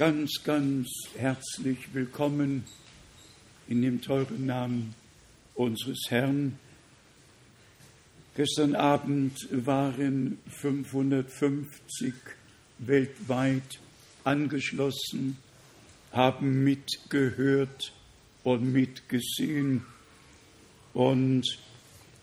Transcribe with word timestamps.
ganz, 0.00 0.42
ganz 0.44 0.88
herzlich 1.18 1.92
willkommen 1.92 2.64
in 3.68 3.82
dem 3.82 4.00
teuren 4.00 4.46
Namen 4.46 4.94
unseres 5.54 6.06
Herrn. 6.08 6.58
Gestern 8.34 8.74
Abend 8.74 9.46
waren 9.50 10.38
550 10.48 12.14
weltweit 12.78 13.78
angeschlossen, 14.24 15.36
haben 16.12 16.64
mitgehört 16.64 17.92
und 18.42 18.72
mitgesehen. 18.72 19.84
Und 20.94 21.44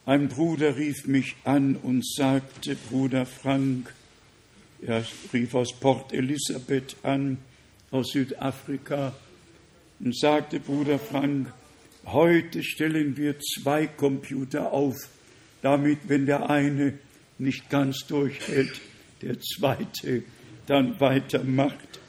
ein 0.08 0.30
Bruder 0.30 0.78
rief 0.78 1.06
mich 1.06 1.36
an 1.44 1.76
und 1.76 2.04
sagte, 2.04 2.76
Bruder 2.90 3.28
Frank, 3.28 3.94
er 4.82 5.06
rief 5.32 5.54
aus 5.54 5.80
Port 5.80 6.12
Elizabeth 6.12 6.96
an, 7.04 7.38
aus 7.98 8.12
Südafrika, 8.12 9.14
und 10.00 10.16
sagte, 10.16 10.60
Bruder 10.60 11.00
Frank, 11.00 11.52
heute 12.06 12.64
stellen 12.64 13.18
wir 13.18 13.40
zwei 13.40 13.88
Computer 13.88 14.72
auf, 14.72 14.96
damit, 15.64 16.00
wenn 16.08 16.28
der 16.28 16.50
eine 16.50 17.00
nicht 17.40 17.70
ganz 17.70 18.06
durchhält, 18.08 18.80
der 19.24 19.40
zweite 19.40 20.24
dann 20.68 21.00
weitermacht. 21.00 22.00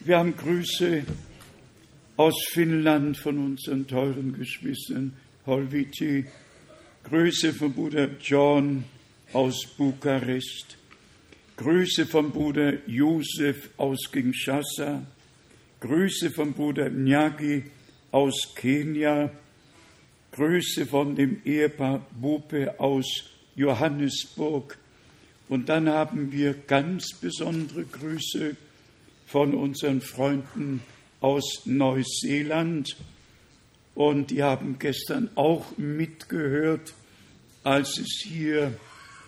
Wir 0.00 0.18
haben 0.18 0.36
Grüße 0.36 1.04
aus 2.16 2.34
Finnland 2.50 3.16
von 3.16 3.38
unseren 3.38 3.86
teuren 3.86 4.36
Geschwistern 4.36 5.12
Holviti, 5.46 6.26
Grüße 7.04 7.52
von 7.52 7.72
Bruder 7.72 8.08
John 8.20 8.84
aus 9.32 9.64
Bukarest, 9.76 10.76
Grüße 11.56 12.04
vom 12.04 12.32
Bruder 12.32 12.86
Josef 12.86 13.70
aus 13.78 14.10
Kinshasa, 14.12 15.06
Grüße 15.80 16.30
vom 16.30 16.52
Bruder 16.52 16.90
Nyagi 16.90 17.64
aus 18.10 18.54
Kenia, 18.54 19.30
Grüße 20.32 20.84
von 20.84 21.16
dem 21.16 21.40
Ehepaar 21.46 22.04
Bupe 22.20 22.78
aus 22.78 23.06
Johannesburg. 23.54 24.76
Und 25.48 25.70
dann 25.70 25.88
haben 25.88 26.30
wir 26.30 26.52
ganz 26.52 27.14
besondere 27.18 27.84
Grüße 27.84 28.54
von 29.26 29.54
unseren 29.54 30.02
Freunden 30.02 30.82
aus 31.22 31.62
Neuseeland. 31.64 32.98
Und 33.94 34.30
die 34.30 34.42
haben 34.42 34.78
gestern 34.78 35.30
auch 35.36 35.78
mitgehört, 35.78 36.92
als 37.64 37.98
es 37.98 38.22
hier 38.22 38.78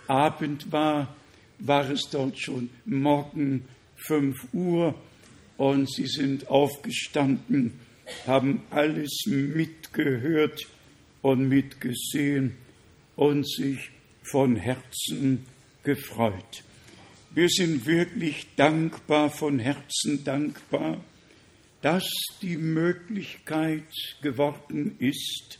Abend 0.08 0.70
war, 0.70 1.14
war 1.58 1.90
es 1.90 2.08
dort 2.10 2.38
schon 2.38 2.70
morgen 2.84 3.64
5 3.96 4.36
Uhr 4.52 4.94
und 5.56 5.90
sie 5.90 6.06
sind 6.06 6.48
aufgestanden, 6.48 7.80
haben 8.26 8.62
alles 8.70 9.24
mitgehört 9.26 10.66
und 11.22 11.48
mitgesehen 11.48 12.56
und 13.16 13.48
sich 13.48 13.90
von 14.22 14.56
Herzen 14.56 15.44
gefreut. 15.82 16.62
Wir 17.30 17.48
sind 17.48 17.86
wirklich 17.86 18.46
dankbar, 18.56 19.30
von 19.30 19.58
Herzen 19.58 20.24
dankbar, 20.24 21.02
dass 21.82 22.08
die 22.40 22.56
Möglichkeit 22.56 23.92
geworden 24.22 24.96
ist, 24.98 25.58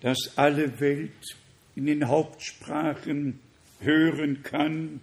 dass 0.00 0.36
alle 0.36 0.80
Welt 0.80 1.36
in 1.74 1.86
den 1.86 2.08
Hauptsprachen 2.08 3.40
hören 3.82 4.42
kann 4.42 5.00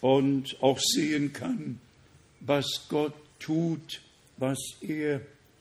und 0.00 0.62
auch 0.62 0.78
sehen 0.78 1.32
kann, 1.32 1.80
was 2.40 2.86
Gott 2.88 3.14
tut, 3.38 4.00
was 4.36 4.58
er 4.80 5.20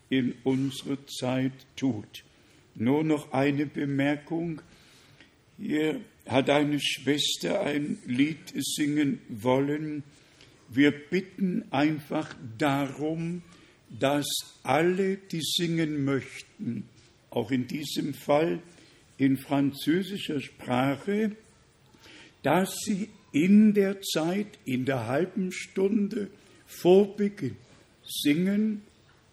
in 0.10 0.36
unserer 0.44 0.98
Zeit 1.08 1.54
tut. 1.76 2.24
Nur 2.76 3.04
noch 3.04 3.32
eine 3.32 3.66
Bemerkung. 3.66 4.62
Hier 5.58 6.02
hat 6.28 6.50
eine 6.50 6.80
Schwester 6.80 7.62
ein 7.62 7.98
Lied 8.06 8.54
singen 8.76 9.20
wollen. 9.30 10.04
Wir 10.70 10.92
bitten 10.92 11.64
einfach 11.72 12.36
darum, 12.58 13.44
dass 13.90 14.26
alle, 14.64 15.18
die 15.18 15.42
singen 15.42 16.04
möchten, 16.04 16.90
auch 17.30 17.52
in 17.52 17.68
diesem 17.68 18.14
Fall 18.14 18.60
in 19.18 19.38
französischer 19.38 20.42
Sprache, 20.42 21.36
dass 22.46 22.76
sie 22.86 23.10
in 23.32 23.74
der 23.74 24.02
Zeit, 24.02 24.60
in 24.66 24.86
der 24.86 25.08
halben 25.08 25.52
Stunde 25.52 26.30
vor 26.68 27.18
Beginn 27.18 27.58
singen. 28.04 28.84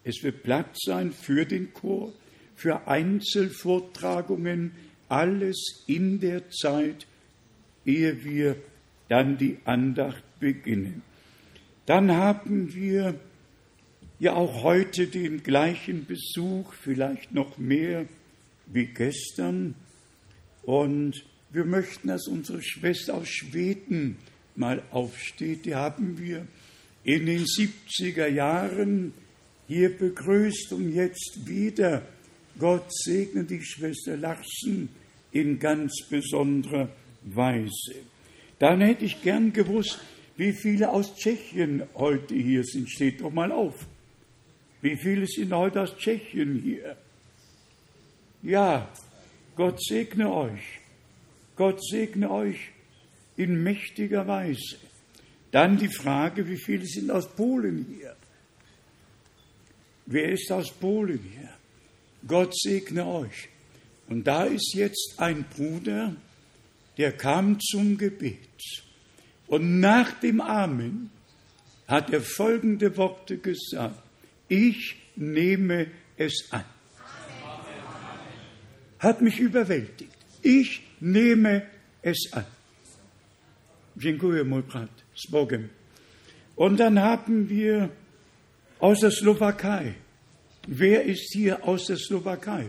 Es 0.03 0.23
wird 0.23 0.43
Platz 0.43 0.78
sein 0.87 1.12
für 1.12 1.45
den 1.45 1.75
Chor, 1.75 2.15
für 2.56 2.89
Einzelvortragungen, 2.89 4.72
alles 5.11 5.84
in 5.87 6.21
der 6.21 6.49
Zeit, 6.49 7.06
ehe 7.84 8.25
wir 8.25 8.56
dann 9.11 9.37
die 9.37 9.59
Andacht 9.67 10.25
beginnen. 10.41 11.03
Dann 11.84 12.12
haben 12.12 12.75
wir 12.75 13.21
ja 14.21 14.33
auch 14.33 14.62
heute 14.62 15.06
den 15.09 15.43
gleichen 15.43 16.06
Besuch, 16.06 16.72
vielleicht 16.72 17.34
noch 17.34 17.59
mehr 17.59 18.06
wie 18.67 18.87
gestern. 18.87 19.75
Und 20.62 21.27
wir 21.53 21.65
möchten, 21.65 22.09
dass 22.09 22.27
unsere 22.29 22.63
Schwester 22.63 23.15
aus 23.15 23.29
Schweden 23.29 24.17
mal 24.57 24.83
aufsteht. 24.91 25.67
Die 25.67 25.75
haben 25.75 26.19
wir 26.19 26.47
in 27.05 27.27
den 27.27 27.45
70er 27.45 28.27
Jahren 28.27 29.13
hier 29.69 29.97
begrüßt 29.97 30.73
und 30.73 30.93
jetzt 30.93 31.47
wieder. 31.47 32.03
Gott 32.59 32.87
segne 32.95 33.45
die 33.45 33.63
Schwester 33.63 34.17
Larsen 34.17 34.89
in 35.33 35.59
ganz 35.59 36.07
besonderer 36.09 36.89
Weise. 37.23 37.97
Dann 38.59 38.81
hätte 38.81 39.05
ich 39.05 39.23
gern 39.23 39.53
gewusst, 39.53 39.99
wie 40.37 40.53
viele 40.53 40.91
aus 40.91 41.15
Tschechien 41.17 41.83
heute 41.95 42.34
hier 42.34 42.65
sind. 42.65 42.91
Steht 42.91 43.21
doch 43.21 43.33
mal 43.33 43.53
auf. 43.53 43.87
Wie 44.81 44.97
viele 44.97 45.27
sind 45.27 45.53
heute 45.53 45.83
aus 45.83 45.97
Tschechien 45.97 46.61
hier? 46.63 46.97
Ja, 48.43 48.89
Gott 49.57 49.83
segne 49.83 50.33
euch. 50.33 50.81
Gott 51.57 51.85
segne 51.85 52.31
euch 52.31 52.71
in 53.37 53.63
mächtiger 53.63 54.27
Weise. 54.27 54.77
Dann 55.51 55.77
die 55.77 55.89
Frage, 55.89 56.49
wie 56.49 56.57
viele 56.57 56.87
sind 56.87 57.11
aus 57.11 57.29
Polen 57.29 57.87
hier? 57.89 58.17
Wer 60.07 60.33
ist 60.33 60.51
aus 60.51 60.71
Polen 60.73 61.21
hier? 61.37 61.51
Gott 62.27 62.55
segne 62.59 63.07
euch. 63.07 63.49
Und 64.09 64.27
da 64.27 64.45
ist 64.45 64.75
jetzt 64.75 65.15
ein 65.19 65.45
Bruder, 65.45 66.15
der 66.99 67.13
kam 67.13 67.61
zum 67.61 67.99
Gebet. 67.99 68.39
Und 69.47 69.81
nach 69.81 70.13
dem 70.21 70.41
Amen 70.41 71.11
hat 71.87 72.11
er 72.11 72.23
folgende 72.23 72.97
Worte 72.97 73.39
gesagt. 73.39 74.03
Ich 74.49 74.97
nehme 75.17 75.89
es 76.17 76.49
an. 76.51 76.65
Hat 78.99 79.21
mich 79.21 79.39
überwältigt. 79.39 80.13
Ich 80.43 80.83
nehme 81.03 81.63
es 82.03 82.33
an. 82.33 82.45
Dziękuję, 83.97 84.45
mój 84.45 84.63
brat. 84.63 84.91
Z 85.15 85.31
Bogiem. 85.31 85.69
Und 86.57 86.77
dann 86.81 86.99
haben 86.99 87.49
wir 87.49 87.89
aus 88.79 89.01
der 89.01 89.11
Slowakei. 89.11 89.95
Wer 90.69 91.05
ist 91.05 91.33
hier 91.35 91.65
aus 91.65 91.87
der 91.87 91.97
Slowakei? 91.97 92.67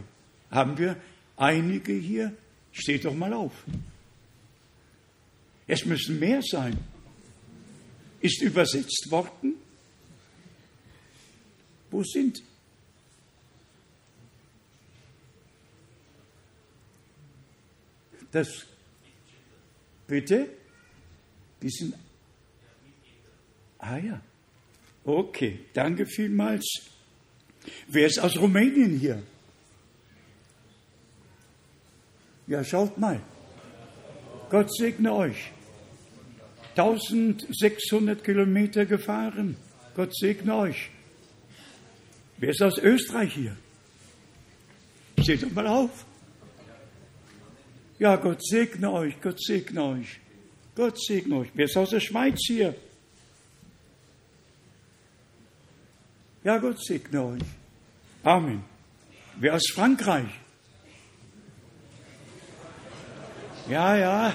Haben 0.52 0.78
wir 0.78 0.96
einige 1.38 1.94
hier? 1.94 2.34
Steht 2.72 3.06
doch 3.06 3.16
mal 3.16 3.34
auf. 3.34 3.54
Es 5.68 5.86
müssen 5.86 6.20
mehr 6.20 6.42
sein. 6.42 6.78
Ist 8.20 8.42
übersetzt 8.42 9.08
worden? 9.10 9.56
Wo 11.92 12.04
sind? 12.04 12.42
Das, 18.34 18.66
bitte? 20.08 20.50
Die 21.62 21.70
sind, 21.70 21.94
ah 23.78 23.98
ja, 23.98 24.22
okay, 25.06 25.60
danke 25.74 26.08
vielmals. 26.08 26.66
Wer 27.88 28.08
ist 28.08 28.18
aus 28.18 28.36
Rumänien 28.38 28.98
hier? 28.98 29.22
Ja, 32.48 32.64
schaut 32.64 32.98
mal. 32.98 33.22
Gott 34.50 34.76
segne 34.76 35.14
euch. 35.14 35.52
1600 36.76 38.24
Kilometer 38.24 38.86
gefahren. 38.88 39.56
Gott 39.96 40.14
segne 40.18 40.56
euch. 40.56 40.90
Wer 42.38 42.50
ist 42.50 42.64
aus 42.64 42.80
Österreich 42.80 43.36
hier? 43.36 43.56
Steht 45.22 45.44
doch 45.44 45.52
mal 45.52 45.68
auf. 45.68 46.06
Ja, 48.04 48.18
Gott 48.18 48.46
segne 48.46 48.92
euch, 48.92 49.22
Gott 49.22 49.42
segne 49.42 49.82
euch. 49.82 50.20
Gott 50.76 51.02
segne 51.02 51.38
euch. 51.38 51.50
Wer 51.54 51.64
ist 51.64 51.78
aus 51.78 51.92
der 51.92 52.02
Schweiz 52.02 52.38
hier? 52.46 52.76
Ja, 56.44 56.58
Gott 56.58 56.84
segne 56.84 57.24
euch. 57.24 57.42
Amen. 58.22 58.62
Wer 59.40 59.56
aus 59.56 59.72
Frankreich? 59.74 60.28
Ja, 63.70 63.96
ja. 63.96 64.34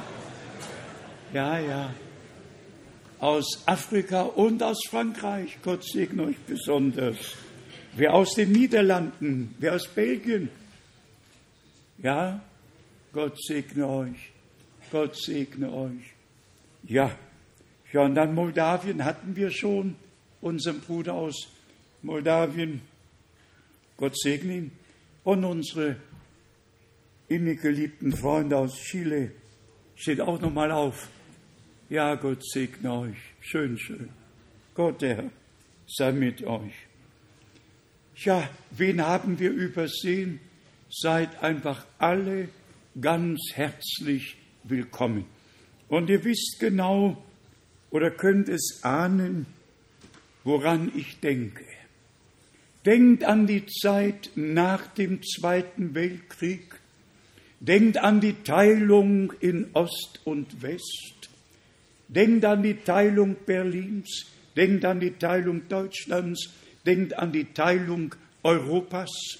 Ja, 1.35 1.59
ja. 1.59 1.95
Aus 3.19 3.65
Afrika 3.67 4.23
und 4.23 4.63
aus 4.63 4.79
Frankreich. 4.89 5.59
Gott 5.63 5.85
segne 5.85 6.23
euch 6.23 6.39
besonders. 6.39 7.19
Wer 7.93 8.15
aus 8.15 8.33
den 8.33 8.51
Niederlanden? 8.51 9.55
Wer 9.59 9.75
aus 9.75 9.87
Belgien? 9.89 10.49
Ja, 11.99 12.41
Gott 13.13 13.43
segne 13.43 13.87
euch. 13.87 14.33
Gott 14.91 15.17
segne 15.17 15.73
euch. 15.73 16.15
Ja, 16.85 17.11
ja, 17.93 18.03
und 18.03 18.15
dann 18.15 18.35
Moldawien 18.35 19.05
hatten 19.05 19.35
wir 19.35 19.51
schon, 19.51 19.97
unseren 20.41 20.81
Bruder 20.81 21.15
aus 21.15 21.49
Moldawien. 22.03 22.83
Gott 23.97 24.19
segne 24.19 24.55
ihn. 24.55 24.73
Und 25.25 25.45
unsere 25.45 25.97
innig 27.29 27.63
geliebten 27.63 28.13
Freunde 28.15 28.57
aus 28.57 28.77
Chile 28.77 29.33
steht 29.97 30.21
auch 30.21 30.41
nochmal 30.41 30.71
auf. 30.71 31.09
Ja, 31.89 32.15
Gott 32.15 32.45
segne 32.47 32.93
euch. 32.93 33.17
Schön, 33.41 33.79
schön. 33.79 34.11
Gott, 34.75 35.01
der 35.01 35.17
Herr, 35.17 35.31
sei 35.87 36.13
mit 36.13 36.43
euch. 36.45 36.75
Ja, 38.17 38.49
wen 38.71 39.01
haben 39.01 39.39
wir 39.39 39.51
übersehen? 39.51 40.41
Seid 40.91 41.43
einfach 41.43 41.87
alle 41.99 42.49
ganz 43.01 43.53
herzlich 43.55 44.37
willkommen. 44.65 45.25
Und 45.89 46.11
ihr 46.11 46.25
wisst 46.25 46.57
genau 46.59 47.23
oder 47.91 48.11
könnt 48.11 48.49
es 48.49 48.81
ahnen, 48.83 49.47
woran 50.45 50.93
ich 50.95 51.21
denke. 51.21 51.65
Denkt 52.85 53.25
an 53.25 53.47
die 53.47 53.67
Zeit 53.67 54.31
nach 54.35 54.87
dem 54.89 55.23
Zweiten 55.23 55.95
Weltkrieg. 55.95 56.81
Denkt 57.61 57.99
an 57.99 58.21
die 58.21 58.43
Teilung 58.45 59.33
in 59.41 59.69
Ost 59.75 60.21
und 60.25 60.63
West. 60.63 61.29
Denkt 62.09 62.45
an 62.45 62.63
die 62.63 62.77
Teilung 62.77 63.37
Berlins. 63.45 64.27
Denkt 64.57 64.85
an 64.85 65.01
die 65.01 65.13
Teilung 65.13 65.69
Deutschlands. 65.69 66.51
Denkt 66.87 67.19
an 67.19 67.33
die 67.33 67.53
Teilung 67.53 68.15
Europas. 68.43 69.39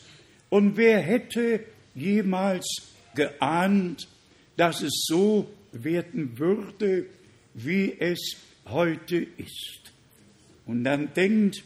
Und 0.51 0.77
wer 0.77 1.01
hätte 1.01 1.65
jemals 1.95 2.98
geahnt, 3.19 4.09
dass 4.57 4.81
es 4.83 5.05
so 5.07 5.51
werden 5.73 6.39
würde, 6.39 7.07
wie 7.55 7.99
es 7.99 8.37
heute 8.67 9.17
ist? 9.17 9.93
Und 10.67 10.85
dann 10.85 11.13
denkt, 11.15 11.65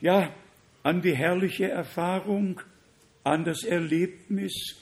ja, 0.00 0.34
an 0.82 1.00
die 1.00 1.14
herrliche 1.14 1.68
Erfahrung, 1.68 2.60
an 3.22 3.44
das 3.44 3.62
Erlebnis, 3.62 4.76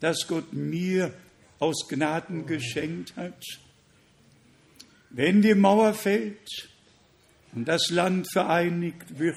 das 0.00 0.26
Gott 0.26 0.52
mir 0.52 1.14
aus 1.58 1.88
Gnaden 1.88 2.46
geschenkt 2.46 3.16
hat. 3.16 3.42
Wenn 5.10 5.40
die 5.40 5.54
Mauer 5.54 5.94
fällt 5.94 6.68
und 7.54 7.66
das 7.66 7.90
Land 7.90 8.30
vereinigt 8.30 9.18
wird, 9.18 9.36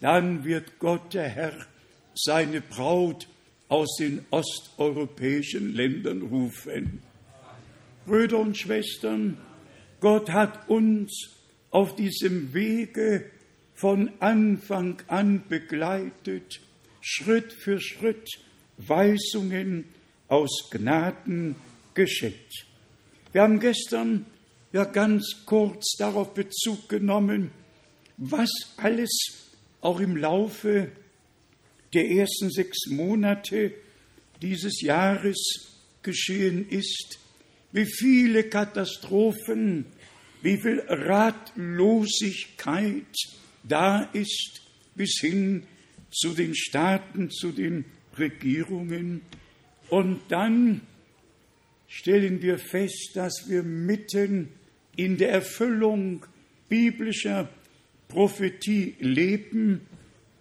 dann 0.00 0.44
wird 0.44 0.78
Gott, 0.78 1.14
der 1.14 1.28
Herr, 1.28 1.66
seine 2.14 2.60
Braut 2.60 3.26
aus 3.72 3.96
den 3.96 4.22
osteuropäischen 4.30 5.74
Ländern 5.74 6.20
rufen. 6.20 7.00
Brüder 8.04 8.38
und 8.38 8.58
Schwestern, 8.58 9.38
Gott 9.98 10.28
hat 10.28 10.68
uns 10.68 11.30
auf 11.70 11.96
diesem 11.96 12.52
Wege 12.52 13.30
von 13.72 14.10
Anfang 14.20 15.00
an 15.06 15.44
begleitet, 15.48 16.60
Schritt 17.00 17.54
für 17.54 17.80
Schritt 17.80 18.28
Weisungen 18.76 19.86
aus 20.28 20.68
Gnaden 20.70 21.56
geschenkt. 21.94 22.66
Wir 23.32 23.40
haben 23.40 23.58
gestern 23.58 24.26
ja 24.74 24.84
ganz 24.84 25.46
kurz 25.46 25.96
darauf 25.96 26.34
Bezug 26.34 26.90
genommen, 26.90 27.52
was 28.18 28.50
alles 28.76 29.10
auch 29.80 29.98
im 29.98 30.18
Laufe 30.18 30.92
der 31.92 32.10
ersten 32.10 32.50
sechs 32.50 32.86
Monate 32.86 33.74
dieses 34.40 34.80
Jahres 34.80 35.72
geschehen 36.02 36.68
ist, 36.68 37.18
wie 37.72 37.86
viele 37.86 38.44
Katastrophen, 38.44 39.86
wie 40.42 40.58
viel 40.58 40.80
Ratlosigkeit, 40.88 43.16
da 43.62 44.02
ist, 44.12 44.60
bis 44.94 45.18
hin 45.20 45.64
zu 46.10 46.34
den 46.34 46.54
Staaten, 46.54 47.30
zu 47.30 47.52
den 47.52 47.86
Regierungen. 48.18 49.22
Und 49.88 50.20
dann 50.28 50.82
stellen 51.88 52.42
wir 52.42 52.58
fest, 52.58 53.12
dass 53.14 53.48
wir 53.48 53.62
mitten 53.62 54.48
in 54.96 55.16
der 55.16 55.30
Erfüllung 55.30 56.26
biblischer 56.68 57.48
Prophetie 58.08 58.96
leben 58.98 59.80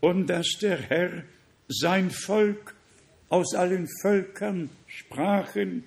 und 0.02 0.28
dass 0.28 0.58
der 0.62 0.78
Herr 0.78 1.24
sein 1.72 2.12
Volk 2.12 2.76
aus 3.30 3.56
allen 3.56 3.88
Völkern, 4.02 4.70
Sprachen 4.88 5.84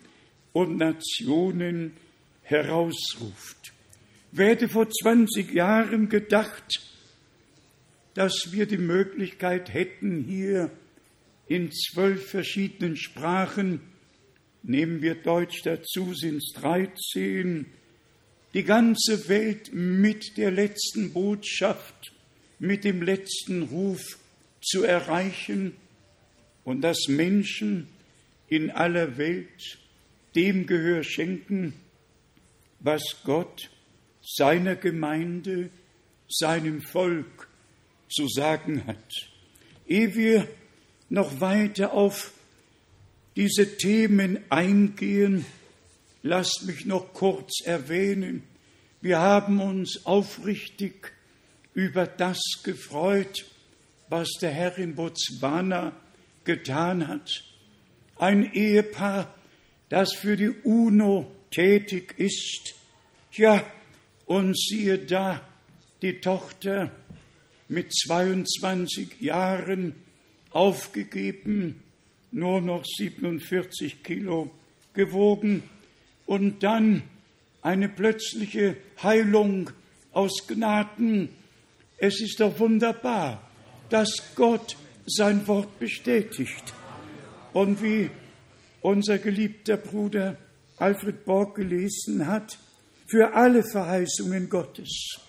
und 0.52 0.78
Nationen 0.78 1.92
herausruft. 2.42 3.72
Wer 4.32 4.48
hätte 4.48 4.68
vor 4.68 4.88
20 4.88 5.52
Jahren 5.52 6.08
gedacht, 6.08 6.80
dass 8.14 8.52
wir 8.52 8.66
die 8.66 8.78
Möglichkeit 8.78 9.72
hätten, 9.72 10.24
hier 10.24 10.70
in 11.46 11.70
zwölf 11.72 12.30
verschiedenen 12.30 12.96
Sprachen, 12.96 13.80
nehmen 14.62 15.02
wir 15.02 15.14
Deutsch 15.16 15.62
dazu, 15.62 16.14
sind 16.14 16.38
es 16.38 16.52
13, 16.54 17.66
die 18.54 18.64
ganze 18.64 19.28
Welt 19.28 19.74
mit 19.74 20.36
der 20.36 20.50
letzten 20.50 21.12
Botschaft, 21.12 22.12
mit 22.58 22.84
dem 22.84 23.02
letzten 23.02 23.62
Ruf 23.62 24.18
zu 24.64 24.82
erreichen 24.82 25.76
und 26.64 26.80
dass 26.80 27.08
Menschen 27.08 27.88
in 28.48 28.70
aller 28.70 29.16
Welt 29.18 29.78
dem 30.34 30.66
Gehör 30.66 31.02
schenken, 31.02 31.74
was 32.80 33.02
Gott 33.24 33.70
seiner 34.22 34.76
Gemeinde, 34.76 35.70
seinem 36.28 36.80
Volk 36.80 37.48
zu 38.08 38.28
sagen 38.28 38.86
hat. 38.86 39.30
Ehe 39.86 40.14
wir 40.14 40.48
noch 41.08 41.40
weiter 41.40 41.92
auf 41.92 42.32
diese 43.36 43.76
Themen 43.76 44.38
eingehen, 44.50 45.44
lasst 46.22 46.64
mich 46.66 46.86
noch 46.86 47.12
kurz 47.12 47.60
erwähnen, 47.64 48.42
wir 49.00 49.18
haben 49.18 49.60
uns 49.60 50.06
aufrichtig 50.06 51.12
über 51.74 52.06
das 52.06 52.40
gefreut, 52.62 53.44
was 54.14 54.30
der 54.40 54.52
Herr 54.52 54.78
in 54.78 54.94
Botswana 54.94 55.92
getan 56.44 57.08
hat. 57.08 57.42
Ein 58.16 58.52
Ehepaar, 58.52 59.34
das 59.88 60.12
für 60.12 60.36
die 60.36 60.50
UNO 60.50 61.32
tätig 61.50 62.14
ist. 62.16 62.76
Ja, 63.32 63.66
und 64.26 64.56
siehe 64.56 64.98
da, 64.98 65.40
die 66.00 66.20
Tochter 66.20 66.92
mit 67.68 67.92
22 67.92 69.20
Jahren 69.20 69.96
aufgegeben, 70.52 71.82
nur 72.30 72.60
noch 72.60 72.84
47 72.84 74.04
Kilo 74.04 74.52
gewogen 74.92 75.64
und 76.24 76.62
dann 76.62 77.02
eine 77.62 77.88
plötzliche 77.88 78.76
Heilung 79.02 79.70
aus 80.12 80.46
Gnaden. 80.46 81.30
Es 81.98 82.20
ist 82.20 82.38
doch 82.38 82.60
wunderbar, 82.60 83.43
dass 83.94 84.34
Gott 84.34 84.76
sein 85.06 85.46
Wort 85.46 85.78
bestätigt. 85.78 86.74
Und 87.52 87.80
wie 87.80 88.10
unser 88.80 89.18
geliebter 89.18 89.76
Bruder 89.76 90.36
Alfred 90.78 91.24
Borg 91.24 91.54
gelesen 91.54 92.26
hat, 92.26 92.58
für 93.06 93.34
alle 93.34 93.62
Verheißungen 93.62 94.48
Gottes. 94.48 95.20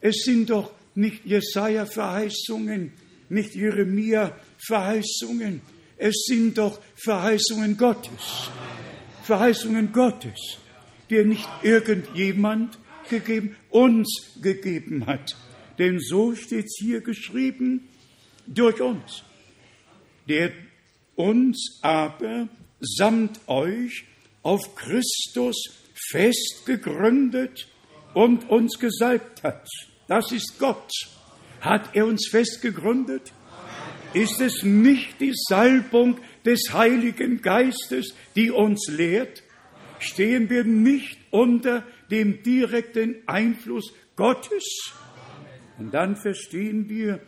Es 0.00 0.22
sind 0.24 0.48
doch 0.48 0.70
nicht 0.94 1.26
Jesaja-Verheißungen, 1.26 2.94
nicht 3.28 3.54
Jeremia-Verheißungen. 3.54 5.60
Es 5.98 6.24
sind 6.26 6.56
doch 6.56 6.80
Verheißungen 6.96 7.76
Gottes. 7.76 8.48
Verheißungen 9.24 9.92
Gottes, 9.92 10.56
die 11.10 11.22
nicht 11.22 11.46
irgendjemand 11.62 12.78
gegeben, 13.10 13.56
uns 13.68 14.38
gegeben 14.40 15.04
hat. 15.04 15.36
Denn 15.78 15.98
so 15.98 16.34
steht 16.34 16.64
es 16.64 16.78
hier 16.78 17.02
geschrieben, 17.02 17.89
durch 18.46 18.80
uns. 18.80 19.24
Der 20.28 20.52
uns 21.16 21.78
aber 21.82 22.48
samt 22.80 23.40
euch 23.46 24.04
auf 24.42 24.74
Christus 24.74 25.56
fest 25.94 26.62
gegründet 26.66 27.68
und 28.14 28.48
uns 28.48 28.78
gesalbt 28.78 29.42
hat. 29.42 29.68
Das 30.08 30.32
ist 30.32 30.58
Gott. 30.58 30.90
Hat 31.60 31.94
er 31.94 32.06
uns 32.06 32.28
fest 32.28 32.62
gegründet? 32.62 33.32
Ist 34.12 34.40
es 34.40 34.62
nicht 34.62 35.20
die 35.20 35.34
Salbung 35.34 36.18
des 36.44 36.72
Heiligen 36.72 37.42
Geistes, 37.42 38.14
die 38.34 38.50
uns 38.50 38.88
lehrt? 38.88 39.42
Stehen 39.98 40.48
wir 40.48 40.64
nicht 40.64 41.18
unter 41.30 41.84
dem 42.10 42.42
direkten 42.42 43.16
Einfluss 43.26 43.92
Gottes? 44.16 44.94
Und 45.78 45.92
dann 45.92 46.16
verstehen 46.16 46.88
wir, 46.88 47.20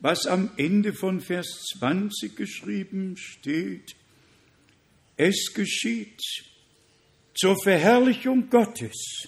was 0.00 0.26
am 0.26 0.50
Ende 0.56 0.92
von 0.92 1.20
Vers 1.20 1.64
20 1.78 2.36
geschrieben 2.36 3.16
steht. 3.16 3.96
Es 5.16 5.52
geschieht 5.54 6.20
zur 7.34 7.56
Verherrlichung 7.62 8.48
Gottes 8.50 9.26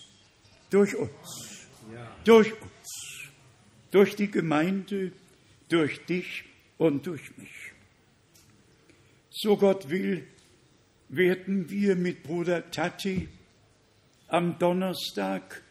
durch 0.70 0.94
uns, 0.94 1.66
durch 2.24 2.52
uns, 2.52 3.28
durch 3.90 4.14
die 4.14 4.30
Gemeinde, 4.30 5.12
durch 5.68 6.04
dich 6.06 6.44
und 6.78 7.06
durch 7.06 7.36
mich. 7.36 7.72
So 9.30 9.56
Gott 9.56 9.90
will, 9.90 10.26
werden 11.08 11.70
wir 11.70 11.96
mit 11.96 12.22
Bruder 12.22 12.70
Tati 12.70 13.28
am 14.28 14.58
Donnerstag 14.58 15.62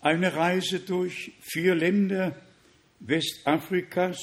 eine 0.00 0.34
Reise 0.34 0.80
durch 0.80 1.32
vier 1.40 1.76
Länder 1.76 2.34
Westafrikas 3.00 4.18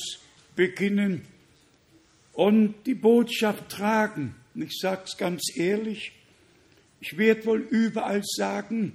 beginnen 0.55 1.25
und 2.33 2.75
die 2.85 2.95
Botschaft 2.95 3.69
tragen. 3.69 4.35
Ich 4.55 4.77
sage 4.79 5.03
es 5.05 5.17
ganz 5.17 5.55
ehrlich, 5.55 6.11
ich 6.99 7.17
werde 7.17 7.45
wohl 7.45 7.59
überall 7.59 8.21
sagen, 8.23 8.93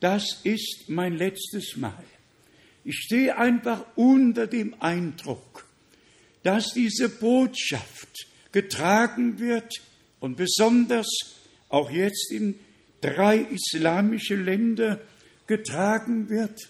das 0.00 0.40
ist 0.44 0.88
mein 0.88 1.16
letztes 1.16 1.76
Mal. 1.76 2.04
Ich 2.84 2.96
stehe 2.96 3.36
einfach 3.36 3.84
unter 3.96 4.46
dem 4.46 4.80
Eindruck, 4.80 5.66
dass 6.42 6.72
diese 6.72 7.08
Botschaft 7.08 8.26
getragen 8.52 9.38
wird 9.38 9.72
und 10.20 10.36
besonders 10.36 11.08
auch 11.68 11.90
jetzt 11.90 12.30
in 12.30 12.58
drei 13.00 13.38
islamische 13.38 14.36
Länder 14.36 15.00
getragen 15.46 16.28
wird. 16.28 16.68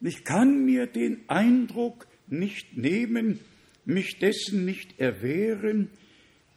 Ich 0.00 0.24
kann 0.24 0.64
mir 0.64 0.86
den 0.86 1.20
Eindruck 1.28 2.06
nicht 2.26 2.76
nehmen, 2.76 3.40
mich 3.84 4.18
dessen 4.18 4.64
nicht 4.64 4.98
erwehren, 4.98 5.90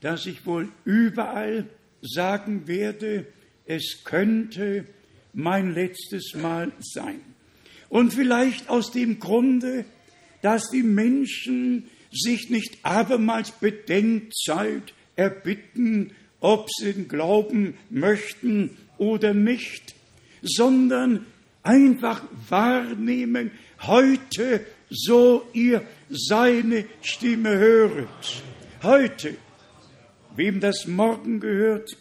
dass 0.01 0.25
ich 0.25 0.45
wohl 0.45 0.69
überall 0.85 1.67
sagen 2.01 2.67
werde, 2.67 3.25
es 3.65 4.03
könnte 4.03 4.85
mein 5.33 5.73
letztes 5.73 6.33
Mal 6.35 6.71
sein. 6.79 7.19
Und 7.89 8.13
vielleicht 8.13 8.69
aus 8.69 8.91
dem 8.91 9.19
Grunde, 9.19 9.85
dass 10.41 10.69
die 10.69 10.83
Menschen 10.83 11.89
sich 12.11 12.49
nicht 12.49 12.79
abermals 12.83 13.51
Bedenkzeit 13.51 14.93
erbitten, 15.15 16.11
ob 16.39 16.69
sie 16.69 16.93
glauben 17.07 17.75
möchten 17.89 18.77
oder 18.97 19.33
nicht, 19.33 19.95
sondern 20.41 21.25
einfach 21.63 22.21
wahrnehmen, 22.49 23.51
heute, 23.81 24.65
so 24.89 25.47
ihr 25.53 25.81
seine 26.09 26.85
Stimme 27.01 27.57
höret. 27.57 28.43
Heute, 28.83 29.35
wem 30.35 30.59
das 30.59 30.85
morgen 30.85 31.39
gehört, 31.39 31.97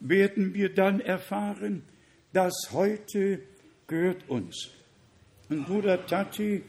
werden 0.00 0.54
wir 0.54 0.72
dann 0.72 1.00
erfahren, 1.00 1.82
dass 2.32 2.68
heute 2.72 3.40
gehört 3.86 4.28
uns. 4.28 4.68
Und 5.48 5.66
Bruder 5.66 6.06
Tati 6.06 6.62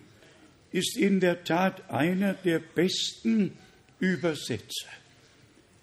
ist 0.72 0.98
in 0.98 1.20
der 1.20 1.44
Tat 1.44 1.90
einer 1.90 2.34
der 2.34 2.60
besten 2.60 3.58
Übersetzer. 4.00 4.88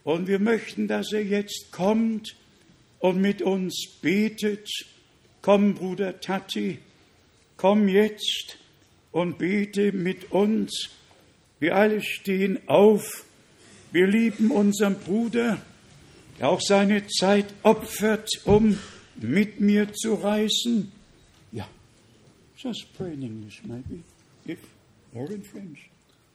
Und 0.04 0.28
wir 0.28 0.38
möchten, 0.38 0.88
dass 0.88 1.12
er 1.12 1.24
jetzt 1.24 1.72
kommt 1.72 2.36
und 3.00 3.20
mit 3.20 3.42
uns 3.42 3.98
betet. 4.00 4.68
Komm, 5.46 5.74
Bruder 5.74 6.20
Tati, 6.20 6.78
komm 7.56 7.86
jetzt 7.86 8.58
und 9.12 9.38
bete 9.38 9.92
mit 9.92 10.32
uns. 10.32 10.90
Wir 11.60 11.76
alle 11.76 12.02
stehen 12.02 12.58
auf. 12.66 13.24
Wir 13.92 14.08
lieben 14.08 14.50
unseren 14.50 14.96
Bruder, 14.96 15.62
der 16.40 16.48
auch 16.48 16.60
seine 16.60 17.06
Zeit 17.06 17.46
opfert, 17.62 18.28
um 18.44 18.76
mit 19.20 19.60
mir 19.60 19.92
zu 19.92 20.14
reisen. 20.14 20.90
Ja, 21.52 21.68
just 22.56 22.92
pray 22.96 23.14
in 23.14 23.22
English, 23.22 23.62
maybe, 23.62 24.02
if 24.48 24.58
or 25.14 25.30
in 25.30 25.44
French. 25.44 25.88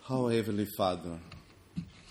How 0.08 0.32
Heavenly 0.32 0.68
Father, 0.78 1.20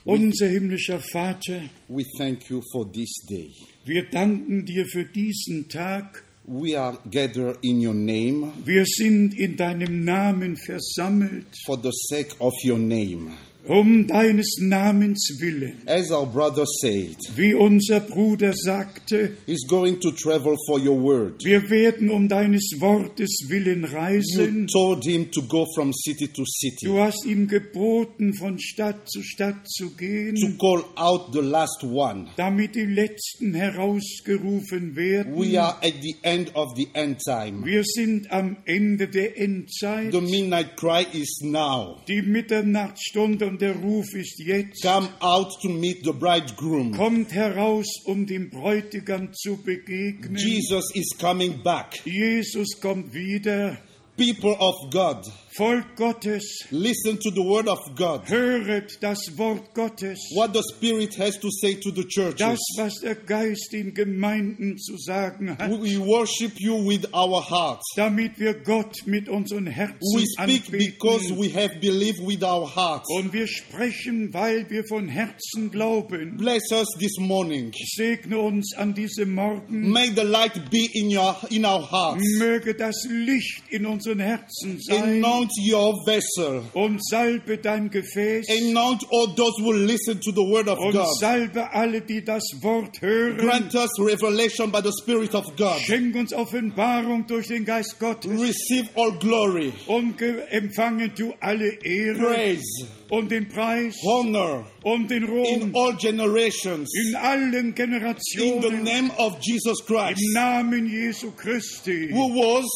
Unser 0.05 0.49
himmlischer 0.49 1.01
Vater, 1.01 1.63
we 1.89 2.05
thank 2.19 2.51
you 2.51 2.61
for 2.71 2.85
this 2.93 3.25
day. 3.27 3.55
wir 3.87 4.03
danken 4.11 4.67
dir 4.67 4.85
für 4.85 5.07
diesen 5.07 5.67
Tag. 5.71 6.25
We 6.53 6.75
are 6.75 6.99
gathered 7.09 7.59
in 7.63 7.81
your 7.81 7.95
name 7.95 8.53
Wir 8.65 8.85
sind 8.85 9.39
in 9.39 9.57
deinem 9.57 10.05
Namen 10.05 10.57
versammelt, 10.57 11.45
for 11.65 11.77
the 11.77 11.93
sake 11.93 12.35
of 12.41 12.53
your 12.65 12.77
name. 12.77 13.37
Um 13.69 14.07
deines 14.07 14.57
Namens 14.61 15.39
willen. 15.41 15.83
As 15.87 16.11
our 16.11 16.27
brother 16.27 16.65
said, 16.67 17.17
Wie 17.37 17.55
unser 17.55 18.01
Bruder 18.01 18.53
sagte, 18.55 19.37
he's 19.47 19.67
going 19.69 20.01
to 20.01 20.11
travel 20.13 20.57
for 20.67 20.79
your 20.79 20.99
word. 21.01 21.45
wir 21.45 21.69
werden 21.71 22.11
um 22.11 22.29
deines 22.29 22.73
Wortes 22.81 23.47
willen 23.49 23.83
You 23.83 23.97
reisen. 23.97 24.67
told 24.67 25.05
him 25.05 25.31
to 25.31 25.43
go 25.43 25.67
from 25.75 25.93
city 25.93 26.29
to 26.29 26.45
city, 26.47 26.87
Du 26.87 26.99
hast 26.99 27.25
ihm 27.27 27.47
geboten, 27.49 28.33
von 28.35 28.59
Stadt 28.59 29.09
zu 29.09 29.23
Stadt 29.23 29.69
zu 29.69 29.89
to 29.91 29.97
gehen, 29.97 30.59
call 30.59 30.85
out 30.97 31.33
the 31.33 31.41
last 31.41 31.83
one. 31.85 32.29
damit 32.37 32.75
die 32.75 32.87
Letzten 32.87 33.55
herausgerufen 33.55 34.97
werden. 34.97 35.35
We 35.37 35.61
are 35.61 35.77
at 35.83 35.95
the 36.03 36.17
end 36.23 36.55
of 36.55 36.75
the 36.77 36.89
end 36.95 37.19
time. 37.25 37.65
Wir 37.65 37.85
sind 37.85 38.31
am 38.33 38.57
Ende 38.65 39.09
der 39.09 39.39
Endzeit. 39.39 40.13
The 40.13 40.21
midnight 40.21 40.77
cry 40.77 41.05
is 41.13 41.41
now. 41.43 42.01
Die 42.09 42.23
Mitternachtsstunde 42.23 43.50
und 43.51 43.61
der 43.61 43.75
Ruf 43.75 44.15
ist 44.15 44.39
jetzt. 44.39 44.83
Come 44.83 45.09
out 45.19 45.61
to 45.61 45.69
meet 45.69 46.05
the 46.05 46.13
bridegroom. 46.13 46.93
Kommt 46.93 47.33
heraus, 47.33 47.87
um 48.05 48.25
dem 48.25 48.49
Bräutigam 48.49 49.33
zu 49.35 49.57
begegnen. 49.57 50.37
Jesus 50.37 50.95
is 50.95 51.17
coming 51.19 51.61
back. 51.63 52.01
Jesus 52.05 52.81
kommt 52.81 53.13
wieder. 53.13 53.77
People 54.17 54.57
of 54.61 54.91
God, 54.93 55.27
Volk 55.57 55.97
Gottes, 55.97 56.65
listen 56.71 57.19
to 57.19 57.31
the 57.31 57.43
word 57.43 57.67
of 57.67 57.81
God. 57.97 58.23
höret 58.29 58.99
das 59.01 59.19
Wort 59.37 59.75
Gottes. 59.75 60.19
What 60.35 60.53
the 60.55 60.63
Spirit 60.63 61.19
has 61.19 61.39
to 61.41 61.49
say 61.51 61.75
to 61.75 61.91
the 61.91 62.05
churches. 62.05 62.39
Das, 62.39 62.59
was 62.77 62.95
der 63.01 63.17
Geist 63.17 63.75
in 63.75 63.93
Gemeinden 63.93 64.79
zu 64.79 64.97
sagen 64.97 65.59
hat, 65.59 65.71
We 65.71 65.99
worship 65.99 66.53
you 66.61 66.77
with 66.89 67.13
our 67.13 67.43
hearts. 67.43 67.85
damit 67.97 68.39
wir 68.39 68.55
Gott 68.55 68.95
mit 69.07 69.29
unseren 69.29 69.67
Herzen 69.67 69.99
We 70.15 70.25
speak 70.39 70.71
because 70.71 71.31
we 71.37 71.53
have 71.53 71.81
believed 71.81 72.21
with 72.25 72.45
our 72.45 72.69
hearts. 72.73 73.09
Und 73.11 73.33
wir 73.33 73.49
sprechen, 73.49 74.33
weil 74.33 74.71
wir 74.71 74.85
von 74.85 75.09
Herzen 75.09 75.73
glauben. 75.73 76.37
Bless 76.37 76.71
us 76.71 76.87
this 77.01 77.19
morning. 77.19 77.73
Segne 77.97 78.39
uns 78.39 78.73
an 78.77 78.95
diesem 78.95 79.35
Morgen. 79.35 79.91
May 79.91 80.13
the 80.15 80.23
light 80.23 80.71
be 80.71 80.89
in 80.93 81.09
your 81.11 81.37
in 81.51 81.65
our 81.65 81.91
hearts. 81.91 82.23
Möge 82.39 82.75
das 82.75 82.95
Licht 83.09 83.65
in 83.71 83.85
unseren 83.87 84.21
Herzen 84.21 84.79
sein. 84.81 85.21
Anoint 85.41 85.53
your 85.59 85.95
vessel. 86.05 86.63
Und 86.75 87.01
salbe 87.09 87.57
dein 87.59 87.91
Gefäß. 87.91 88.47
Anoint 88.51 89.05
all 89.11 89.35
those 89.35 89.55
who 89.63 89.73
listen 89.73 90.21
to 90.21 90.31
the 90.33 90.43
word 90.43 90.69
of 90.69 90.79
Und 90.79 90.93
God. 90.93 91.07
salbe 91.19 91.73
alle, 91.73 92.01
die 92.03 92.23
das 92.23 92.43
Wort 92.61 93.01
hören. 93.01 93.39
Grant 93.39 93.75
us 93.75 93.91
revelation 93.99 94.71
by 94.71 94.81
the 94.83 94.93
Spirit 95.03 95.35
of 95.35 95.45
God. 95.57 95.79
Schenk 95.81 96.15
uns 96.17 96.33
Offenbarung 96.33 97.27
durch 97.27 97.49
den 97.49 97.65
Geist 97.65 97.99
Gottes. 97.99 98.31
Receive 98.31 98.89
all 98.97 99.13
glory, 99.19 99.73
Und 99.87 100.19
ge- 100.19 100.43
empfange 100.51 101.09
du 101.11 101.33
alle 101.41 101.73
Ehre 101.85 102.19
praise, 102.19 102.87
und 103.11 103.31
den 103.31 103.49
Preis 103.49 103.97
honor 104.05 104.67
und 104.83 105.11
den 105.11 105.25
in 105.25 105.29
Ruhm 105.31 105.77
all 105.77 105.97
generations. 105.97 106.91
in 106.95 107.17
allen 107.17 107.51
In 107.55 107.67
the 107.69 107.73
Generationen. 107.75 108.85
name 108.85 109.11
of 109.19 109.39
Jesus 109.41 109.85
Christ, 109.87 110.21
Im 110.21 110.33
Namen 110.35 110.87
Jesu 110.87 111.31
Christi, 111.33 112.11
who 112.13 112.29
was, 112.35 112.67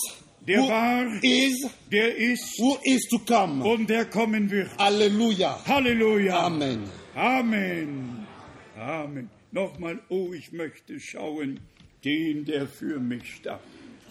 der 0.47 0.61
who 0.61 0.69
war, 0.69 1.07
is, 1.23 1.67
der 1.91 2.17
ist 2.17 2.59
who 2.59 2.79
is 2.83 3.09
to 3.09 3.19
come. 3.19 3.65
und 3.65 3.89
der 3.89 4.05
kommen 4.07 4.51
wird. 4.51 4.71
Hallelujah. 4.79 5.59
Halleluja. 5.67 6.47
Amen. 6.47 6.85
Amen. 7.15 8.27
Amen. 8.79 9.31
Nochmal, 9.53 10.01
oh, 10.09 10.33
ich 10.33 10.53
möchte 10.53 10.99
schauen, 10.99 11.61
den, 12.05 12.45
der 12.45 12.67
für 12.67 12.99
mich 12.99 13.37
starb. 13.37 13.61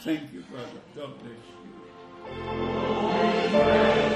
Thank 0.03 0.21
you, 0.33 0.41
brother. 0.49 0.81
God 0.95 1.19
bless 1.21 1.37
you. 4.09 4.12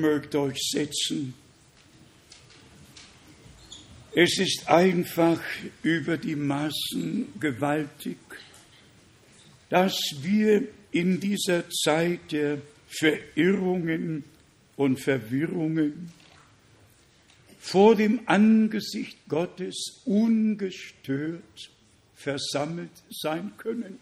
Mögt 0.00 0.34
euch 0.34 0.58
setzen. 0.70 1.34
Es 4.14 4.38
ist 4.38 4.68
einfach 4.68 5.40
über 5.82 6.16
die 6.16 6.36
Maßen 6.36 7.38
gewaltig, 7.38 8.16
dass 9.68 9.98
wir 10.22 10.68
in 10.90 11.20
dieser 11.20 11.68
Zeit 11.68 12.32
der 12.32 12.62
Verirrungen 12.88 14.24
und 14.76 15.00
Verwirrungen 15.00 16.10
vor 17.58 17.96
dem 17.96 18.20
Angesicht 18.26 19.18
Gottes 19.28 20.02
ungestört 20.04 21.70
versammelt 22.14 22.92
sein 23.10 23.52
können. 23.58 23.98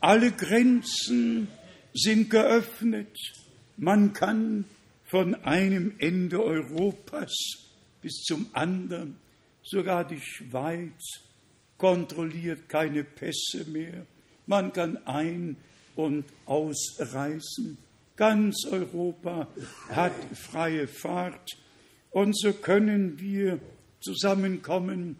Alle 0.00 0.32
Grenzen 0.32 1.48
sind 1.94 2.28
geöffnet. 2.28 3.16
Man 3.76 4.12
kann 4.12 4.64
von 5.12 5.34
einem 5.44 5.92
Ende 5.98 6.42
Europas 6.42 7.34
bis 8.00 8.22
zum 8.22 8.46
anderen, 8.54 9.18
sogar 9.62 10.06
die 10.08 10.22
Schweiz 10.22 11.20
kontrolliert 11.76 12.66
keine 12.66 13.04
Pässe 13.04 13.66
mehr. 13.68 14.06
Man 14.46 14.72
kann 14.72 14.96
ein- 15.06 15.58
und 15.96 16.24
ausreisen. 16.46 17.76
Ganz 18.16 18.64
Europa 18.64 19.48
hat 19.90 20.14
freie 20.34 20.88
Fahrt 20.88 21.58
und 22.10 22.34
so 22.34 22.54
können 22.54 23.20
wir 23.20 23.60
zusammenkommen. 24.00 25.16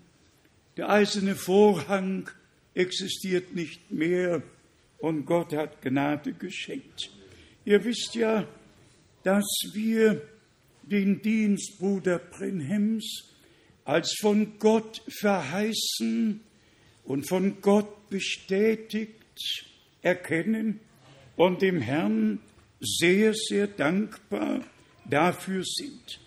Der 0.78 0.88
eiserne 0.88 1.34
Vorhang 1.34 2.30
existiert 2.72 3.54
nicht 3.54 3.90
mehr 3.90 4.42
und 5.00 5.26
Gott 5.26 5.52
hat 5.52 5.82
Gnade 5.82 6.32
geschenkt. 6.32 7.10
Ihr 7.66 7.84
wisst 7.84 8.14
ja, 8.14 8.46
dass 9.22 9.46
wir 9.72 10.22
den 10.82 11.22
Dienst 11.22 11.78
Bruder 11.78 12.18
Brenhems 12.18 13.32
als 13.84 14.14
von 14.20 14.58
Gott 14.58 15.02
verheißen 15.20 16.40
und 17.04 17.28
von 17.28 17.60
Gott 17.60 18.08
bestätigt 18.10 19.66
erkennen 20.02 20.80
und 21.36 21.62
dem 21.62 21.80
Herrn 21.80 22.40
sehr, 22.80 23.34
sehr 23.34 23.66
dankbar 23.66 24.64
dafür 25.04 25.62
sind. 25.64 26.20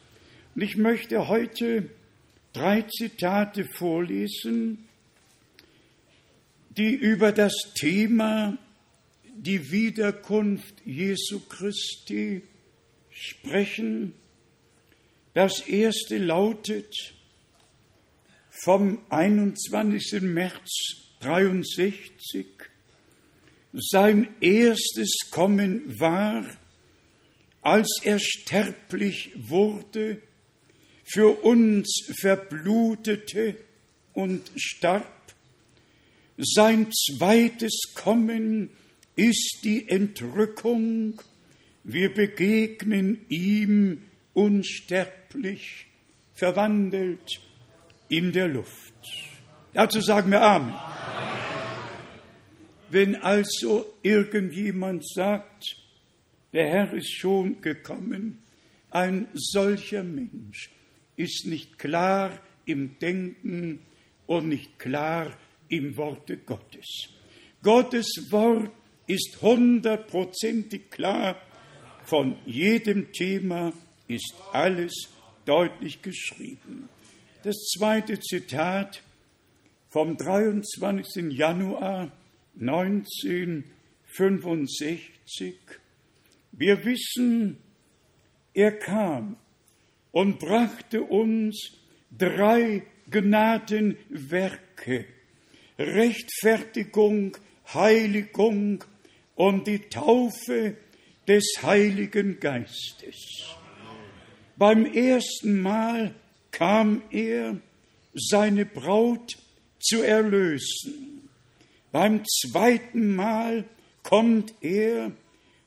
Und 0.56 0.62
ich 0.62 0.78
möchte 0.78 1.28
heute 1.28 1.90
drei 2.54 2.82
Zitate 2.84 3.66
vorlesen, 3.66 4.86
die 6.78 6.94
über 6.94 7.32
das 7.32 7.54
Thema 7.75 8.58
die 9.36 9.72
Wiederkunft 9.72 10.75
Jesu 10.86 11.42
Christi 11.50 12.42
sprechen. 13.15 14.13
Das 15.34 15.62
erste 15.62 16.17
lautet 16.17 16.93
vom 18.50 19.00
21. 19.10 20.22
März 20.22 20.69
63. 21.22 22.45
Sein 23.74 24.27
erstes 24.41 25.31
Kommen 25.31 26.00
war, 26.00 26.45
als 27.62 27.99
er 28.04 28.19
sterblich 28.19 29.32
wurde 29.36 30.21
für 31.04 31.43
uns 31.43 32.08
verblutete 32.19 33.58
und 34.13 34.51
starb. 34.56 35.34
Sein 36.38 36.91
zweites 36.91 37.93
Kommen 37.95 38.69
ist 39.15 39.60
die 39.63 39.88
Entrückung. 39.88 41.21
Wir 41.88 42.12
begegnen 42.12 43.26
ihm 43.30 44.02
unsterblich, 44.34 45.86
verwandelt 46.34 47.39
in 48.10 48.32
der 48.32 48.48
Luft. 48.48 48.93
Dazu 49.71 50.02
sagen 50.02 50.32
wir 50.32 50.41
Amen. 50.41 50.74
Wenn 52.89 53.15
also 53.15 53.86
irgendjemand 54.02 55.08
sagt, 55.08 55.78
der 56.54 56.67
Herr 56.67 56.93
ist 56.93 57.13
schon 57.13 57.62
gekommen, 57.62 58.39
ein 58.89 59.28
solcher 59.36 60.04
Mensch 60.04 60.71
ist 61.15 61.45
nicht 61.45 61.78
klar 61.78 62.32
im 62.65 62.98
Denken 62.98 63.82
und 64.26 64.48
nicht 64.48 64.80
klar 64.80 65.38
im 65.69 65.95
Worte 65.98 66.38
Gottes. 66.38 67.10
Gottes 67.62 68.28
Wort 68.32 68.71
ist 69.06 69.39
hundertprozentig 69.39 70.89
klar. 70.89 71.39
Von 72.06 72.38
jedem 72.46 73.12
Thema 73.12 73.74
ist 74.08 74.34
alles 74.54 74.94
deutlich 75.46 76.04
geschrieben. 76.04 76.88
Das 77.44 77.56
zweite 77.76 78.20
Zitat 78.20 79.02
vom 79.89 80.15
23. 80.15 81.32
Januar 81.32 82.12
1965. 82.60 85.52
Wir 86.52 86.86
wissen, 86.86 87.58
er 88.54 88.78
kam 88.78 89.38
und 90.12 90.38
brachte 90.38 91.02
uns 91.02 91.72
drei 92.15 92.84
Gnadenwerke, 93.10 95.06
Rechtfertigung, 95.80 97.36
Heiligung 97.74 98.84
und 99.36 99.68
die 99.68 99.80
Taufe 99.89 100.78
des 101.28 101.56
Heiligen 101.62 102.40
Geistes. 102.40 103.56
Beim 104.58 104.86
ersten 104.86 105.62
Mal 105.62 106.16
kam 106.52 107.02
er, 107.12 107.58
seine 108.14 108.66
Braut 108.66 109.38
zu 109.80 110.02
erlösen. 110.02 111.30
Beim 111.92 112.24
zweiten 112.26 113.16
Mal 113.16 113.66
kommt 114.04 114.54
er, 114.62 115.12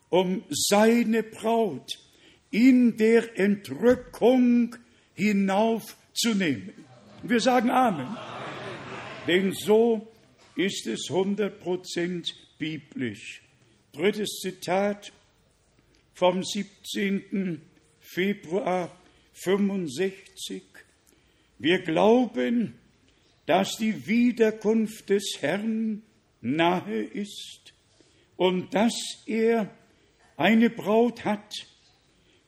um 0.09 0.43
seine 0.49 1.23
Braut 1.23 1.99
in 2.51 2.97
der 2.97 3.39
Entrückung 3.39 4.77
hinaufzunehmen. 5.15 6.73
Wir 7.23 7.41
sagen 7.41 7.71
Amen. 7.71 8.07
Amen. 8.07 8.17
Denn 9.27 9.53
so 9.53 10.09
ist 10.57 10.87
es 10.87 11.11
100% 11.11 12.33
biblisch. 12.59 13.43
Drittes 13.93 14.41
Zitat 14.41 15.13
vom 16.19 16.43
17. 16.43 17.63
Februar 18.01 18.91
65. 19.35 20.65
Wir 21.59 21.79
glauben, 21.79 22.75
dass 23.47 23.77
die 23.77 24.09
Wiederkunft 24.09 25.11
des 25.11 25.37
Herrn 25.39 26.03
nahe 26.41 27.03
ist 27.05 27.73
und 28.37 28.75
dass 28.75 28.97
er 29.27 29.71
eine 30.37 30.71
Braut 30.71 31.25
hat, 31.25 31.55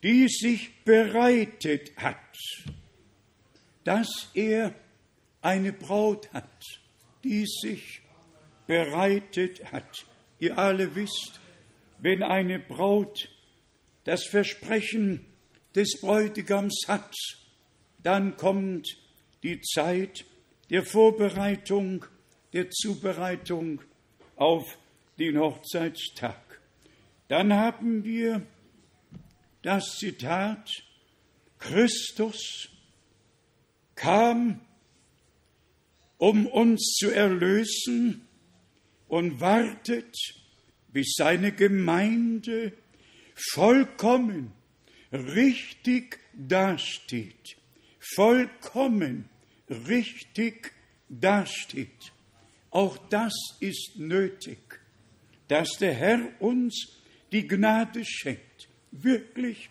die 0.03 0.27
sich 0.27 0.83
bereitet 0.83 1.97
hat, 1.97 2.37
dass 3.85 4.33
er 4.35 4.75
eine 5.43 5.73
Braut 5.73 6.33
hat, 6.33 6.65
die 7.23 7.47
sich 7.47 8.03
bereitet 8.67 9.71
hat. 9.71 10.07
Ihr 10.41 10.59
alle 10.59 10.97
wisst, 10.97 11.39
wenn 12.01 12.25
eine 12.25 12.59
Braut 12.59 13.29
das 14.05 14.25
Versprechen 14.25 15.25
des 15.75 16.01
Bräutigams 16.01 16.85
hat, 16.89 17.15
dann 18.03 18.37
kommt 18.37 18.89
die 19.43 19.61
Zeit 19.61 20.25
der 20.71 20.85
Vorbereitung, 20.85 22.05
der 22.53 22.71
Zubereitung 22.71 23.83
auf 24.37 24.79
den 25.19 25.39
Hochzeitstag. 25.39 26.61
Dann 27.29 27.53
haben 27.53 28.05
wir 28.05 28.47
das 29.63 29.97
Zitat, 29.99 30.83
Christus 31.59 32.71
kam, 33.95 34.61
um 36.17 36.47
uns 36.47 36.97
zu 36.99 37.11
erlösen 37.11 38.27
und 39.09 39.41
wartet, 39.41 40.17
bis 40.89 41.15
seine 41.17 41.53
Gemeinde 41.53 42.73
vollkommen, 43.53 44.53
richtig 45.13 46.19
dasteht, 46.35 47.57
vollkommen, 47.99 49.29
richtig 49.69 50.73
dasteht. 51.09 52.13
Auch 52.71 52.99
das 53.09 53.33
ist 53.61 53.97
nötig, 53.97 54.59
dass 55.49 55.71
der 55.79 55.95
Herr 55.95 56.21
uns 56.41 57.01
die 57.33 57.47
Gnade 57.47 58.05
schenkt 58.05 58.69
wirklich 58.93 59.69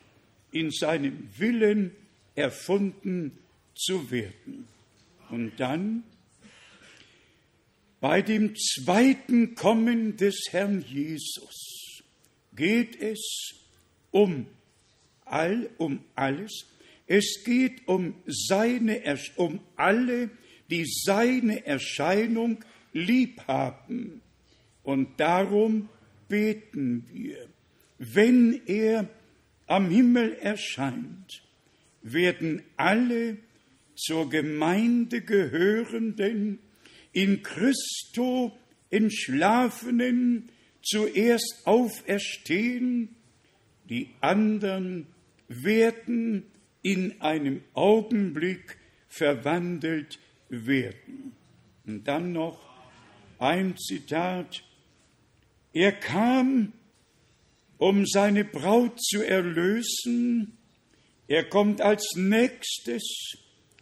in 0.51 0.71
seinem 0.71 1.29
Willen 1.38 1.91
erfunden 2.36 3.38
zu 3.75 4.12
werden. 4.12 4.67
Und 5.29 5.60
dann 5.60 6.03
bei 7.99 8.21
dem 8.21 8.55
zweiten 8.55 9.55
Kommen 9.55 10.17
des 10.17 10.47
Herrn 10.51 10.82
Jesus 10.82 12.01
geht 12.55 12.99
es 13.01 13.58
um 14.11 14.45
all, 15.25 15.69
um 15.77 15.99
alles. 16.15 16.65
Es 17.07 17.43
geht 17.43 17.87
um 17.87 18.15
seine, 18.25 19.01
um 19.35 19.59
alle, 19.75 20.29
die 20.69 20.85
seine 20.85 21.65
Erscheinung 21.65 22.63
lieb 22.93 23.41
haben. 23.47 24.21
Und 24.83 25.19
darum 25.19 25.89
beten 26.27 27.05
wir, 27.11 27.47
wenn 27.97 28.61
er 28.65 29.07
am 29.67 29.89
Himmel 29.89 30.33
erscheint, 30.41 31.43
werden 32.01 32.63
alle 32.77 33.37
zur 33.95 34.29
Gemeinde 34.29 35.21
gehörenden, 35.21 36.59
in 37.11 37.43
Christo 37.43 38.57
Entschlafenen 38.89 40.49
zuerst 40.81 41.61
auferstehen, 41.65 43.15
die 43.89 44.10
anderen 44.21 45.08
werden 45.47 46.45
in 46.82 47.19
einem 47.21 47.62
Augenblick 47.73 48.78
verwandelt 49.08 50.19
werden. 50.49 51.34
Und 51.86 52.08
dann 52.08 52.32
noch 52.32 52.60
ein 53.39 53.75
Zitat. 53.78 54.63
Er 55.73 55.91
kam, 55.91 56.73
um 57.78 58.06
seine 58.06 58.45
Braut 58.45 59.02
zu 59.02 59.23
erlösen. 59.23 60.58
Er 61.28 61.43
kommt 61.45 61.82
als 61.82 62.13
nächstes 62.15 63.38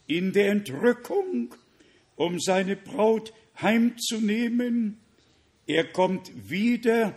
in 0.06 0.32
der 0.32 0.52
Entrückung, 0.52 1.54
um 2.16 2.40
seine 2.40 2.76
Braut 2.76 3.34
heimzunehmen. 3.62 5.00
Er 5.66 5.86
kommt 5.86 6.50
wieder 6.50 7.16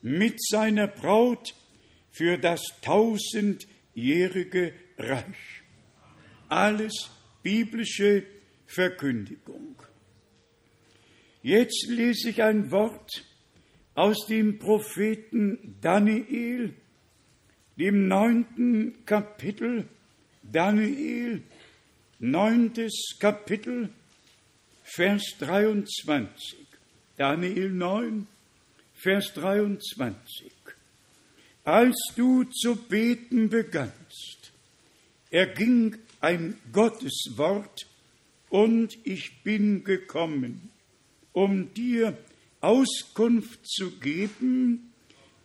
mit 0.00 0.42
seiner 0.42 0.86
Braut 0.86 1.54
für 2.10 2.38
das 2.38 2.62
tausendjährige 2.82 4.72
Reich. 4.98 5.62
Alles 6.48 7.10
biblische 7.42 8.24
Verkündigung. 8.66 9.76
Jetzt 11.42 11.86
lese 11.88 12.30
ich 12.30 12.42
ein 12.42 12.70
Wort 12.70 13.24
aus 13.94 14.26
dem 14.26 14.58
Propheten 14.58 15.76
Daniel, 15.80 16.74
dem 17.78 18.08
neunten 18.08 19.04
Kapitel, 19.06 19.88
Daniel, 20.42 21.42
neuntes 22.18 23.16
Kapitel, 23.18 23.90
Vers 24.84 25.36
23. 25.38 26.58
Daniel 27.16 27.70
9, 27.70 28.26
Vers 28.94 29.32
23. 29.34 30.59
Als 31.70 31.94
du 32.16 32.42
zu 32.42 32.74
beten 32.74 33.48
begannst, 33.48 34.50
erging 35.30 35.96
ein 36.20 36.56
Gotteswort 36.72 37.86
und 38.48 38.98
ich 39.04 39.44
bin 39.44 39.84
gekommen, 39.84 40.70
um 41.32 41.72
dir 41.72 42.18
Auskunft 42.60 43.64
zu 43.64 43.92
geben, 44.00 44.90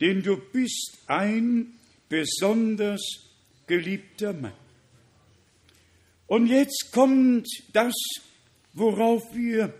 denn 0.01 0.23
du 0.23 0.37
bist 0.37 0.97
ein 1.05 1.75
besonders 2.09 3.03
geliebter 3.67 4.33
Mann. 4.33 4.51
Und 6.25 6.47
jetzt 6.47 6.91
kommt 6.91 7.47
das, 7.71 7.93
worauf 8.73 9.21
wir 9.35 9.75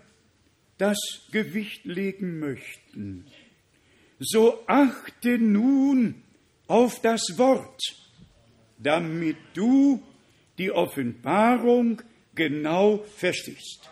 das 0.78 0.98
Gewicht 1.32 1.86
legen 1.86 2.38
möchten. 2.38 3.26
So 4.20 4.60
achte 4.68 5.38
nun 5.40 6.22
auf 6.68 7.00
das 7.00 7.22
Wort, 7.36 7.80
damit 8.78 9.36
du 9.54 10.02
die 10.58 10.70
Offenbarung 10.70 12.02
genau 12.34 12.98
verstehst. 13.16 13.90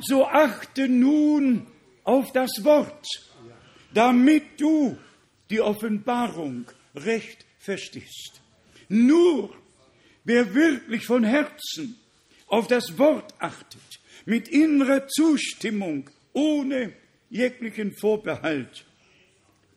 So 0.00 0.26
achte 0.26 0.88
nun 0.88 1.66
auf 2.02 2.32
das 2.32 2.64
Wort, 2.64 3.06
damit 3.92 4.60
du 4.60 4.98
die 5.50 5.60
Offenbarung 5.60 6.66
recht 6.94 7.44
verstehst. 7.58 8.40
Nur 8.88 9.54
wer 10.24 10.54
wirklich 10.54 11.06
von 11.06 11.24
Herzen 11.24 11.98
auf 12.46 12.66
das 12.66 12.98
Wort 12.98 13.34
achtet, 13.38 13.80
mit 14.26 14.48
innerer 14.48 15.06
Zustimmung, 15.08 16.10
ohne 16.32 16.92
jeglichen 17.30 17.92
Vorbehalt, 17.92 18.84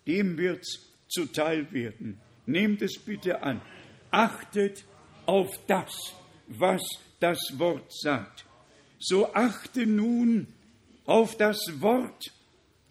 dem 0.06 0.38
wird's 0.38 0.87
zuteil 1.10 1.72
werden. 1.72 2.20
Nehmt 2.46 2.82
es 2.82 2.98
bitte 3.00 3.42
an. 3.44 3.62
Achtet 4.12 4.86
auf 5.26 5.50
das, 5.68 5.94
was 6.48 6.82
das 7.20 7.40
Wort 7.58 7.92
sagt. 7.94 8.46
So 9.00 9.34
achte 9.34 9.86
nun 9.86 10.48
auf 11.06 11.38
das 11.38 11.60
Wort, 11.80 12.32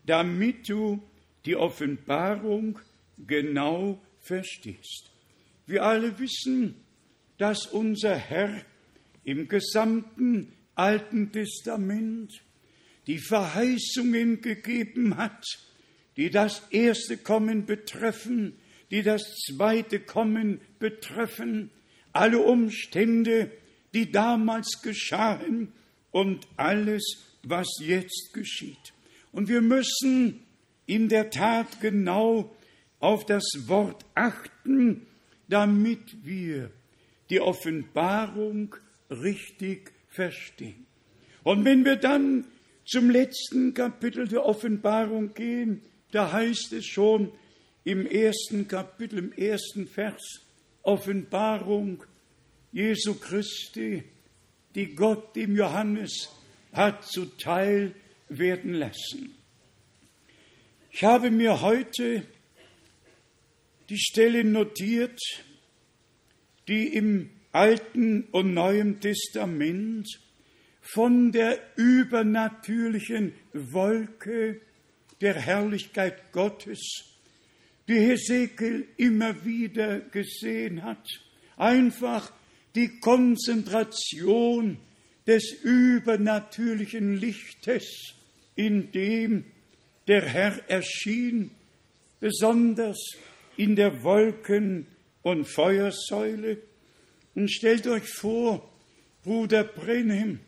damit 0.05 0.69
du 0.69 1.03
die 1.45 1.57
Offenbarung 1.57 2.79
genau 3.19 4.01
verstehst. 4.21 5.11
Wir 5.67 5.85
alle 5.85 6.19
wissen, 6.19 6.77
dass 7.39 7.67
unser 7.67 8.17
Herr 8.17 8.63
im 9.25 9.49
gesamten 9.49 10.53
Alten 10.75 11.33
Testament 11.33 12.33
die 13.07 13.19
Verheißungen 13.19 14.41
gegeben 14.41 15.17
hat, 15.17 15.45
die 16.17 16.31
das 16.31 16.63
erste 16.71 17.17
Kommen 17.17 17.67
betreffen, 17.67 18.55
die 18.91 19.03
das 19.03 19.23
zweite 19.47 20.01
Kommen 20.01 20.61
betreffen, 20.79 21.71
alle 22.13 22.39
Umstände, 22.39 23.51
die 23.93 24.11
damals 24.11 24.81
geschahen 24.83 25.73
und 26.11 26.47
alles, 26.57 27.03
was 27.43 27.69
jetzt 27.81 28.31
geschieht. 28.33 28.93
Und 29.33 29.49
wir 29.49 29.61
müssen 29.61 30.43
in 30.87 31.09
der 31.09 31.31
Tat 31.31 31.81
genau 31.81 32.55
auf 33.01 33.27
das 33.27 33.45
Wort 33.67 34.05
achten, 34.15 35.07
damit 35.49 36.25
wir 36.25 36.71
die 37.29 37.41
Offenbarung 37.41 38.75
richtig 39.11 39.93
verstehen. 40.09 40.87
Und 41.43 41.65
wenn 41.65 41.85
wir 41.85 41.97
dann 41.97 42.47
zum 42.85 43.11
letzten 43.11 43.75
Kapitel 43.75 44.27
der 44.27 44.45
Offenbarung 44.45 45.35
gehen, 45.35 45.83
da 46.17 46.33
heißt 46.33 46.73
es 46.73 46.87
schon 46.87 47.31
im 47.85 48.07
ersten 48.07 48.67
Kapitel, 48.67 49.19
im 49.19 49.33
ersten 49.35 49.87
Vers, 49.87 50.41
Offenbarung 50.83 52.03
Jesu 52.73 53.17
Christi, 53.17 54.03
die 54.75 54.95
Gott 54.95 55.37
dem 55.37 55.55
Johannes 55.55 56.31
hat 56.73 57.05
zuteil 57.05 57.95
werden 58.31 58.73
lassen. 58.73 59.35
Ich 60.91 61.05
habe 61.05 61.31
mir 61.31 61.61
heute 61.61 62.23
die 63.91 63.99
Stelle 63.99 64.43
notiert, 64.43 65.21
die 66.67 66.95
im 66.95 67.29
Alten 67.53 68.23
und 68.33 68.55
Neuen 68.55 69.01
Testament 69.03 70.09
von 70.81 71.31
der 71.31 71.59
übernatürlichen 71.77 73.35
Wolke 73.53 74.63
der 75.21 75.35
Herrlichkeit 75.35 76.33
Gottes, 76.33 77.05
die 77.89 77.99
Hesekiel 77.99 78.89
immer 78.97 79.45
wieder 79.45 80.01
gesehen 80.01 80.83
hat. 80.83 81.07
Einfach 81.57 82.33
die 82.75 83.01
Konzentration 83.01 84.79
des 85.27 85.53
übernatürlichen 85.63 87.17
Lichtes, 87.17 88.15
in 88.55 88.93
dem 88.93 89.45
der 90.07 90.23
Herr 90.23 90.61
erschien, 90.69 91.51
besonders 92.21 92.99
in 93.57 93.77
der 93.77 94.03
Wolken- 94.03 94.87
und 95.23 95.47
Feuersäule. 95.47 96.59
Und 97.35 97.51
stellt 97.51 97.87
euch 97.87 98.09
vor, 98.09 98.69
Bruder 99.25 99.65
Brenhem 99.65 100.41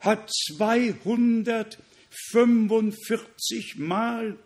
hat 0.00 0.30
245 2.10 3.76
Mal 3.78 4.36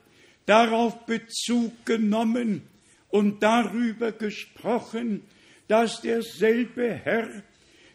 darauf 0.46 1.07
Bezug 1.07 1.87
genommen 1.87 2.62
und 3.09 3.42
darüber 3.42 4.12
gesprochen, 4.12 5.22
dass 5.68 6.01
derselbe 6.01 6.94
Herr, 6.94 7.42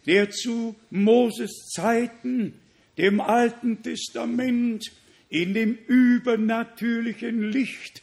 der 0.05 0.29
zu 0.29 0.75
Moses 0.89 1.69
Zeiten, 1.73 2.53
dem 2.97 3.19
Alten 3.19 3.83
Testament, 3.83 4.91
in 5.29 5.53
dem 5.53 5.77
übernatürlichen 5.87 7.51
Licht 7.51 8.01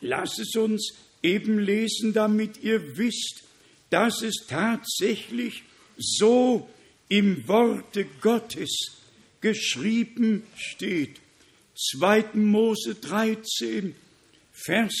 Lass 0.00 0.38
es 0.38 0.54
uns 0.54 0.94
eben 1.20 1.58
lesen, 1.58 2.12
damit 2.12 2.62
ihr 2.62 2.96
wisst, 2.96 3.42
dass 3.90 4.22
es 4.22 4.46
tatsächlich 4.46 5.64
so 5.96 6.68
im 7.08 7.48
Worte 7.48 8.04
Gottes 8.20 9.02
geschrieben 9.40 10.44
steht. 10.56 11.20
2. 11.76 12.34
Mose 12.34 12.94
13, 12.94 13.96
Vers 14.52 14.94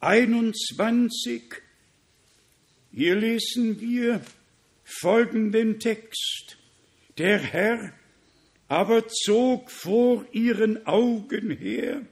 21. 0.00 1.42
Hier 2.90 3.16
lesen 3.16 3.80
wir 3.80 4.22
folgenden 4.88 5.78
Text. 5.78 6.58
Der 7.18 7.38
Herr 7.38 7.92
aber 8.68 9.08
zog 9.08 9.70
vor 9.70 10.26
ihren 10.32 10.86
Augen 10.86 11.50
her, 11.50 12.02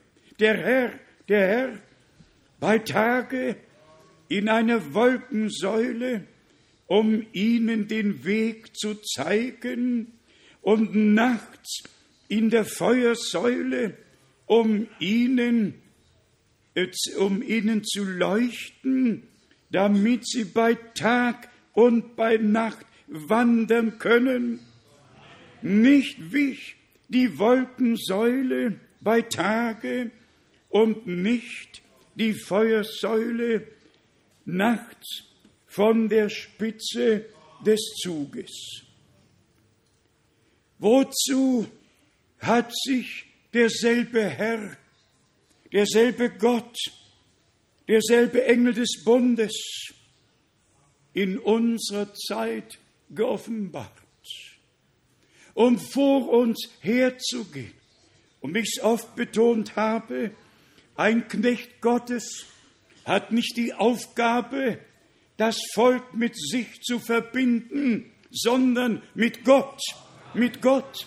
der 0.40 0.56
Herr, 0.56 0.92
der 1.28 1.46
Herr, 1.46 1.78
bei 2.60 2.78
Tage 2.78 3.56
in 4.28 4.48
einer 4.48 4.94
Wolkensäule, 4.94 6.26
um 6.86 7.26
ihnen 7.32 7.88
den 7.88 8.24
Weg 8.24 8.74
zu 8.76 8.94
zeigen, 8.94 10.12
und 10.66 10.96
nachts 10.96 11.84
in 12.26 12.50
der 12.50 12.64
Feuersäule, 12.64 13.96
um 14.46 14.88
ihnen, 14.98 15.74
äh, 16.74 16.88
um 17.18 17.40
ihnen 17.40 17.84
zu 17.84 18.02
leuchten, 18.02 19.28
damit 19.70 20.26
sie 20.26 20.44
bei 20.44 20.74
Tag 20.74 21.48
und 21.76 22.16
bei 22.16 22.38
Nacht 22.38 22.86
wandern 23.06 23.98
können. 23.98 24.60
Nicht 25.62 26.32
wich 26.32 26.76
die 27.08 27.38
Wolkensäule 27.38 28.80
bei 29.00 29.20
Tage 29.22 30.10
und 30.70 31.06
nicht 31.06 31.82
die 32.14 32.32
Feuersäule 32.32 33.68
nachts 34.46 35.24
von 35.66 36.08
der 36.08 36.30
Spitze 36.30 37.26
des 37.64 37.80
Zuges. 38.02 38.82
Wozu 40.78 41.66
hat 42.38 42.72
sich 42.84 43.26
derselbe 43.52 44.24
Herr, 44.24 44.76
derselbe 45.72 46.30
Gott, 46.30 46.76
derselbe 47.86 48.44
Engel 48.46 48.72
des 48.72 49.04
Bundes 49.04 49.94
in 51.16 51.38
unserer 51.38 52.12
Zeit 52.12 52.78
geoffenbart, 53.08 53.90
um 55.54 55.78
vor 55.78 56.28
uns 56.28 56.68
herzugehen. 56.80 57.72
Und 58.42 58.54
wie 58.54 58.58
ich 58.58 58.76
es 58.76 58.82
oft 58.84 59.16
betont 59.16 59.76
habe, 59.76 60.32
ein 60.94 61.26
Knecht 61.26 61.80
Gottes 61.80 62.44
hat 63.06 63.32
nicht 63.32 63.56
die 63.56 63.72
Aufgabe, 63.72 64.78
das 65.38 65.58
Volk 65.72 66.12
mit 66.12 66.36
sich 66.36 66.82
zu 66.82 66.98
verbinden, 66.98 68.12
sondern 68.30 69.02
mit 69.14 69.42
Gott, 69.42 69.80
mit 70.34 70.60
Gott. 70.60 71.06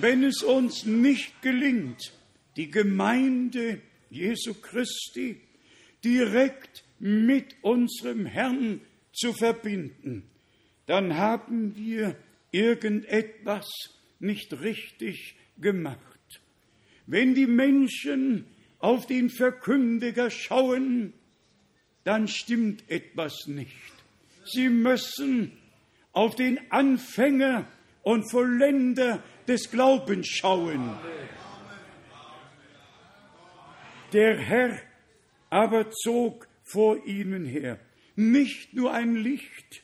Wenn 0.00 0.24
es 0.24 0.42
uns 0.42 0.86
nicht 0.86 1.42
gelingt, 1.42 2.14
die 2.56 2.70
Gemeinde 2.70 3.82
Jesu 4.08 4.54
Christi 4.54 5.38
direkt 6.02 6.82
mit 6.98 7.56
unserem 7.60 8.24
Herrn 8.24 8.80
zu 9.12 9.32
verbinden, 9.32 10.24
dann 10.86 11.16
haben 11.16 11.76
wir 11.76 12.16
irgendetwas 12.50 13.70
nicht 14.18 14.52
richtig 14.60 15.36
gemacht. 15.58 15.98
Wenn 17.06 17.34
die 17.34 17.46
Menschen 17.46 18.46
auf 18.78 19.06
den 19.06 19.30
Verkündiger 19.30 20.30
schauen, 20.30 21.12
dann 22.04 22.28
stimmt 22.28 22.88
etwas 22.90 23.46
nicht. 23.46 23.92
Sie 24.44 24.68
müssen 24.68 25.52
auf 26.12 26.34
den 26.34 26.58
Anfänger 26.70 27.66
und 28.02 28.30
Vollender 28.30 29.22
des 29.46 29.70
Glaubens 29.70 30.26
schauen. 30.28 30.96
Der 34.12 34.36
Herr 34.36 34.78
aber 35.48 35.90
zog 35.90 36.48
vor 36.64 37.04
ihnen 37.06 37.44
her 37.44 37.78
nicht 38.30 38.74
nur 38.74 38.92
ein 38.92 39.16
Licht, 39.16 39.82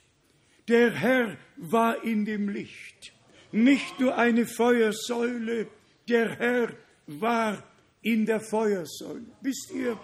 der 0.68 0.92
Herr 0.92 1.36
war 1.56 2.04
in 2.04 2.24
dem 2.24 2.48
Licht, 2.48 3.12
nicht 3.52 3.98
nur 3.98 4.16
eine 4.16 4.46
Feuersäule, 4.46 5.68
der 6.08 6.36
Herr 6.38 6.72
war 7.06 7.62
in 8.02 8.26
der 8.26 8.40
Feuersäule. 8.40 9.24
Wisst 9.40 9.72
ihr, 9.74 9.98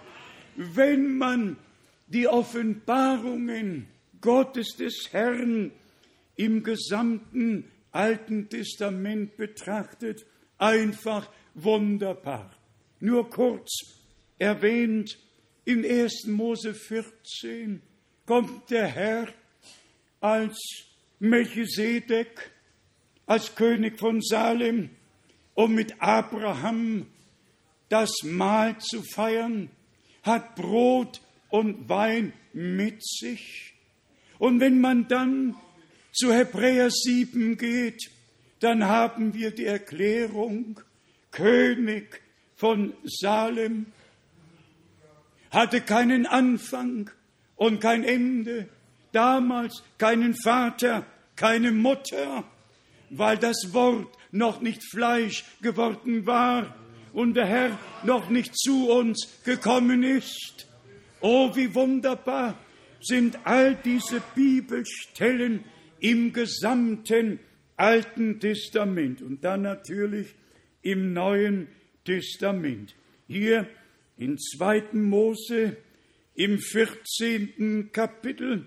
wenn 0.57 1.17
man 1.17 1.57
die 2.07 2.27
Offenbarungen 2.29 3.87
Gottes 4.21 4.77
des 4.77 5.13
Herrn 5.13 5.71
im 6.37 6.63
gesamten 6.63 7.71
Alten 7.93 8.49
Testament 8.49 9.37
betrachtet, 9.37 10.27
einfach 10.59 11.31
wunderbar. 11.55 12.51
Nur 13.01 13.29
kurz 13.31 13.71
erwähnt, 14.39 15.19
in 15.65 15.85
1. 15.85 16.27
Mose 16.27 16.75
14 16.75 17.81
kommt 18.27 18.71
der 18.71 18.87
Herr 18.87 19.29
als 20.21 20.59
Melchisedek, 21.19 22.51
als 23.27 23.55
König 23.55 23.99
von 23.99 24.21
Salem, 24.23 24.91
um 25.55 25.75
mit 25.75 26.01
Abraham 26.01 27.07
das 27.89 28.11
Mahl 28.23 28.79
zu 28.79 29.03
feiern, 29.03 29.71
hat 30.23 30.57
Brot 30.57 31.21
und 31.51 31.89
Wein 31.89 32.33
mit 32.53 33.07
sich. 33.07 33.75
Und 34.39 34.61
wenn 34.61 34.81
man 34.81 35.07
dann 35.09 35.55
zu 36.13 36.33
Hebräer 36.33 36.91
7 36.91 37.57
geht, 37.57 38.11
dann 38.61 38.85
haben 38.85 39.35
wir 39.35 39.51
die 39.51 39.67
Erklärung, 39.67 40.81
König 41.31 42.23
von 42.57 42.95
Salem 43.05 43.87
hatte 45.51 45.81
keinen 45.81 46.27
Anfang 46.27 47.11
und 47.57 47.81
kein 47.81 48.05
Ende, 48.05 48.69
damals 49.13 49.83
keinen 49.99 50.35
Vater, 50.35 51.07
keine 51.37 51.73
Mutter, 51.73 52.45
weil 53.11 53.39
das 53.39 53.73
Wort 53.73 54.09
noch 54.33 54.61
nicht 54.61 54.83
Fleisch 54.91 55.45
geworden 55.63 56.27
war 56.27 56.75
und 57.13 57.35
der 57.35 57.47
Herr 57.47 57.79
noch 58.03 58.29
nicht 58.29 58.57
zu 58.57 58.91
uns 58.91 59.29
gekommen 59.45 60.03
ist. 60.03 60.67
Oh, 61.21 61.55
wie 61.55 61.75
wunderbar 61.75 62.59
sind 63.01 63.39
all 63.45 63.77
diese 63.77 64.21
Bibelstellen 64.35 65.65
im 66.01 66.33
gesamten 66.33 67.39
Alten 67.77 68.41
Testament 68.41 69.23
und 69.23 69.45
dann 69.45 69.63
natürlich 69.63 70.35
im 70.83 71.13
Neuen 71.13 71.69
Testament. 72.05 72.95
Hier 73.27 73.67
in 74.19 74.39
2. 74.39 74.93
Mose 74.93 75.77
im 76.35 76.59
14. 76.59 77.91
Kapitel 77.93 78.67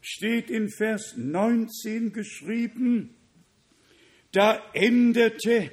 steht 0.00 0.50
in 0.50 0.68
Vers 0.70 1.14
19 1.16 2.12
geschrieben, 2.12 3.14
da 4.32 4.62
änderte 4.72 5.70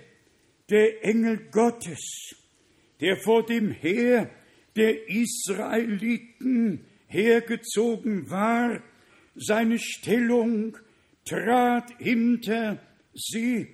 der 0.70 1.04
Engel 1.04 1.50
Gottes, 1.52 2.36
der 3.00 3.18
vor 3.18 3.46
dem 3.46 3.72
Heer 3.72 4.30
der 4.76 5.10
Israeliten 5.10 6.86
hergezogen 7.08 8.30
war, 8.30 8.82
seine 9.36 9.78
Stellung 9.80 10.78
trat 11.26 11.92
hinter 12.00 12.82
sie. 13.14 13.68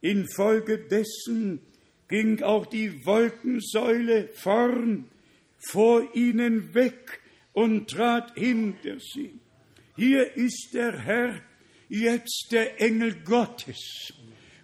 Infolgedessen 0.00 1.60
ging 2.08 2.42
auch 2.42 2.66
die 2.66 3.04
Wolkensäule 3.04 4.28
vorn 4.34 5.08
vor 5.68 6.14
ihnen 6.14 6.74
weg 6.74 7.20
und 7.52 7.90
trat 7.90 8.32
hinter 8.34 8.98
sie. 9.00 9.38
Hier 9.96 10.36
ist 10.36 10.70
der 10.72 10.98
Herr, 10.98 11.34
jetzt 11.88 12.48
der 12.50 12.80
Engel 12.80 13.14
Gottes, 13.24 14.12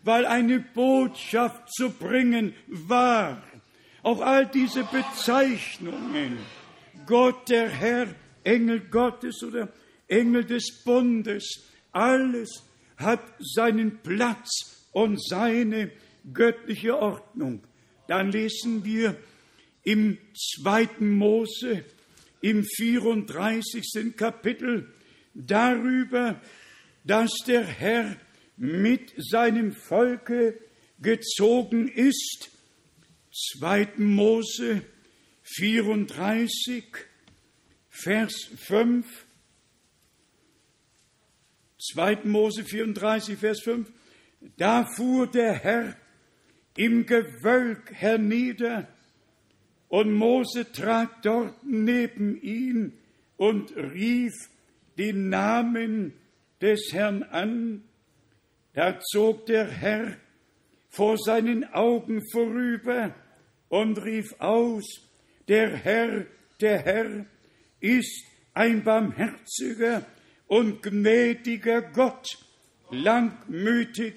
weil 0.03 0.27
eine 0.27 0.61
Botschaft 0.61 1.73
zu 1.73 1.91
bringen 1.91 2.55
war. 2.67 3.43
Auch 4.03 4.21
all 4.21 4.47
diese 4.47 4.85
Bezeichnungen, 4.85 6.39
Gott 7.07 7.49
der 7.49 7.69
Herr, 7.69 8.09
Engel 8.45 8.81
Gottes 8.81 9.43
oder 9.43 9.69
Engel 10.07 10.45
des 10.45 10.83
Bundes, 10.85 11.45
alles 11.93 12.65
hat 12.97 13.21
seinen 13.39 13.99
Platz 13.99 14.87
und 14.93 15.23
seine 15.23 15.91
göttliche 16.33 16.99
Ordnung. 16.99 17.63
Dann 18.07 18.33
lesen 18.33 18.85
wir 18.85 19.17
im 19.89 20.19
zweiten 20.35 21.09
Mose, 21.13 21.83
im 22.43 22.63
34. 22.63 24.15
Kapitel, 24.15 24.93
darüber, 25.33 26.39
dass 27.05 27.33
der 27.47 27.65
Herr 27.65 28.15
mit 28.59 29.15
seinem 29.17 29.73
Volke 29.73 30.61
gezogen 31.01 31.89
ist. 31.89 32.51
2. 33.61 33.93
Mose 33.97 34.83
34, 35.43 36.85
Vers 37.89 38.35
5. 38.59 39.07
2. 41.95 42.19
Mose 42.25 42.63
34, 42.63 43.39
Vers 43.39 43.63
5. 43.63 43.91
Da 44.59 44.85
fuhr 44.85 45.27
der 45.31 45.55
Herr 45.55 45.97
im 46.77 47.07
Gewölk 47.07 47.91
hernieder 47.95 48.87
und 49.89 50.13
Mose 50.13 50.71
trat 50.71 51.11
dort 51.23 51.55
neben 51.65 52.41
ihn 52.43 52.93
und 53.37 53.75
rief 53.77 54.35
den 54.99 55.29
Namen 55.29 56.13
des 56.61 56.93
Herrn 56.93 57.23
an, 57.23 57.85
da 58.75 59.01
zog 59.01 59.47
der 59.47 59.67
Herr 59.67 60.17
vor 60.91 61.17
seinen 61.19 61.65
Augen 61.73 62.23
vorüber 62.33 63.15
und 63.69 64.03
rief 64.05 64.35
aus, 64.41 64.85
der 65.47 65.77
Herr, 65.77 66.27
der 66.61 66.79
Herr 66.81 67.27
ist 67.81 68.25
ein 68.55 68.83
barmherziger 68.83 70.05
und 70.47 70.83
gnädiger 70.83 71.83
Gott, 71.83 72.39
langmütig 72.91 74.15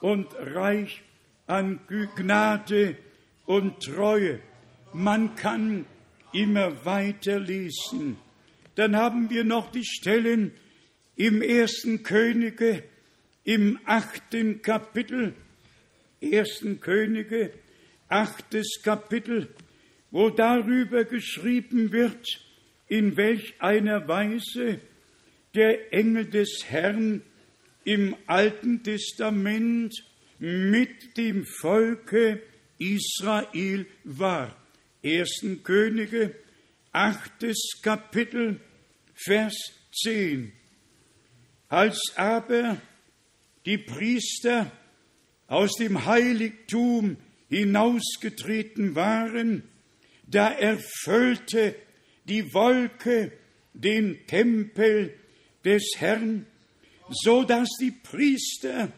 und 0.00 0.28
reich 0.38 1.02
an 1.46 1.80
Gnade 2.16 2.96
und 3.44 3.80
Treue. 3.82 4.40
Man 4.98 5.36
kann 5.36 5.84
immer 6.32 6.86
weiter 6.86 7.38
lesen. 7.38 8.16
Dann 8.76 8.96
haben 8.96 9.28
wir 9.28 9.44
noch 9.44 9.70
die 9.70 9.84
Stellen 9.84 10.52
im 11.16 11.42
ersten 11.42 12.02
Könige, 12.02 12.82
im 13.44 13.78
achten 13.84 14.62
Kapitel, 14.62 15.34
ersten 16.22 16.80
Könige, 16.80 17.52
achtes 18.08 18.80
Kapitel, 18.82 19.50
wo 20.10 20.30
darüber 20.30 21.04
geschrieben 21.04 21.92
wird, 21.92 22.26
in 22.88 23.18
welch 23.18 23.52
einer 23.58 24.08
Weise 24.08 24.80
der 25.54 25.92
Engel 25.92 26.24
des 26.24 26.64
Herrn 26.68 27.20
im 27.84 28.16
Alten 28.26 28.82
Testament 28.82 29.92
mit 30.38 31.18
dem 31.18 31.44
Volke 31.44 32.40
Israel 32.78 33.84
war. 34.02 34.56
Ersten 35.06 35.62
Könige, 35.62 36.34
achtes 36.90 37.78
Kapitel, 37.80 38.58
Vers 39.14 39.54
10. 40.02 40.50
Als 41.68 42.12
aber 42.16 42.80
die 43.66 43.78
Priester 43.78 44.72
aus 45.46 45.74
dem 45.74 46.06
Heiligtum 46.06 47.18
hinausgetreten 47.48 48.96
waren, 48.96 49.62
da 50.26 50.50
erfüllte 50.50 51.76
die 52.24 52.52
Wolke 52.52 53.30
den 53.74 54.26
Tempel 54.26 55.14
des 55.64 55.84
Herrn, 55.98 56.46
so 57.10 57.44
dass 57.44 57.68
die 57.80 57.92
Priester 57.92 58.92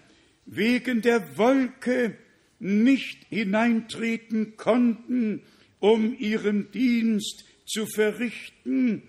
wegen 0.47 1.03
der 1.03 1.37
Wolke 1.37 2.17
nicht 2.61 3.27
hineintreten 3.29 4.57
konnten, 4.57 5.43
um 5.81 6.17
ihren 6.19 6.71
Dienst 6.73 7.45
zu 7.67 7.87
verrichten, 7.87 9.03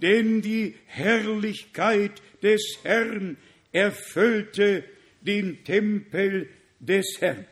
denn 0.00 0.42
die 0.42 0.74
Herrlichkeit 0.86 2.22
des 2.42 2.78
Herrn 2.82 3.36
erfüllte 3.72 4.84
den 5.20 5.64
Tempel 5.64 6.48
des 6.80 7.20
Herrn. 7.20 7.46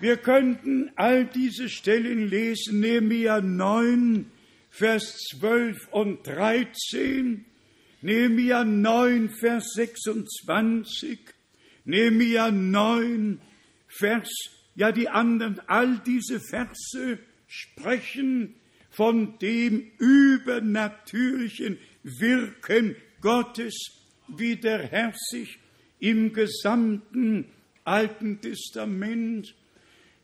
Wir 0.00 0.16
könnten 0.16 0.90
all 0.96 1.24
diese 1.24 1.68
Stellen 1.68 2.28
lesen, 2.28 2.80
Nehemiah 2.80 3.40
9, 3.40 4.30
Vers 4.70 5.18
12 5.30 5.88
und 5.92 6.26
13, 6.26 7.44
Nehemiah 8.02 8.64
9, 8.64 9.30
Vers 9.30 9.72
26, 9.74 11.20
Nehemiah 11.84 12.50
9, 12.50 13.40
Vers, 13.86 14.28
ja 14.74 14.92
die 14.92 15.08
anderen, 15.08 15.60
all 15.66 16.00
diese 16.06 16.40
Verse 16.40 17.18
sprechen 17.46 18.54
von 18.90 19.38
dem 19.38 19.90
übernatürlichen 19.98 21.78
Wirken 22.02 22.96
Gottes, 23.20 23.74
wie 24.28 24.56
der 24.56 24.82
Herr 24.82 25.12
sich 25.30 25.58
im 25.98 26.32
gesamten 26.32 27.46
Alten 27.84 28.40
Testament 28.40 29.54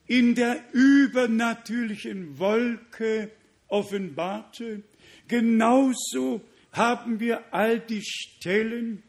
in 0.06 0.34
der 0.34 0.62
übernatürlichen 0.72 2.38
Wolke 2.38 3.30
offenbarte. 3.68 4.82
Genauso 5.28 6.42
haben 6.72 7.20
wir 7.20 7.52
all 7.52 7.80
die 7.80 8.02
Stellen, 8.02 9.02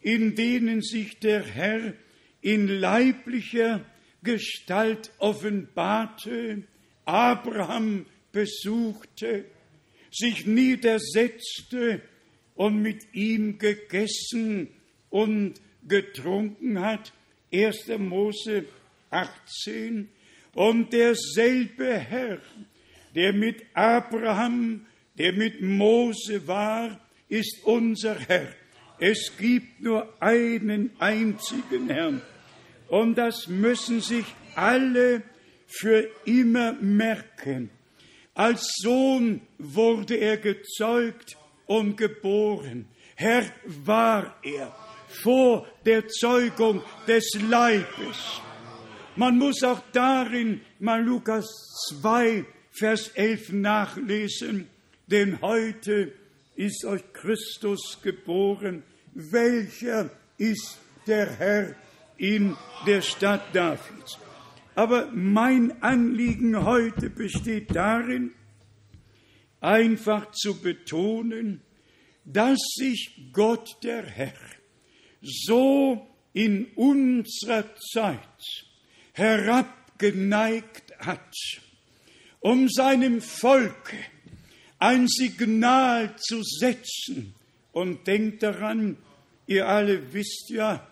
in 0.00 0.34
denen 0.34 0.82
sich 0.82 1.18
der 1.18 1.42
Herr 1.42 1.94
in 2.40 2.68
leiblicher 2.68 3.84
Gestalt 4.22 5.10
offenbarte, 5.18 6.62
Abraham 7.04 8.06
besuchte, 8.30 9.44
sich 10.10 10.46
niedersetzte 10.46 12.02
und 12.54 12.82
mit 12.82 13.14
ihm 13.14 13.58
gegessen 13.58 14.68
und 15.10 15.54
getrunken 15.88 16.80
hat. 16.80 17.12
1. 17.52 17.88
Mose 17.98 18.66
18. 19.10 20.08
Und 20.54 20.92
derselbe 20.92 21.98
Herr, 21.98 22.38
der 23.14 23.32
mit 23.32 23.64
Abraham, 23.74 24.86
der 25.18 25.32
mit 25.32 25.60
Mose 25.60 26.46
war, 26.46 27.00
ist 27.28 27.64
unser 27.64 28.18
Herr. 28.18 28.48
Es 28.98 29.32
gibt 29.38 29.80
nur 29.80 30.12
einen 30.20 30.90
einzigen 30.98 31.88
Herrn. 31.88 32.22
Und 32.92 33.14
das 33.14 33.48
müssen 33.48 34.02
sich 34.02 34.26
alle 34.54 35.22
für 35.66 36.10
immer 36.26 36.74
merken. 36.74 37.70
Als 38.34 38.70
Sohn 38.82 39.40
wurde 39.56 40.16
er 40.16 40.36
gezeugt 40.36 41.38
und 41.64 41.96
geboren. 41.96 42.84
Herr 43.14 43.44
war 43.64 44.36
er 44.42 44.76
vor 45.08 45.66
der 45.86 46.06
Zeugung 46.06 46.82
des 47.08 47.30
Leibes. 47.48 48.42
Man 49.16 49.38
muss 49.38 49.62
auch 49.62 49.80
darin 49.92 50.60
mal 50.78 51.02
Lukas 51.02 51.46
2, 52.02 52.44
Vers 52.72 53.08
11 53.14 53.52
nachlesen, 53.52 54.68
denn 55.06 55.40
heute 55.40 56.12
ist 56.56 56.84
euch 56.84 57.10
Christus 57.14 57.98
geboren, 58.02 58.82
welcher 59.14 60.10
ist 60.36 60.76
der 61.06 61.30
Herr 61.38 61.74
in 62.22 62.56
der 62.86 63.02
Stadt 63.02 63.52
Davids. 63.52 64.16
Aber 64.76 65.10
mein 65.12 65.82
Anliegen 65.82 66.64
heute 66.64 67.10
besteht 67.10 67.74
darin, 67.74 68.30
einfach 69.60 70.30
zu 70.30 70.60
betonen, 70.60 71.62
dass 72.24 72.60
sich 72.76 73.28
Gott 73.32 73.68
der 73.82 74.06
Herr 74.06 74.34
so 75.20 76.06
in 76.32 76.66
unserer 76.76 77.74
Zeit 77.92 78.18
herabgeneigt 79.14 80.96
hat, 81.00 81.34
um 82.38 82.68
seinem 82.68 83.20
Volke 83.20 83.98
ein 84.78 85.08
Signal 85.08 86.14
zu 86.18 86.40
setzen. 86.44 87.34
Und 87.72 88.06
denkt 88.06 88.44
daran, 88.44 88.96
ihr 89.46 89.66
alle 89.66 90.12
wisst 90.12 90.50
ja, 90.50 90.86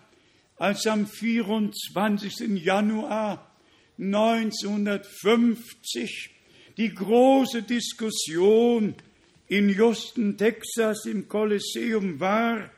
als 0.61 0.85
am 0.85 1.07
24. 1.07 2.63
Januar 2.63 3.51
1950 3.97 6.29
die 6.77 6.93
große 6.93 7.63
Diskussion 7.63 8.93
in 9.47 9.69
Houston, 9.69 10.37
Texas 10.37 11.07
im 11.07 11.27
Kolosseum 11.27 12.19
war 12.19 12.69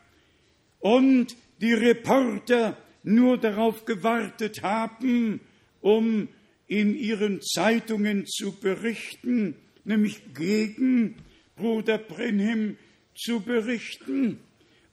und 0.79 1.35
die 1.59 1.73
Reporter 1.73 2.77
nur 3.03 3.37
darauf 3.37 3.83
gewartet 3.83 4.63
haben, 4.63 5.41
um 5.81 6.29
in 6.67 6.95
ihren 6.95 7.41
Zeitungen 7.41 8.25
zu 8.27 8.53
berichten, 8.61 9.55
nämlich 9.83 10.21
gegen 10.33 11.17
Bruder 11.57 11.97
Brenham 11.97 12.77
zu 13.13 13.41
berichten. 13.41 14.39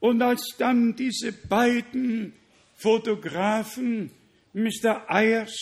Und 0.00 0.22
als 0.22 0.56
dann 0.58 0.96
diese 0.96 1.30
beiden 1.30 2.32
Fotografen, 2.80 4.10
Mr. 4.54 5.04
Ayers, 5.08 5.54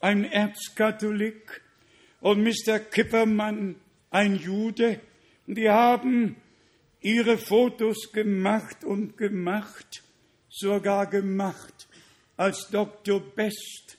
ein 0.00 0.24
Erzkatholik, 0.24 1.60
und 2.20 2.42
Mr. 2.42 2.78
Kippermann, 2.78 3.76
ein 4.10 4.36
Jude, 4.36 4.98
die 5.46 5.68
haben 5.68 6.36
ihre 7.02 7.36
Fotos 7.36 8.12
gemacht 8.12 8.82
und 8.82 9.18
gemacht, 9.18 10.02
sogar 10.48 11.06
gemacht, 11.06 11.86
als 12.38 12.68
Dr. 12.70 13.20
Best 13.20 13.98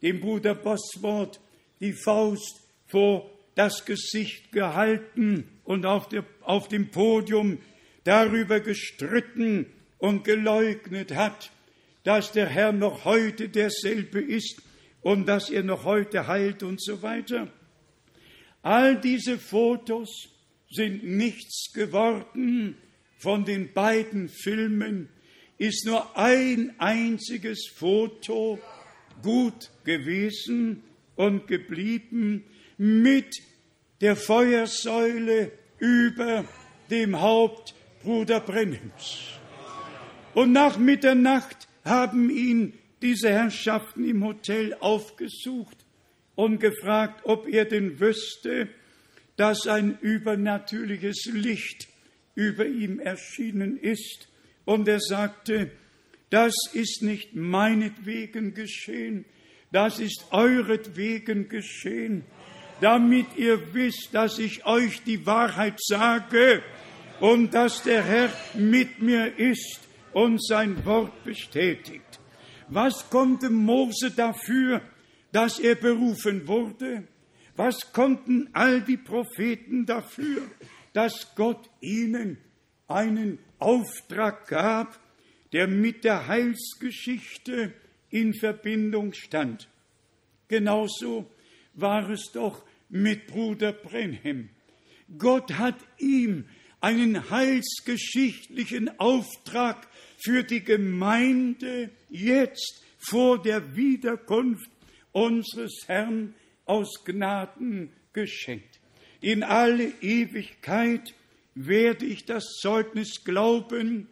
dem 0.00 0.20
Bruder 0.20 0.54
Bosworth 0.54 1.40
die 1.80 1.92
Faust 1.92 2.62
vor 2.86 3.30
das 3.54 3.84
Gesicht 3.84 4.50
gehalten 4.50 5.46
und 5.64 5.84
auf, 5.84 6.08
der, 6.08 6.24
auf 6.40 6.68
dem 6.68 6.90
Podium 6.90 7.58
darüber 8.04 8.60
gestritten 8.60 9.66
und 9.98 10.24
geleugnet 10.24 11.14
hat, 11.14 11.50
dass 12.04 12.32
der 12.32 12.46
Herr 12.46 12.72
noch 12.72 13.04
heute 13.04 13.48
derselbe 13.48 14.20
ist 14.20 14.62
und 15.02 15.26
dass 15.26 15.50
er 15.50 15.62
noch 15.62 15.84
heute 15.84 16.26
heilt 16.26 16.62
und 16.62 16.82
so 16.82 17.02
weiter. 17.02 17.52
All 18.62 19.00
diese 19.00 19.38
Fotos 19.38 20.28
sind 20.70 21.04
nichts 21.04 21.72
geworden 21.72 22.76
von 23.18 23.44
den 23.44 23.72
beiden 23.72 24.28
Filmen, 24.28 25.08
ist 25.58 25.86
nur 25.86 26.16
ein 26.16 26.74
einziges 26.78 27.68
Foto 27.74 28.58
gut 29.22 29.70
gewesen 29.84 30.82
und 31.16 31.48
geblieben 31.48 32.44
mit 32.76 33.42
der 34.00 34.14
Feuersäule 34.14 35.50
über 35.78 36.44
dem 36.90 37.20
Haupt 37.20 37.74
Bruder 38.02 38.40
Brennims. 38.40 39.18
Und 40.34 40.52
nach 40.52 40.78
Mitternacht 40.78 41.67
haben 41.88 42.30
ihn 42.30 42.74
diese 43.02 43.30
Herrschaften 43.30 44.04
im 44.04 44.24
Hotel 44.24 44.76
aufgesucht 44.80 45.76
und 46.34 46.58
gefragt, 46.58 47.20
ob 47.24 47.48
er 47.48 47.64
denn 47.64 48.00
wüsste, 48.00 48.68
dass 49.36 49.66
ein 49.66 49.98
übernatürliches 50.00 51.26
Licht 51.32 51.88
über 52.34 52.66
ihm 52.66 52.98
erschienen 53.00 53.78
ist. 53.78 54.28
Und 54.64 54.88
er 54.88 55.00
sagte, 55.00 55.70
das 56.30 56.54
ist 56.72 57.02
nicht 57.02 57.34
meinetwegen 57.34 58.54
geschehen, 58.54 59.24
das 59.72 60.00
ist 60.00 60.26
euretwegen 60.30 61.48
geschehen, 61.48 62.24
damit 62.80 63.26
ihr 63.36 63.74
wisst, 63.74 64.10
dass 64.12 64.38
ich 64.38 64.64
euch 64.66 65.02
die 65.04 65.26
Wahrheit 65.26 65.78
sage 65.78 66.62
und 67.20 67.54
dass 67.54 67.82
der 67.82 68.02
Herr 68.02 68.32
mit 68.54 69.00
mir 69.02 69.38
ist 69.38 69.87
und 70.18 70.44
sein 70.44 70.84
Wort 70.84 71.22
bestätigt. 71.22 72.18
Was 72.68 73.08
konnte 73.08 73.50
Mose 73.50 74.10
dafür, 74.10 74.82
dass 75.30 75.60
er 75.60 75.76
berufen 75.76 76.48
wurde? 76.48 77.04
Was 77.54 77.92
konnten 77.92 78.48
all 78.52 78.80
die 78.80 78.96
Propheten 78.96 79.86
dafür, 79.86 80.42
dass 80.92 81.34
Gott 81.36 81.70
ihnen 81.80 82.38
einen 82.88 83.38
Auftrag 83.60 84.48
gab, 84.48 84.98
der 85.52 85.68
mit 85.68 86.02
der 86.02 86.26
Heilsgeschichte 86.26 87.72
in 88.10 88.34
Verbindung 88.34 89.12
stand. 89.12 89.68
Genauso 90.48 91.30
war 91.74 92.10
es 92.10 92.32
doch 92.32 92.64
mit 92.88 93.28
Bruder 93.28 93.72
Brenhem. 93.72 94.50
Gott 95.16 95.52
hat 95.54 95.76
ihm 95.98 96.46
einen 96.80 97.30
heilsgeschichtlichen 97.30 98.98
Auftrag 98.98 99.87
für 100.18 100.42
die 100.42 100.64
Gemeinde 100.64 101.90
jetzt 102.10 102.82
vor 102.98 103.40
der 103.40 103.76
Wiederkunft 103.76 104.68
unseres 105.12 105.84
Herrn 105.86 106.34
aus 106.64 107.04
Gnaden 107.04 107.92
geschenkt. 108.12 108.80
In 109.20 109.42
alle 109.42 109.92
Ewigkeit 110.00 111.12
werde 111.54 112.06
ich 112.06 112.24
das 112.24 112.44
Zeugnis 112.60 113.24
glauben, 113.24 114.08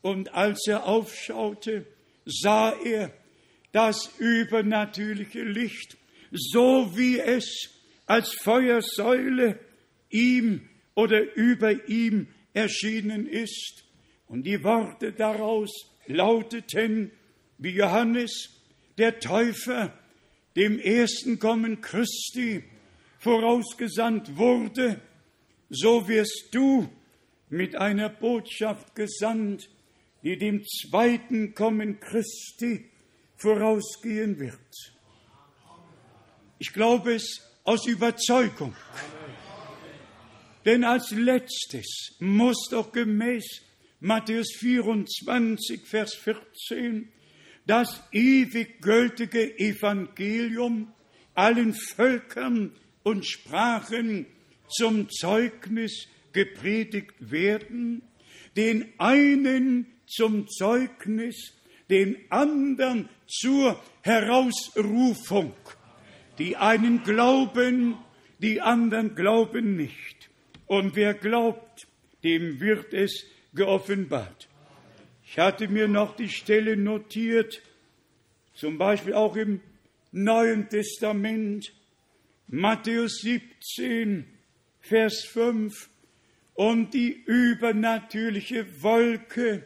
und 0.01 0.33
als 0.33 0.67
er 0.67 0.85
aufschaute, 0.85 1.85
sah 2.25 2.73
er 2.83 3.11
das 3.71 4.11
übernatürliche 4.19 5.43
Licht, 5.43 5.97
so 6.31 6.91
wie 6.95 7.19
es 7.19 7.69
als 8.05 8.33
Feuersäule 8.33 9.59
ihm 10.09 10.67
oder 10.93 11.33
über 11.35 11.87
ihm 11.87 12.27
erschienen 12.53 13.27
ist. 13.27 13.83
Und 14.27 14.43
die 14.43 14.63
Worte 14.63 15.13
daraus 15.13 15.71
lauteten, 16.07 17.11
wie 17.57 17.71
Johannes, 17.71 18.49
der 18.97 19.19
Täufer, 19.19 19.97
dem 20.55 20.79
ersten 20.79 21.39
Kommen 21.39 21.81
Christi 21.81 22.63
vorausgesandt 23.19 24.37
wurde, 24.37 24.99
so 25.73 26.07
wirst 26.07 26.49
du 26.51 26.87
mit 27.49 27.75
einer 27.75 28.09
Botschaft 28.09 28.95
gesandt, 28.95 29.69
die 30.23 30.37
dem 30.37 30.63
zweiten 30.63 31.55
Kommen 31.55 31.99
Christi 31.99 32.85
vorausgehen 33.37 34.39
wird. 34.39 34.93
Ich 36.59 36.71
glaube 36.71 37.15
es 37.15 37.41
aus 37.63 37.87
Überzeugung. 37.87 38.75
Denn 40.63 40.83
als 40.83 41.11
letztes 41.11 42.15
muss 42.19 42.69
doch 42.69 42.91
gemäß 42.91 43.61
Matthäus 43.99 44.53
24, 44.59 45.85
Vers 45.85 46.13
14 46.13 47.11
das 47.65 48.03
ewig 48.11 48.81
gültige 48.81 49.57
Evangelium 49.57 50.93
allen 51.33 51.73
Völkern 51.73 52.75
und 53.03 53.25
Sprachen 53.25 54.27
zum 54.73 55.09
Zeugnis 55.09 56.07
gepredigt 56.33 57.15
werden, 57.19 58.01
den 58.55 58.93
einen 58.97 59.87
zum 60.05 60.47
Zeugnis, 60.47 61.53
den 61.89 62.17
anderen 62.29 63.09
zur 63.27 63.81
Herausrufung. 64.01 65.53
Die 66.39 66.57
einen 66.57 67.03
glauben, 67.03 67.97
die 68.39 68.61
anderen 68.61 69.15
glauben 69.15 69.75
nicht. 69.75 70.29
Und 70.65 70.95
wer 70.95 71.13
glaubt, 71.13 71.87
dem 72.23 72.59
wird 72.59 72.93
es 72.93 73.25
geoffenbart. 73.53 74.49
Ich 75.25 75.39
hatte 75.39 75.67
mir 75.67 75.87
noch 75.87 76.15
die 76.15 76.29
Stelle 76.29 76.77
notiert, 76.77 77.61
zum 78.53 78.77
Beispiel 78.77 79.13
auch 79.13 79.35
im 79.35 79.61
Neuen 80.11 80.69
Testament, 80.69 81.73
Matthäus 82.47 83.21
17, 83.21 84.25
Vers 84.83 85.23
5, 85.31 85.89
und 86.55 86.93
die 86.93 87.23
übernatürliche 87.25 88.83
Wolke 88.83 89.65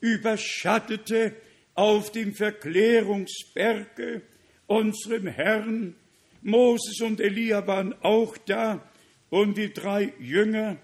überschattete 0.00 1.34
auf 1.74 2.12
dem 2.12 2.32
Verklärungsberge 2.32 4.22
unseren 4.68 5.26
Herrn. 5.26 5.96
Moses 6.42 7.00
und 7.00 7.20
Elia 7.20 7.66
waren 7.66 7.92
auch 8.02 8.36
da 8.38 8.88
und 9.30 9.58
die 9.58 9.72
drei 9.72 10.12
Jünger, 10.20 10.76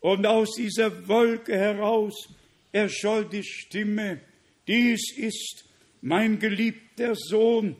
und 0.00 0.26
aus 0.26 0.56
dieser 0.56 1.06
Wolke 1.06 1.56
heraus 1.56 2.28
erscholl 2.72 3.24
die 3.24 3.44
Stimme, 3.44 4.20
dies 4.66 5.16
ist 5.16 5.64
mein 6.00 6.40
geliebter 6.40 7.14
Sohn, 7.14 7.76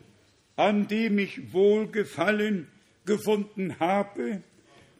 an 0.55 0.87
dem 0.87 1.19
ich 1.19 1.51
wohlgefallen 1.51 2.69
gefunden 3.05 3.77
habe, 3.79 4.41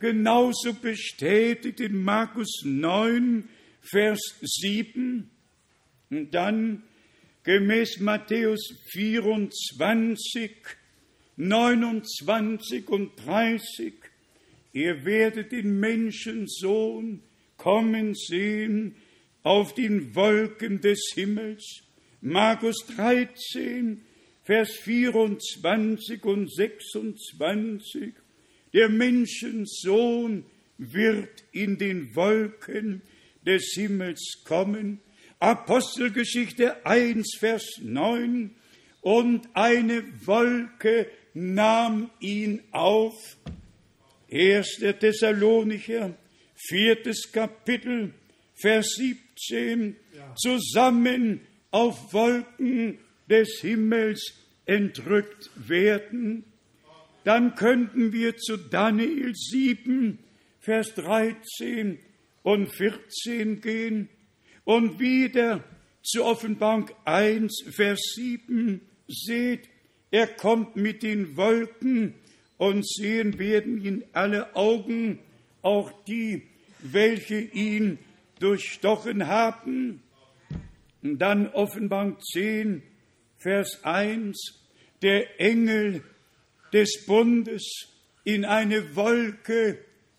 genauso 0.03 0.73
bestätigt 0.73 1.79
in 1.79 2.03
Markus 2.03 2.63
9, 2.65 3.47
Vers 3.79 4.19
7 4.41 5.29
und 6.09 6.33
dann 6.33 6.83
gemäß 7.45 8.01
Matthäus 8.01 8.75
24, 8.91 10.51
29 11.37 12.89
und 12.89 13.11
30, 13.25 13.93
ihr 14.73 15.05
werdet 15.05 15.53
den 15.53 15.79
Menschensohn 15.79 17.23
kommen 17.55 18.13
sehen 18.13 18.97
auf 19.43 19.73
den 19.73 20.13
Wolken 20.15 20.81
des 20.81 21.13
Himmels. 21.15 21.81
Markus 22.19 22.85
13, 22.87 24.01
Vers 24.43 24.69
24 24.83 26.21
und 26.25 26.53
26. 26.53 28.22
Der 28.73 28.89
Menschensohn 28.89 30.45
wird 30.77 31.43
in 31.51 31.77
den 31.77 32.15
Wolken 32.15 33.01
des 33.45 33.73
Himmels 33.75 34.41
kommen. 34.45 34.99
Apostelgeschichte 35.39 36.85
1, 36.85 37.37
Vers 37.39 37.65
9. 37.81 38.55
Und 39.01 39.49
eine 39.53 40.03
Wolke 40.25 41.07
nahm 41.33 42.09
ihn 42.19 42.61
auf. 42.71 43.37
1. 44.31 44.79
Thessalonicher, 44.99 46.17
viertes 46.55 47.31
Kapitel, 47.31 48.13
Vers 48.55 48.95
17. 48.95 49.95
Zusammen 50.35 51.41
auf 51.69 52.13
Wolken 52.13 52.97
des 53.29 53.59
Himmels 53.61 54.33
entrückt 54.65 55.51
werden. 55.55 56.45
Dann 57.23 57.55
könnten 57.55 58.11
wir 58.11 58.37
zu 58.37 58.57
Daniel 58.57 59.33
7, 59.33 60.19
Vers 60.59 60.93
13 60.95 61.99
und 62.43 62.67
14 62.67 63.61
gehen 63.61 64.09
und 64.65 64.99
wieder 64.99 65.63
zu 66.03 66.25
Offenbarung 66.25 66.89
1, 67.05 67.65
Vers 67.71 67.99
7 68.15 68.81
seht, 69.07 69.69
er 70.11 70.27
kommt 70.27 70.75
mit 70.75 71.01
den 71.01 71.37
Wolken 71.37 72.13
und 72.57 72.87
sehen 72.87 73.39
werden 73.39 73.83
ihn 73.83 74.03
alle 74.13 74.55
Augen, 74.55 75.19
auch 75.61 75.91
die, 76.03 76.43
welche 76.79 77.39
ihn 77.39 77.99
durchstochen 78.39 79.27
haben. 79.27 80.03
Und 81.01 81.19
dann 81.19 81.47
Offenbarung 81.49 82.19
10, 82.19 82.83
Vers 83.37 83.83
1, 83.83 84.61
der 85.01 85.39
Engel 85.39 86.03
des 86.73 87.05
Bundes 87.05 87.87
in 88.23 88.45
eine 88.45 88.95
Wolke 88.95 89.77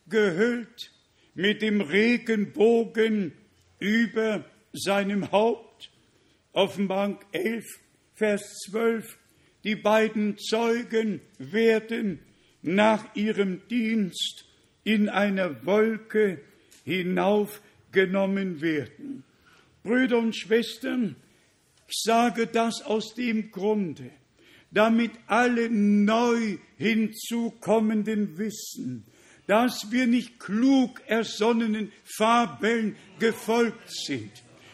gehüllt 0.09 0.93
mit 1.35 1.63
dem 1.63 1.81
Regenbogen 1.81 3.33
über 3.81 4.45
seinem 4.73 5.33
Haupt. 5.33 5.91
Offenbarung 6.53 7.19
11, 7.33 7.65
Vers 8.15 8.55
12. 8.71 9.19
Die 9.65 9.75
beiden 9.75 10.39
Zeugen 10.39 11.21
werden 11.39 12.21
nach 12.63 13.15
ihrem 13.17 13.67
Dienst 13.69 14.45
in 14.85 15.09
einer 15.09 15.67
Wolke 15.67 16.41
hinaufgenommen 16.85 18.61
werden. 18.61 19.25
Brüder 19.83 20.19
und 20.19 20.37
Schwestern, 20.37 21.17
ich 21.89 22.03
sage 22.03 22.47
das 22.47 22.83
aus 22.83 23.15
dem 23.15 23.51
Grunde, 23.51 24.11
damit 24.75 25.13
alle 25.29 25.71
neu 25.71 26.59
hinzukommenden 26.77 28.37
wissen, 28.37 29.05
dass 29.47 29.91
wir 29.91 30.07
nicht 30.07 30.41
klug 30.41 31.01
ersonnenen 31.07 31.93
Fabeln 32.05 32.97
gefolgt 33.19 33.91
sind, 33.91 34.31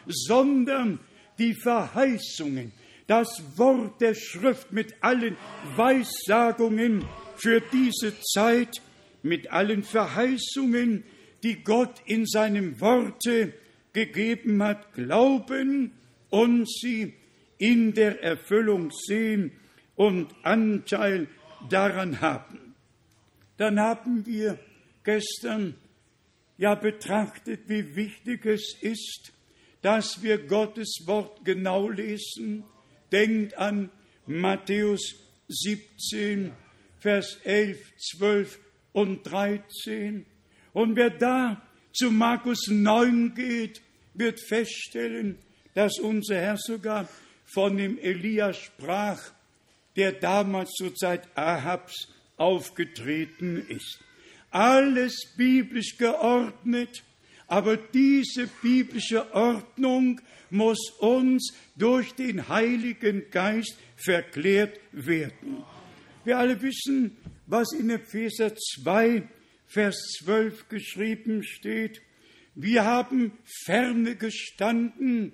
sondern 0.06 0.98
die 1.38 1.54
Verheißungen, 1.54 2.72
das 3.06 3.42
Wort 3.56 4.00
der 4.00 4.14
Schrift 4.14 4.72
mit 4.72 4.94
allen 5.02 5.36
Weissagungen 5.76 7.04
für 7.36 7.60
diese 7.60 8.18
Zeit, 8.20 8.80
mit 9.22 9.50
allen 9.50 9.82
Verheißungen, 9.82 11.04
die 11.42 11.62
Gott 11.62 12.00
in 12.06 12.26
seinem 12.26 12.80
Worte 12.80 13.52
gegeben 13.92 14.62
hat, 14.62 14.94
glauben 14.94 15.92
und 16.30 16.70
sie 16.70 17.14
in 17.58 17.92
der 17.92 18.22
Erfüllung 18.22 18.90
sehen 18.92 19.52
und 20.00 20.34
Anteil 20.44 21.28
daran 21.68 22.22
haben. 22.22 22.74
Dann 23.58 23.78
haben 23.78 24.24
wir 24.24 24.58
gestern 25.04 25.74
ja 26.56 26.74
betrachtet, 26.74 27.68
wie 27.68 27.96
wichtig 27.96 28.46
es 28.46 28.78
ist, 28.80 29.34
dass 29.82 30.22
wir 30.22 30.38
Gottes 30.38 31.02
Wort 31.04 31.44
genau 31.44 31.90
lesen. 31.90 32.64
Denkt 33.12 33.58
an 33.58 33.90
Matthäus 34.24 35.16
17, 35.48 36.52
Vers 36.98 37.38
11, 37.44 37.78
12 38.16 38.58
und 38.92 39.22
13. 39.24 40.24
Und 40.72 40.96
wer 40.96 41.10
da 41.10 41.60
zu 41.92 42.10
Markus 42.10 42.68
9 42.68 43.34
geht, 43.34 43.82
wird 44.14 44.40
feststellen, 44.40 45.36
dass 45.74 45.98
unser 45.98 46.36
Herr 46.36 46.56
sogar 46.56 47.06
von 47.44 47.76
dem 47.76 47.98
Elia 47.98 48.54
sprach, 48.54 49.20
der 50.00 50.12
damals 50.12 50.70
zur 50.70 50.94
Zeit 50.94 51.28
Ahabs 51.34 52.08
aufgetreten 52.38 53.66
ist. 53.68 53.98
Alles 54.50 55.14
biblisch 55.36 55.98
geordnet, 55.98 57.02
aber 57.46 57.76
diese 57.76 58.46
biblische 58.62 59.34
Ordnung 59.34 60.22
muss 60.48 60.90
uns 61.00 61.52
durch 61.76 62.14
den 62.14 62.48
Heiligen 62.48 63.30
Geist 63.30 63.76
verklärt 63.94 64.80
werden. 64.92 65.64
Wir 66.24 66.38
alle 66.38 66.62
wissen, 66.62 67.18
was 67.46 67.70
in 67.74 67.90
Epheser 67.90 68.54
2 68.56 69.28
Vers 69.66 69.96
12 70.24 70.70
geschrieben 70.70 71.44
steht. 71.44 72.00
Wir 72.54 72.86
haben 72.86 73.32
ferne 73.66 74.16
gestanden, 74.16 75.32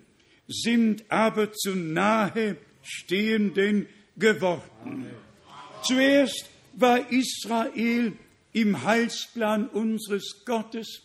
sind 0.49 1.05
aber 1.09 1.53
zu 1.53 1.77
nahe 1.77 2.57
stehenden 2.83 3.87
geworden. 4.17 5.07
Zuerst 5.83 6.49
war 6.75 7.11
Israel 7.11 8.13
im 8.53 8.83
Heilsplan 8.83 9.69
unseres 9.69 10.45
Gottes, 10.45 11.03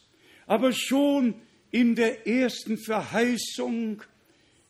aber 0.47 0.71
schon 0.73 1.35
in 1.71 1.95
der 1.95 2.27
ersten 2.27 2.77
Verheißung 2.77 4.03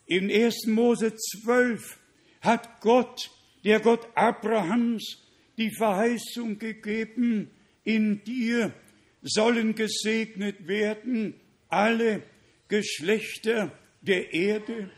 in 0.06 0.32
1. 0.32 0.68
Mose 0.68 1.16
12 1.16 1.98
hat 2.42 2.82
Gott, 2.82 3.30
der 3.64 3.80
Gott 3.80 4.08
Abrahams, 4.16 5.18
die 5.58 5.72
Verheißung 5.72 6.60
gegeben, 6.60 7.50
in 7.84 8.24
dir 8.24 8.74
sollen 9.22 9.76
gesegnet 9.76 10.68
werden 10.68 11.36
alle 11.70 12.24
Geschlechter 12.68 13.72
der 14.02 14.34
Erde. 14.34 14.90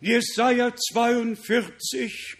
Jesaja 0.00 0.74
42, 0.74 2.36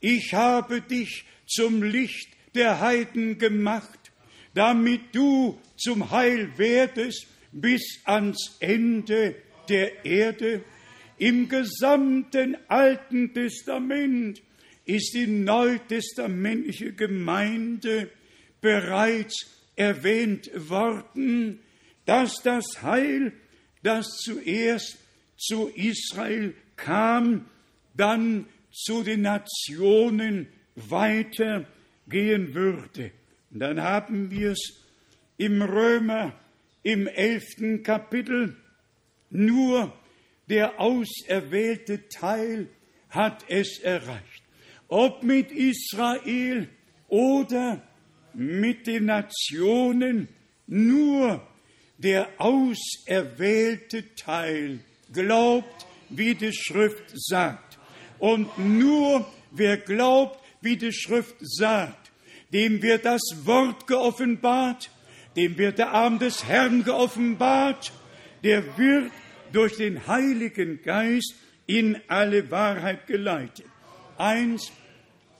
ich 0.00 0.34
habe 0.34 0.80
dich 0.80 1.24
zum 1.46 1.82
Licht 1.82 2.28
der 2.54 2.80
Heiden 2.80 3.38
gemacht, 3.38 4.12
damit 4.54 5.14
du 5.14 5.60
zum 5.76 6.10
Heil 6.10 6.50
werdest 6.56 7.26
bis 7.52 8.00
ans 8.04 8.56
Ende 8.60 9.36
der 9.68 10.04
Erde. 10.04 10.64
Im 11.18 11.48
gesamten 11.48 12.56
Alten 12.68 13.34
Testament 13.34 14.42
ist 14.84 15.12
die 15.14 15.26
neutestamentliche 15.26 16.92
Gemeinde 16.92 18.10
bereits 18.60 19.46
erwähnt 19.76 20.50
worden, 20.54 21.60
dass 22.06 22.34
das 22.42 22.82
Heil, 22.82 23.32
das 23.82 24.06
zuerst 24.22 24.98
zu 25.36 25.68
Israel 25.68 26.54
kam, 26.76 27.46
dann 27.94 28.46
zu 28.72 29.02
den 29.02 29.22
Nationen 29.22 30.48
weitergehen 30.76 32.54
würde. 32.54 33.12
Und 33.50 33.60
dann 33.60 33.80
haben 33.80 34.30
wir 34.30 34.52
es 34.52 34.86
im 35.36 35.62
Römer 35.62 36.34
im 36.82 37.06
elften 37.06 37.82
Kapitel, 37.82 38.56
nur 39.30 39.92
der 40.48 40.80
auserwählte 40.80 42.08
Teil 42.08 42.68
hat 43.08 43.44
es 43.48 43.78
erreicht. 43.78 44.42
Ob 44.88 45.22
mit 45.22 45.52
Israel 45.52 46.68
oder 47.08 47.82
mit 48.34 48.86
den 48.86 49.06
Nationen, 49.06 50.28
nur 50.66 51.46
der 51.98 52.28
auserwählte 52.38 54.14
Teil 54.14 54.80
glaubt, 55.12 55.86
wie 56.08 56.34
die 56.34 56.52
Schrift 56.52 57.04
sagt. 57.14 57.69
Und 58.20 58.56
nur 58.58 59.26
wer 59.50 59.78
glaubt, 59.78 60.38
wie 60.60 60.76
die 60.76 60.92
Schrift 60.92 61.34
sagt, 61.40 62.12
dem 62.52 62.82
wird 62.82 63.04
das 63.04 63.22
Wort 63.44 63.86
geoffenbart, 63.86 64.90
dem 65.36 65.56
wird 65.56 65.78
der 65.78 65.92
Arm 65.92 66.18
des 66.18 66.46
Herrn 66.46 66.84
geoffenbart, 66.84 67.92
der 68.44 68.76
wird 68.76 69.10
durch 69.52 69.76
den 69.76 70.06
Heiligen 70.06 70.82
Geist 70.82 71.34
in 71.66 71.98
alle 72.08 72.50
Wahrheit 72.50 73.06
geleitet. 73.06 73.66
Eins 74.18 74.70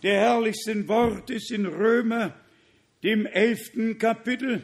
der 0.02 0.14
herrlichsten 0.20 0.88
Worte 0.88 1.34
ist 1.34 1.50
in 1.50 1.66
Römer, 1.66 2.34
dem 3.02 3.26
elften 3.26 3.98
Kapitel. 3.98 4.62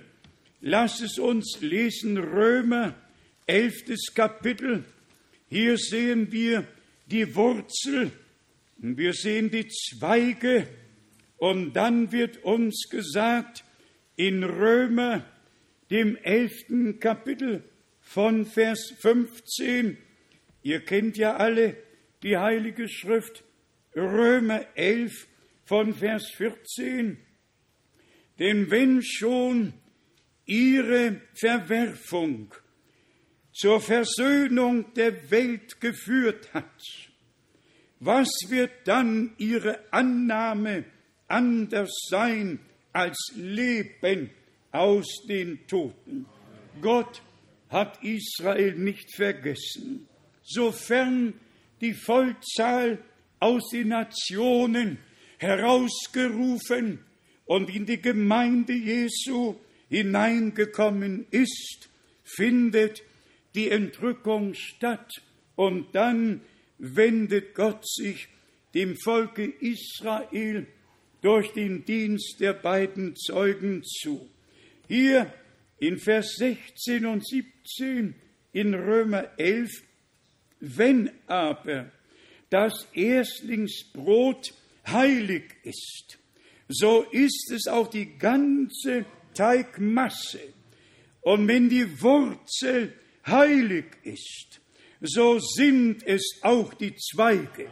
Lass 0.60 1.00
es 1.00 1.18
uns 1.18 1.58
lesen, 1.60 2.16
Römer, 2.16 2.94
elftes 3.46 4.14
Kapitel. 4.14 4.84
Hier 5.48 5.76
sehen 5.76 6.32
wir 6.32 6.66
die 7.06 7.34
Wurzel, 7.34 8.10
wir 8.78 9.12
sehen 9.12 9.50
die 9.50 9.68
Zweige, 9.68 10.66
und 11.38 11.74
dann 11.74 12.12
wird 12.12 12.42
uns 12.44 12.88
gesagt 12.90 13.64
in 14.16 14.42
Römer, 14.42 15.24
dem 15.90 16.16
elften 16.16 16.98
Kapitel 16.98 17.62
von 18.00 18.46
Vers 18.46 18.94
15, 18.98 19.98
ihr 20.62 20.80
kennt 20.80 21.16
ja 21.16 21.36
alle 21.36 21.76
die 22.22 22.36
Heilige 22.36 22.88
Schrift, 22.88 23.44
Römer 23.94 24.66
11 24.74 25.26
von 25.64 25.94
Vers 25.94 26.30
14, 26.30 27.18
denn 28.38 28.70
wenn 28.70 29.02
schon 29.02 29.72
ihre 30.44 31.20
Verwerfung 31.34 32.54
zur 33.56 33.80
Versöhnung 33.80 34.92
der 34.94 35.30
Welt 35.30 35.80
geführt 35.80 36.52
hat, 36.52 36.82
was 38.00 38.28
wird 38.48 38.70
dann 38.84 39.32
ihre 39.38 39.80
Annahme 39.90 40.84
anders 41.26 41.90
sein 42.10 42.58
als 42.92 43.16
Leben 43.34 44.30
aus 44.72 45.06
den 45.26 45.66
Toten? 45.66 46.26
Gott 46.82 47.22
hat 47.70 47.98
Israel 48.04 48.74
nicht 48.74 49.14
vergessen. 49.16 50.06
Sofern 50.42 51.32
die 51.80 51.94
Vollzahl 51.94 52.98
aus 53.40 53.70
den 53.70 53.88
Nationen 53.88 54.98
herausgerufen 55.38 56.98
und 57.46 57.74
in 57.74 57.86
die 57.86 58.02
Gemeinde 58.02 58.74
Jesu 58.74 59.56
hineingekommen 59.88 61.26
ist, 61.30 61.88
findet 62.22 63.02
die 63.56 63.70
Entrückung 63.70 64.54
statt 64.54 65.10
und 65.56 65.94
dann 65.94 66.42
wendet 66.78 67.54
Gott 67.54 67.88
sich 67.88 68.28
dem 68.74 68.96
Volke 68.96 69.44
Israel 69.44 70.66
durch 71.22 71.52
den 71.52 71.84
Dienst 71.84 72.36
der 72.40 72.52
beiden 72.52 73.16
Zeugen 73.16 73.82
zu. 73.82 74.28
Hier 74.86 75.32
in 75.78 75.98
Vers 75.98 76.36
16 76.36 77.06
und 77.06 77.26
17 77.26 78.14
in 78.52 78.74
Römer 78.74 79.30
11, 79.38 79.70
wenn 80.60 81.10
aber 81.26 81.90
das 82.50 82.86
Erstlingsbrot 82.92 84.54
heilig 84.86 85.44
ist, 85.62 86.18
so 86.68 87.02
ist 87.10 87.50
es 87.52 87.66
auch 87.66 87.88
die 87.88 88.18
ganze 88.18 89.04
Teigmasse. 89.34 90.40
Und 91.20 91.48
wenn 91.48 91.68
die 91.68 92.00
Wurzel 92.00 92.92
heilig 93.26 93.86
ist, 94.02 94.60
so 95.00 95.38
sind 95.38 96.06
es 96.06 96.40
auch 96.42 96.74
die 96.74 96.94
Zweige. 96.96 97.68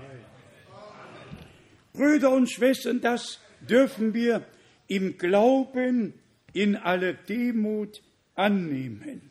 Brüder 1.92 2.30
und 2.32 2.50
Schwestern, 2.50 3.00
das 3.00 3.40
dürfen 3.60 4.14
wir 4.14 4.46
im 4.88 5.16
Glauben 5.16 6.14
in 6.52 6.76
aller 6.76 7.14
Demut 7.14 8.02
annehmen. 8.34 9.30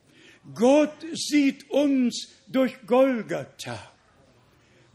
Gott 0.54 0.94
sieht 1.14 1.70
uns 1.70 2.34
durch 2.48 2.76
Golgatha. 2.86 3.92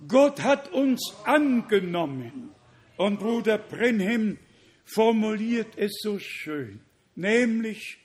Gott 0.06 0.42
hat 0.42 0.72
uns 0.72 1.14
angenommen. 1.24 2.50
Und 2.96 3.20
Bruder 3.20 3.58
Brenhem 3.58 4.38
formuliert 4.84 5.76
es 5.76 6.00
so 6.02 6.18
schön, 6.18 6.80
nämlich 7.14 7.98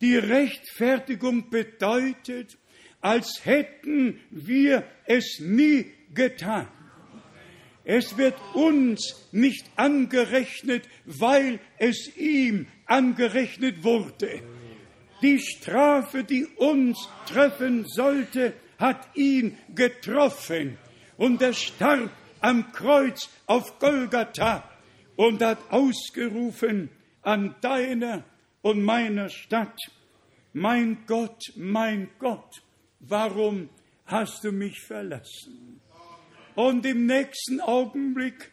die 0.00 0.16
Rechtfertigung 0.16 1.50
bedeutet, 1.50 2.58
als 3.00 3.44
hätten 3.44 4.20
wir 4.30 4.84
es 5.06 5.40
nie 5.40 5.86
getan. 6.14 6.68
Es 7.84 8.18
wird 8.18 8.34
uns 8.52 9.28
nicht 9.30 9.64
angerechnet, 9.76 10.88
weil 11.04 11.60
es 11.78 12.16
ihm 12.16 12.66
angerechnet 12.84 13.84
wurde. 13.84 14.42
Die 15.22 15.38
Strafe, 15.38 16.24
die 16.24 16.46
uns 16.56 17.08
treffen 17.26 17.84
sollte, 17.86 18.54
hat 18.78 19.08
ihn 19.16 19.56
getroffen. 19.74 20.78
Und 21.16 21.40
er 21.40 21.54
starb 21.54 22.10
am 22.40 22.72
Kreuz 22.72 23.28
auf 23.46 23.78
Golgatha 23.78 24.68
und 25.14 25.42
hat 25.42 25.58
ausgerufen 25.70 26.90
an 27.22 27.54
deiner 27.60 28.24
und 28.66 28.82
meiner 28.82 29.28
Stadt, 29.28 29.78
mein 30.52 31.06
Gott, 31.06 31.52
mein 31.54 32.10
Gott, 32.18 32.64
warum 32.98 33.68
hast 34.06 34.42
du 34.42 34.50
mich 34.50 34.80
verlassen? 34.80 35.80
Und 36.56 36.84
im 36.84 37.06
nächsten 37.06 37.60
Augenblick 37.60 38.50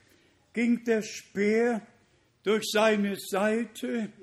ging 0.53 0.83
der 0.83 1.01
Speer 1.01 1.81
durch 2.43 2.65
seine 2.71 3.15
Seite 3.15 4.13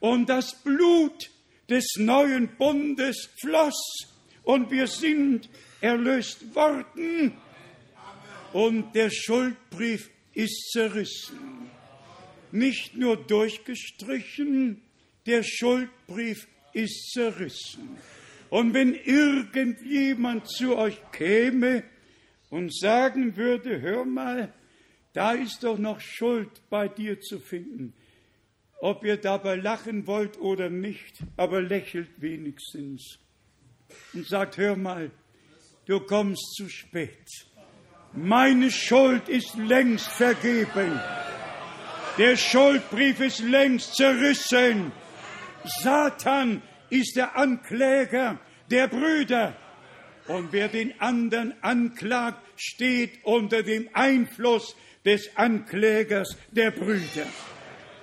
und 0.00 0.28
das 0.28 0.60
Blut 0.60 1.30
des 1.70 1.86
neuen 1.98 2.48
Bundes 2.56 3.28
floss 3.40 4.08
und 4.42 4.72
wir 4.72 4.88
sind 4.88 5.48
erlöst 5.80 6.52
worden 6.52 7.38
und 8.52 8.92
der 8.92 9.10
Schuldbrief 9.10 10.10
ist 10.32 10.72
zerrissen. 10.72 11.70
Nicht 12.50 12.96
nur 12.96 13.16
durchgestrichen, 13.16 14.82
der 15.28 15.42
Schuldbrief 15.42 16.48
ist 16.72 17.12
zerrissen. 17.12 17.98
Und 18.50 18.72
wenn 18.72 18.94
irgendjemand 18.94 20.48
zu 20.48 20.76
euch 20.76 20.98
käme 21.12 21.84
und 22.48 22.74
sagen 22.74 23.36
würde, 23.36 23.80
hör 23.82 24.06
mal, 24.06 24.54
da 25.12 25.32
ist 25.32 25.62
doch 25.64 25.78
noch 25.78 26.00
Schuld 26.00 26.62
bei 26.70 26.88
dir 26.88 27.20
zu 27.20 27.38
finden, 27.38 27.92
ob 28.80 29.04
ihr 29.04 29.18
dabei 29.18 29.56
lachen 29.56 30.06
wollt 30.06 30.38
oder 30.38 30.70
nicht, 30.70 31.18
aber 31.36 31.60
lächelt 31.60 32.08
wenigstens 32.22 33.18
und 34.14 34.26
sagt, 34.26 34.56
hör 34.56 34.76
mal, 34.76 35.10
du 35.84 36.00
kommst 36.00 36.54
zu 36.54 36.68
spät. 36.70 37.26
Meine 38.14 38.70
Schuld 38.70 39.28
ist 39.28 39.56
längst 39.56 40.08
vergeben. 40.08 40.98
Der 42.16 42.36
Schuldbrief 42.36 43.20
ist 43.20 43.40
längst 43.40 43.94
zerrissen. 43.94 44.92
Satan 45.64 46.62
ist 46.90 47.16
der 47.16 47.36
Ankläger 47.36 48.38
der 48.70 48.88
Brüder. 48.88 49.54
Und 50.26 50.52
wer 50.52 50.68
den 50.68 51.00
anderen 51.00 51.54
anklagt, 51.62 52.42
steht 52.56 53.24
unter 53.24 53.62
dem 53.62 53.88
Einfluss 53.94 54.76
des 55.04 55.36
Anklägers 55.36 56.36
der 56.50 56.70
Brüder. 56.70 57.26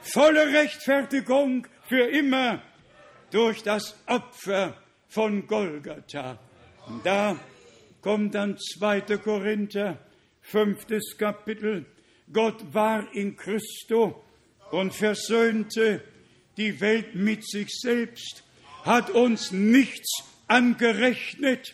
Volle 0.01 0.47
Rechtfertigung 0.53 1.67
für 1.87 2.07
immer 2.07 2.61
durch 3.31 3.61
das 3.63 3.95
Opfer 4.07 4.75
von 5.07 5.45
Golgatha. 5.45 6.39
Und 6.87 7.05
da 7.05 7.37
kommt 8.01 8.35
dann 8.35 8.57
2. 8.57 9.01
Korinther, 9.17 9.97
fünftes 10.41 11.15
Kapitel. 11.17 11.85
Gott 12.31 12.73
war 12.73 13.13
in 13.13 13.35
Christo 13.35 14.23
und 14.71 14.93
versöhnte 14.93 16.01
die 16.57 16.79
Welt 16.81 17.15
mit 17.15 17.47
sich 17.47 17.69
selbst, 17.79 18.43
hat 18.83 19.09
uns 19.09 19.51
nichts 19.51 20.23
angerechnet, 20.47 21.73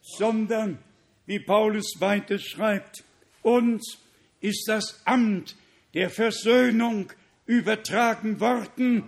sondern, 0.00 0.78
wie 1.26 1.40
Paulus 1.40 1.94
weiter 1.98 2.38
schreibt, 2.38 3.04
uns 3.42 3.98
ist 4.40 4.64
das 4.68 5.00
Amt 5.04 5.56
der 5.94 6.10
Versöhnung 6.10 7.12
übertragen 7.46 8.40
worden 8.40 9.04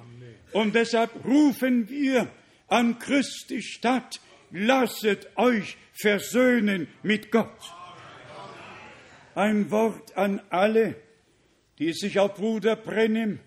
und 0.53 0.75
deshalb 0.75 1.25
rufen 1.25 1.89
wir 1.89 2.29
an 2.68 2.99
Christi 2.99 3.62
Stadt, 3.62 4.20
lasset 4.51 5.29
euch 5.37 5.77
versöhnen 5.93 6.89
mit 7.03 7.31
Gott. 7.31 7.59
Ein 9.35 9.70
Wort 9.70 10.16
an 10.16 10.41
alle, 10.51 10.97
die 11.79 11.93
sich 11.93 12.18
auf 12.18 12.35
Bruder 12.35 12.77
Brennim 12.77 13.41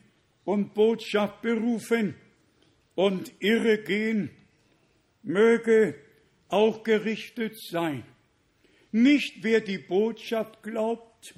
und 0.47 0.73
Botschaft 0.73 1.41
berufen 1.41 2.15
und 2.95 3.33
irre 3.39 3.79
gehen, 3.79 4.29
möge 5.21 5.95
auch 6.47 6.83
gerichtet 6.83 7.59
sein. 7.59 8.03
Nicht 8.93 9.43
wer 9.43 9.59
die 9.59 9.77
Botschaft 9.77 10.63
glaubt, 10.63 11.35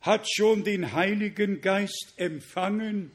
hat 0.00 0.26
schon 0.30 0.64
den 0.64 0.94
Heiligen 0.94 1.60
Geist 1.60 2.14
empfangen, 2.16 3.10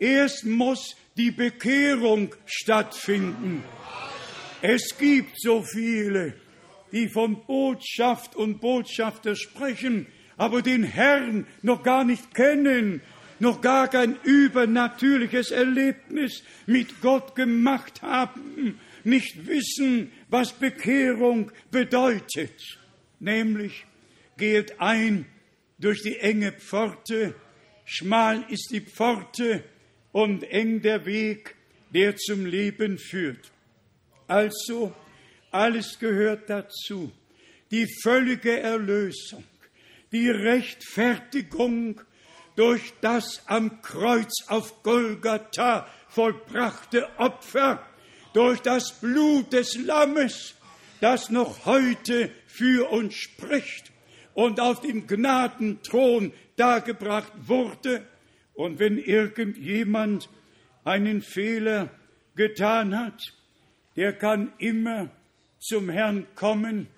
Erst 0.00 0.46
muss 0.46 0.96
die 1.18 1.30
Bekehrung 1.30 2.34
stattfinden. 2.46 3.62
Es 4.62 4.96
gibt 4.96 5.38
so 5.38 5.62
viele, 5.62 6.32
die 6.90 7.06
von 7.10 7.44
Botschaft 7.44 8.34
und 8.34 8.62
Botschafter 8.62 9.36
sprechen, 9.36 10.06
aber 10.38 10.62
den 10.62 10.84
Herrn 10.84 11.46
noch 11.60 11.82
gar 11.82 12.04
nicht 12.04 12.34
kennen, 12.34 13.02
noch 13.40 13.60
gar 13.60 13.88
kein 13.88 14.16
übernatürliches 14.22 15.50
Erlebnis 15.50 16.42
mit 16.66 17.00
Gott 17.00 17.34
gemacht 17.34 18.02
haben, 18.02 18.78
nicht 19.04 19.46
wissen, 19.46 20.12
was 20.28 20.52
Bekehrung 20.52 21.50
bedeutet. 21.70 22.78
Nämlich 23.18 23.86
geht 24.36 24.80
ein 24.80 25.26
durch 25.78 26.02
die 26.02 26.18
enge 26.18 26.52
Pforte, 26.52 27.34
schmal 27.84 28.44
ist 28.48 28.68
die 28.70 28.82
Pforte 28.82 29.64
und 30.12 30.42
eng 30.44 30.82
der 30.82 31.06
Weg, 31.06 31.54
der 31.92 32.16
zum 32.16 32.46
Leben 32.46 32.98
führt. 32.98 33.50
Also, 34.26 34.94
alles 35.50 35.98
gehört 35.98 36.48
dazu. 36.48 37.10
Die 37.70 37.86
völlige 38.02 38.60
Erlösung, 38.60 39.44
die 40.12 40.28
Rechtfertigung 40.28 42.00
durch 42.60 42.92
das 43.00 43.40
am 43.46 43.80
Kreuz 43.80 44.44
auf 44.48 44.82
Golgatha 44.82 45.86
vollbrachte 46.08 47.08
Opfer, 47.16 47.82
durch 48.34 48.60
das 48.60 49.00
Blut 49.00 49.50
des 49.54 49.78
Lammes, 49.78 50.56
das 51.00 51.30
noch 51.30 51.64
heute 51.64 52.30
für 52.46 52.90
uns 52.90 53.14
spricht 53.14 53.90
und 54.34 54.60
auf 54.60 54.82
dem 54.82 55.06
Gnadenthron 55.06 56.34
dargebracht 56.56 57.32
wurde. 57.46 58.04
Und 58.52 58.78
wenn 58.78 58.98
irgendjemand 58.98 60.28
einen 60.84 61.22
Fehler 61.22 61.88
getan 62.36 62.94
hat, 62.94 63.32
der 63.96 64.12
kann 64.12 64.52
immer 64.58 65.08
zum 65.60 65.88
Herrn 65.88 66.26
kommen, 66.34 66.88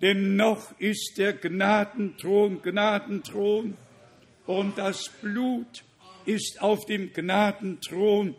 denn 0.00 0.36
noch 0.36 0.80
ist 0.80 1.18
der 1.18 1.34
Gnadenthron 1.34 2.62
Gnadenthron 2.62 3.76
und 4.50 4.78
das 4.78 5.08
Blut 5.22 5.84
ist 6.26 6.60
auf 6.60 6.84
dem 6.84 7.12
Gnadenthron 7.12 8.34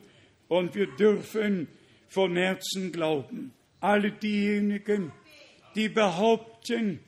und 0.50 0.76
wir 0.76 0.88
dürfen 0.98 1.70
von 2.10 2.36
Herzen 2.36 2.92
glauben. 2.92 3.54
Alle 3.80 4.12
diejenigen, 4.12 5.14
die 5.74 5.88
behaupten, 5.88 7.00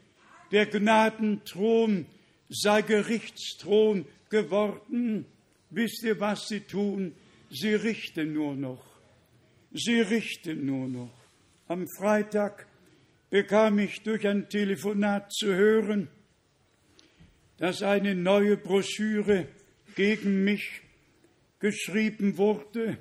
der 0.54 0.68
Gnadenthron 0.68 2.06
sei 2.48 2.82
Gerichtsthron 2.82 4.06
geworden, 4.30 5.26
wisst 5.70 6.04
ihr, 6.04 6.18
was 6.22 6.48
sie 6.48 6.62
tun? 6.62 7.14
Sie 7.50 7.74
richten 7.74 8.32
nur 8.32 8.56
noch. 8.56 8.86
Sie 9.74 10.00
richten 10.00 10.66
nur 10.66 10.88
noch. 10.88 11.14
Am 11.68 11.88
Freitag 11.98 12.68
bekam 13.30 13.80
ich 13.80 14.02
durch 14.04 14.26
ein 14.26 14.48
Telefonat 14.48 15.34
zu 15.34 15.48
hören, 15.54 16.08
dass 17.58 17.82
eine 17.82 18.16
neue 18.16 18.58
Broschüre 18.58 19.48
gegen 19.96 20.44
mich 20.44 20.82
geschrieben 21.60 22.38
wurde 22.38 22.98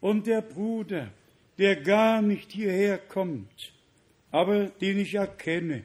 und 0.00 0.26
der 0.26 0.42
Bruder, 0.42 1.12
der 1.58 1.76
gar 1.76 2.22
nicht 2.22 2.52
hierher 2.52 2.98
kommt, 2.98 3.72
aber 4.30 4.66
den 4.66 4.98
ich 4.98 5.14
erkenne, 5.14 5.84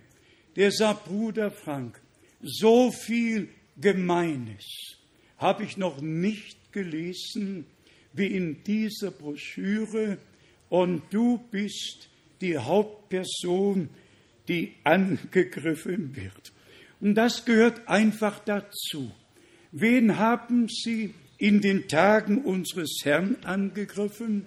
der 0.56 0.72
sagt, 0.72 1.06
Bruder 1.06 1.52
Frank, 1.52 2.00
so 2.42 2.92
viel 2.92 3.48
Gemeines 3.80 4.66
habe 5.38 5.64
ich 5.64 5.78
noch 5.78 6.02
nicht 6.02 6.72
gelesen 6.72 7.66
wie 8.14 8.28
in 8.28 8.64
dieser 8.64 9.12
Broschüre 9.12 10.18
und 10.70 11.02
du 11.12 11.38
bist 11.50 12.10
die 12.42 12.58
Hauptperson, 12.58 13.90
die 14.48 14.74
angegriffen 14.84 16.16
wird. 16.16 16.51
Und 17.02 17.16
das 17.16 17.46
gehört 17.46 17.88
einfach 17.88 18.40
dazu. 18.40 19.12
Wen 19.72 20.18
haben 20.18 20.68
Sie 20.70 21.14
in 21.38 21.60
den 21.60 21.88
Tagen 21.88 22.44
unseres 22.44 23.00
Herrn 23.04 23.38
angegriffen? 23.44 24.46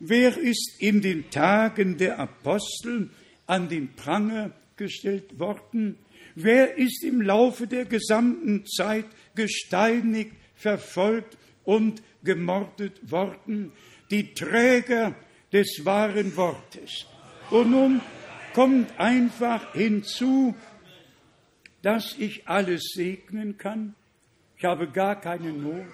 Wer 0.00 0.36
ist 0.36 0.80
in 0.80 1.00
den 1.00 1.30
Tagen 1.30 1.96
der 1.96 2.18
Apostel 2.18 3.10
an 3.46 3.68
den 3.68 3.94
Pranger 3.94 4.50
gestellt 4.76 5.38
worden? 5.38 5.96
Wer 6.34 6.76
ist 6.76 7.04
im 7.04 7.22
Laufe 7.22 7.68
der 7.68 7.84
gesamten 7.84 8.66
Zeit 8.66 9.06
gesteinigt, 9.36 10.32
verfolgt 10.56 11.38
und 11.62 12.02
gemordet 12.24 13.12
worden? 13.12 13.70
Die 14.10 14.34
Träger 14.34 15.14
des 15.52 15.84
wahren 15.84 16.36
Wortes. 16.36 17.06
Und 17.50 17.70
nun 17.70 18.00
kommt 18.54 18.98
einfach 18.98 19.74
hinzu, 19.74 20.54
dass 21.82 22.16
ich 22.18 22.48
alles 22.48 22.92
segnen 22.94 23.58
kann. 23.58 23.94
Ich 24.56 24.64
habe 24.64 24.88
gar 24.88 25.20
keine 25.20 25.52
Not. 25.52 25.86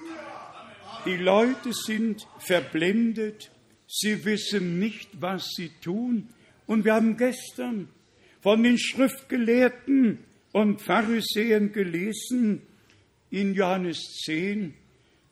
Die 1.07 1.17
Leute 1.17 1.73
sind 1.73 2.27
verblendet. 2.39 3.51
Sie 3.87 4.25
wissen 4.25 4.79
nicht, 4.79 5.09
was 5.21 5.51
sie 5.57 5.71
tun. 5.83 6.29
Und 6.67 6.85
wir 6.85 6.95
haben 6.95 7.17
gestern 7.17 7.89
von 8.43 8.63
den 8.63 8.79
Schriftgelehrten 8.79 10.19
und 10.53 10.83
Pharisäern 10.83 11.73
gelesen 11.73 12.63
in 13.31 13.55
Johannes 13.55 14.21
10, 14.25 14.75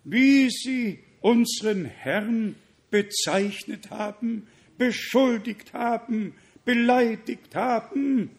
wie 0.04 0.48
sie 0.50 1.00
unseren 1.20 1.84
Herrn 1.84 2.54
bezeichnet 2.90 3.90
haben, 3.90 4.46
beschuldigt 4.78 5.72
haben, 5.72 6.34
beleidigt 6.64 7.54
haben. 7.54 8.30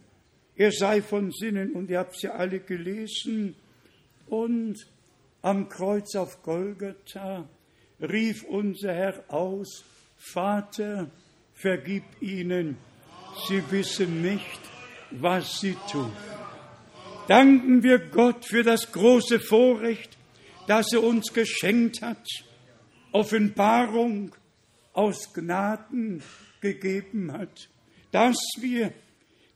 Er 0.58 0.72
sei 0.72 1.04
von 1.04 1.32
Sinnen 1.32 1.74
und 1.74 1.92
ihr 1.92 2.00
habt 2.00 2.18
sie 2.18 2.30
alle 2.30 2.60
gelesen. 2.60 3.56
Und 4.26 4.76
am 5.44 5.70
Kreuz 5.70 6.16
auf 6.16 6.42
Golgatha 6.42 7.48
rief 8.02 8.44
unser 8.44 8.94
Herr 8.94 9.24
aus, 9.28 9.86
Vater, 10.18 11.12
vergib 11.54 12.04
ihnen, 12.22 12.78
sie 13.48 13.62
wissen 13.70 14.24
nicht, 14.24 14.60
was 15.12 15.60
sie 15.60 15.78
tun. 15.92 16.12
Danken 17.28 17.84
wir 17.84 18.00
Gott 18.00 18.46
für 18.46 18.64
das 18.64 18.92
große 18.92 19.40
Vorrecht, 19.40 20.18
das 20.66 20.92
er 20.92 21.04
uns 21.04 21.34
geschenkt 21.34 22.02
hat, 22.02 22.26
Offenbarung 23.12 24.36
aus 24.94 25.34
Gnaden 25.34 26.24
gegeben 26.62 27.32
hat, 27.32 27.70
dass 28.12 28.38
wir 28.60 28.92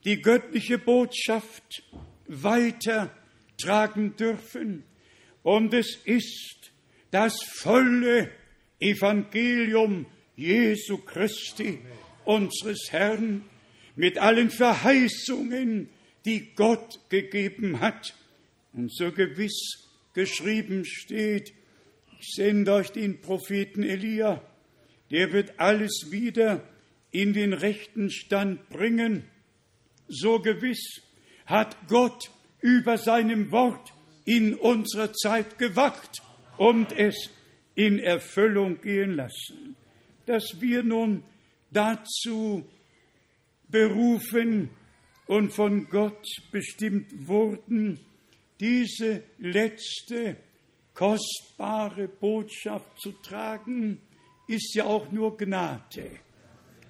die 0.04 0.20
göttliche 0.20 0.78
Botschaft 0.78 1.84
weitertragen 2.26 4.16
dürfen. 4.16 4.84
Und 5.42 5.74
es 5.74 5.96
ist 6.04 6.72
das 7.10 7.36
volle 7.42 8.30
Evangelium 8.80 10.06
Jesu 10.36 10.98
Christi, 10.98 11.80
unseres 12.24 12.88
Herrn, 12.90 13.44
mit 13.94 14.18
allen 14.18 14.50
Verheißungen, 14.50 15.88
die 16.24 16.54
Gott 16.54 17.00
gegeben 17.08 17.80
hat. 17.80 18.14
Und 18.72 18.92
so 18.94 19.12
gewiss 19.12 19.88
geschrieben 20.14 20.84
steht, 20.84 21.52
ich 22.20 22.34
sende 22.34 22.72
euch 22.72 22.90
den 22.92 23.20
Propheten 23.20 23.82
Elia, 23.82 24.42
der 25.10 25.32
wird 25.32 25.58
alles 25.58 26.08
wieder 26.10 26.66
in 27.10 27.32
den 27.32 27.52
rechten 27.52 28.10
Stand 28.10 28.68
bringen. 28.70 29.24
So 30.14 30.40
gewiss 30.40 31.00
hat 31.46 31.74
Gott 31.88 32.30
über 32.60 32.98
seinem 32.98 33.50
Wort 33.50 33.94
in 34.26 34.54
unserer 34.54 35.12
Zeit 35.14 35.58
gewacht 35.58 36.20
und 36.58 36.92
es 36.92 37.30
in 37.74 37.98
Erfüllung 37.98 38.80
gehen 38.82 39.16
lassen. 39.16 39.74
Dass 40.26 40.60
wir 40.60 40.82
nun 40.82 41.24
dazu 41.70 42.64
berufen 43.68 44.68
und 45.26 45.50
von 45.50 45.88
Gott 45.88 46.26
bestimmt 46.50 47.26
wurden, 47.26 47.98
diese 48.60 49.22
letzte 49.38 50.36
kostbare 50.92 52.06
Botschaft 52.06 53.00
zu 53.00 53.12
tragen, 53.12 53.98
ist 54.46 54.74
ja 54.74 54.84
auch 54.84 55.10
nur 55.10 55.38
Gnade. 55.38 56.10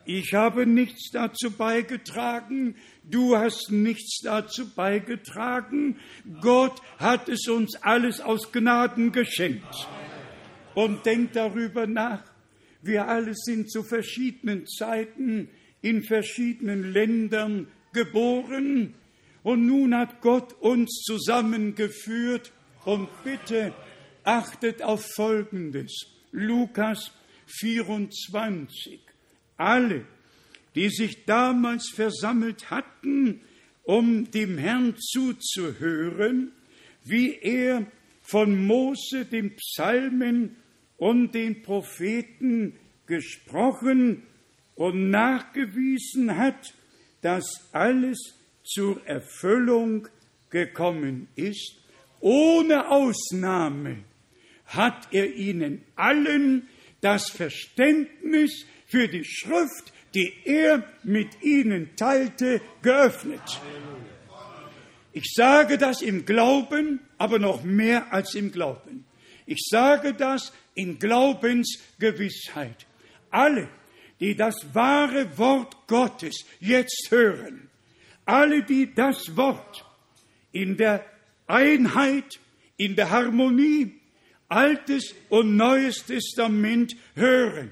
Ich 0.04 0.34
habe 0.34 0.66
nichts 0.66 1.10
dazu 1.12 1.52
beigetragen, 1.52 2.74
du 3.04 3.36
hast 3.36 3.70
nichts 3.70 4.20
dazu 4.22 4.68
beigetragen. 4.74 5.96
Gott 6.40 6.80
hat 6.98 7.28
es 7.28 7.46
uns 7.48 7.76
alles 7.82 8.20
aus 8.20 8.50
Gnaden 8.50 9.12
geschenkt. 9.12 9.88
Und 10.74 11.06
denkt 11.06 11.36
darüber 11.36 11.86
nach. 11.86 12.24
Wir 12.80 13.06
alle 13.06 13.34
sind 13.34 13.70
zu 13.70 13.84
verschiedenen 13.84 14.66
Zeiten 14.66 15.48
in 15.82 16.02
verschiedenen 16.02 16.92
Ländern 16.92 17.68
geboren. 17.92 18.94
Und 19.44 19.66
nun 19.66 19.94
hat 19.96 20.20
Gott 20.20 20.54
uns 20.60 21.02
zusammengeführt. 21.04 22.52
Und 22.84 23.08
bitte 23.22 23.72
achtet 24.24 24.82
auf 24.82 25.06
Folgendes. 25.14 26.06
Lukas 26.32 27.12
24. 27.46 29.11
Alle, 29.56 30.04
die 30.74 30.88
sich 30.88 31.24
damals 31.24 31.90
versammelt 31.90 32.70
hatten, 32.70 33.40
um 33.84 34.30
dem 34.30 34.58
Herrn 34.58 34.94
zuzuhören, 34.96 36.52
wie 37.04 37.34
er 37.34 37.86
von 38.22 38.66
Mose, 38.66 39.24
den 39.24 39.56
Psalmen 39.56 40.56
und 40.96 41.34
den 41.34 41.62
Propheten 41.62 42.74
gesprochen 43.06 44.22
und 44.74 45.10
nachgewiesen 45.10 46.36
hat, 46.36 46.74
dass 47.20 47.68
alles 47.72 48.18
zur 48.64 49.04
Erfüllung 49.06 50.08
gekommen 50.50 51.28
ist, 51.34 51.78
ohne 52.20 52.88
Ausnahme 52.88 54.04
hat 54.66 55.08
er 55.10 55.34
ihnen 55.34 55.82
allen 55.96 56.68
das 57.00 57.30
Verständnis 57.30 58.64
für 58.92 59.08
die 59.08 59.24
Schrift, 59.24 59.90
die 60.14 60.34
er 60.44 60.84
mit 61.02 61.42
ihnen 61.42 61.96
teilte, 61.96 62.60
geöffnet. 62.82 63.40
Ich 65.14 65.32
sage 65.34 65.78
das 65.78 66.02
im 66.02 66.26
Glauben, 66.26 67.00
aber 67.16 67.38
noch 67.38 67.64
mehr 67.64 68.12
als 68.12 68.34
im 68.34 68.52
Glauben. 68.52 69.06
Ich 69.46 69.66
sage 69.70 70.12
das 70.12 70.52
in 70.74 70.98
Glaubensgewissheit. 70.98 72.86
Alle, 73.30 73.66
die 74.20 74.36
das 74.36 74.56
wahre 74.74 75.38
Wort 75.38 75.74
Gottes 75.86 76.44
jetzt 76.60 77.08
hören, 77.10 77.70
alle, 78.26 78.62
die 78.62 78.94
das 78.94 79.34
Wort 79.38 79.86
in 80.52 80.76
der 80.76 81.02
Einheit, 81.46 82.38
in 82.76 82.94
der 82.94 83.08
Harmonie, 83.08 83.98
Altes 84.48 85.14
und 85.30 85.56
Neues 85.56 86.04
Testament 86.04 86.94
hören, 87.14 87.70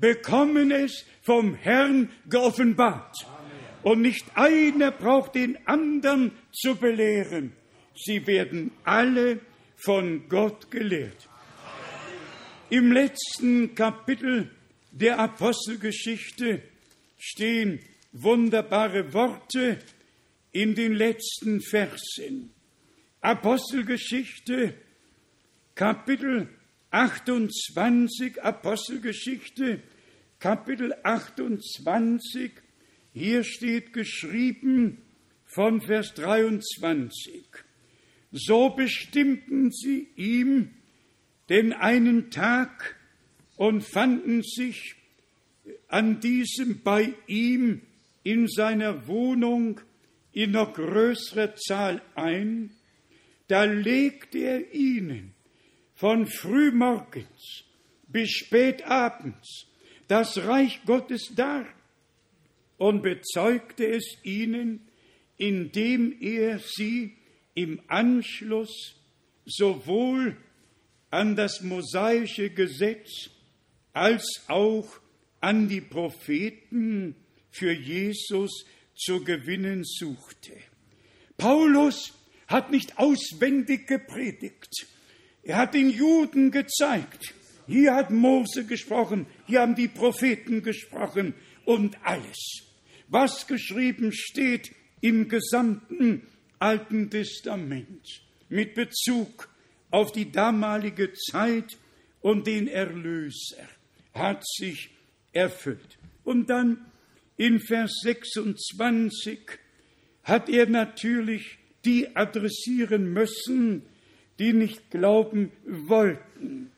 bekommen 0.00 0.70
es 0.70 1.04
vom 1.22 1.54
Herrn 1.54 2.10
geoffenbart. 2.28 3.14
Und 3.82 4.02
nicht 4.02 4.24
einer 4.34 4.90
braucht 4.90 5.34
den 5.34 5.56
anderen 5.66 6.32
zu 6.52 6.76
belehren. 6.76 7.52
Sie 7.94 8.26
werden 8.26 8.72
alle 8.84 9.40
von 9.76 10.28
Gott 10.28 10.70
gelehrt. 10.70 11.28
Im 12.68 12.92
letzten 12.92 13.74
Kapitel 13.74 14.50
der 14.92 15.18
Apostelgeschichte 15.18 16.62
stehen 17.18 17.80
wunderbare 18.12 19.12
Worte 19.12 19.78
in 20.52 20.74
den 20.74 20.94
letzten 20.94 21.60
Versen. 21.60 22.52
Apostelgeschichte, 23.20 24.74
Kapitel 25.74 26.48
28, 26.90 28.42
Apostelgeschichte, 28.42 29.80
Kapitel 30.40 30.94
28, 31.04 32.52
hier 33.12 33.44
steht 33.44 33.92
geschrieben 33.92 34.98
von 35.44 35.80
Vers 35.80 36.14
23. 36.14 37.44
So 38.32 38.70
bestimmten 38.70 39.70
sie 39.70 40.08
ihm 40.16 40.70
den 41.48 41.72
einen 41.72 42.30
Tag 42.30 42.96
und 43.56 43.82
fanden 43.82 44.42
sich 44.42 44.94
an 45.88 46.20
diesem 46.20 46.82
bei 46.82 47.14
ihm 47.26 47.82
in 48.22 48.48
seiner 48.48 49.06
Wohnung 49.06 49.80
in 50.32 50.52
noch 50.52 50.74
größerer 50.74 51.54
Zahl 51.56 52.02
ein, 52.14 52.70
da 53.48 53.64
legte 53.64 54.38
er 54.38 54.74
ihnen 54.74 55.34
von 56.00 56.26
frühmorgens 56.26 57.64
bis 58.08 58.30
spätabends 58.30 59.66
das 60.08 60.38
Reich 60.38 60.80
Gottes 60.86 61.34
dar 61.36 61.66
und 62.78 63.02
bezeugte 63.02 63.86
es 63.86 64.16
ihnen, 64.22 64.88
indem 65.36 66.16
er 66.22 66.58
sie 66.58 67.18
im 67.52 67.82
Anschluss 67.88 68.94
sowohl 69.44 70.38
an 71.10 71.36
das 71.36 71.60
mosaische 71.60 72.48
Gesetz 72.48 73.28
als 73.92 74.44
auch 74.48 74.88
an 75.42 75.68
die 75.68 75.82
Propheten 75.82 77.14
für 77.50 77.72
Jesus 77.72 78.64
zu 78.94 79.22
gewinnen 79.22 79.84
suchte. 79.84 80.56
Paulus 81.36 82.14
hat 82.46 82.70
nicht 82.70 82.98
auswendig 82.98 83.86
gepredigt. 83.86 84.86
Er 85.42 85.56
hat 85.56 85.74
den 85.74 85.90
Juden 85.90 86.50
gezeigt. 86.50 87.34
Hier 87.66 87.94
hat 87.94 88.10
Mose 88.10 88.64
gesprochen, 88.64 89.26
hier 89.46 89.60
haben 89.60 89.74
die 89.74 89.88
Propheten 89.88 90.62
gesprochen 90.62 91.34
und 91.64 91.96
alles, 92.02 92.62
was 93.08 93.46
geschrieben 93.46 94.12
steht 94.12 94.72
im 95.00 95.28
gesamten 95.28 96.26
Alten 96.58 97.10
Testament 97.10 98.22
mit 98.48 98.74
Bezug 98.74 99.48
auf 99.90 100.12
die 100.12 100.30
damalige 100.30 101.12
Zeit 101.12 101.78
und 102.20 102.46
den 102.46 102.68
Erlöser 102.68 103.68
hat 104.12 104.42
sich 104.46 104.90
erfüllt. 105.32 105.98
Und 106.24 106.50
dann 106.50 106.86
in 107.36 107.60
Vers 107.60 108.00
26 108.02 109.38
hat 110.24 110.48
er 110.48 110.66
natürlich 110.66 111.58
die 111.84 112.14
adressieren 112.14 113.12
müssen, 113.12 113.82
die 114.40 114.54
nicht 114.54 114.90
glauben 114.90 115.52
wollten. 115.66 116.72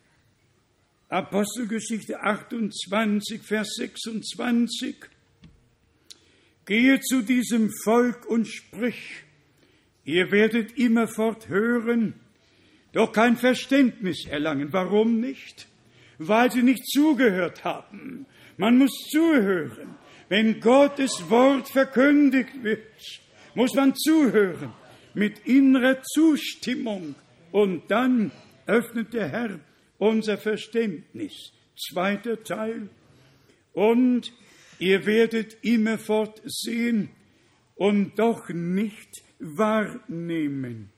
Apostelgeschichte 1.09 2.21
28, 2.21 3.41
Vers 3.41 3.75
26. 3.77 4.97
Gehe 6.67 7.01
zu 7.01 7.23
diesem 7.23 7.71
Volk 7.85 8.27
und 8.27 8.49
sprich, 8.49 9.23
ihr 10.05 10.33
werdet 10.33 10.77
immerfort 10.77 11.49
hören, 11.49 12.15
doch 12.93 13.13
kein 13.13 13.37
Verständnis 13.37 14.27
erlangen. 14.27 14.73
Warum 14.73 15.21
nicht? 15.21 15.69
Weil 16.19 16.51
sie 16.51 16.63
nicht 16.63 16.85
zugehört 16.87 17.63
haben. 17.63 18.27
Man 18.57 18.79
muss 18.79 18.93
zuhören. 19.11 19.95
Wenn 20.29 20.61
Gottes 20.61 21.31
Wort 21.31 21.69
verkündigt 21.69 22.63
wird, 22.63 22.81
muss 23.55 23.75
man 23.75 23.95
zuhören 23.95 24.73
mit 25.15 25.47
innerer 25.47 26.03
Zustimmung 26.03 27.15
und 27.53 27.91
dann 27.91 28.33
öffnet 28.67 29.13
der 29.13 29.29
Herr 29.29 29.61
unser 29.99 30.39
Verständnis. 30.39 31.53
Zweiter 31.77 32.43
Teil. 32.43 32.89
Und 33.73 34.33
ihr 34.79 35.07
werdet 35.07 35.57
immerfort 35.63 36.43
sehen 36.45 37.11
und 37.77 38.19
doch 38.19 38.49
nicht 38.49 39.23
wahrnehmen. 39.39 40.91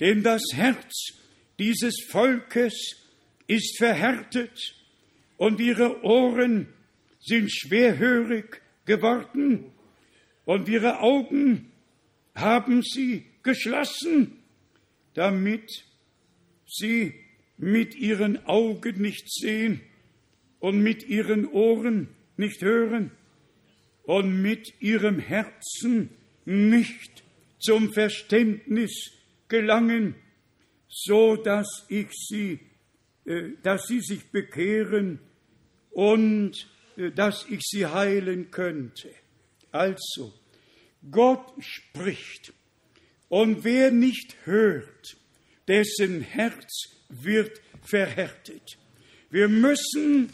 Denn 0.00 0.22
das 0.22 0.42
Herz 0.52 1.12
dieses 1.58 1.94
Volkes 2.08 2.96
ist 3.46 3.78
verhärtet 3.78 4.74
und 5.36 5.60
ihre 5.60 6.02
Ohren 6.02 6.68
sind 7.20 7.52
schwerhörig 7.52 8.62
geworden 8.86 9.72
und 10.44 10.68
ihre 10.68 11.00
Augen 11.00 11.70
haben 12.34 12.82
sie 12.82 13.26
geschlossen, 13.42 14.38
damit 15.14 15.84
sie 16.72 17.14
mit 17.56 17.94
ihren 17.94 18.44
Augen 18.46 19.00
nicht 19.00 19.30
sehen 19.32 19.80
und 20.58 20.82
mit 20.82 21.08
ihren 21.08 21.46
Ohren 21.46 22.08
nicht 22.36 22.62
hören 22.62 23.10
und 24.04 24.40
mit 24.40 24.80
ihrem 24.80 25.18
Herzen 25.18 26.10
nicht 26.44 27.22
zum 27.58 27.92
Verständnis 27.92 29.12
gelangen, 29.48 30.14
so 30.88 31.36
dass 31.36 31.86
ich 31.88 32.08
sie, 32.10 32.60
äh, 33.26 33.50
dass 33.62 33.86
sie 33.86 34.00
sich 34.00 34.30
bekehren 34.30 35.20
und 35.90 36.68
äh, 36.96 37.10
dass 37.10 37.46
ich 37.48 37.60
sie 37.62 37.86
heilen 37.86 38.50
könnte. 38.50 39.10
Also, 39.70 40.32
Gott 41.10 41.52
spricht. 41.60 42.52
Und 43.28 43.62
wer 43.62 43.92
nicht 43.92 44.34
hört, 44.44 45.16
dessen 45.70 46.22
Herz 46.22 46.88
wird 47.08 47.60
verhärtet. 47.84 48.76
Wir 49.30 49.46
müssen 49.46 50.32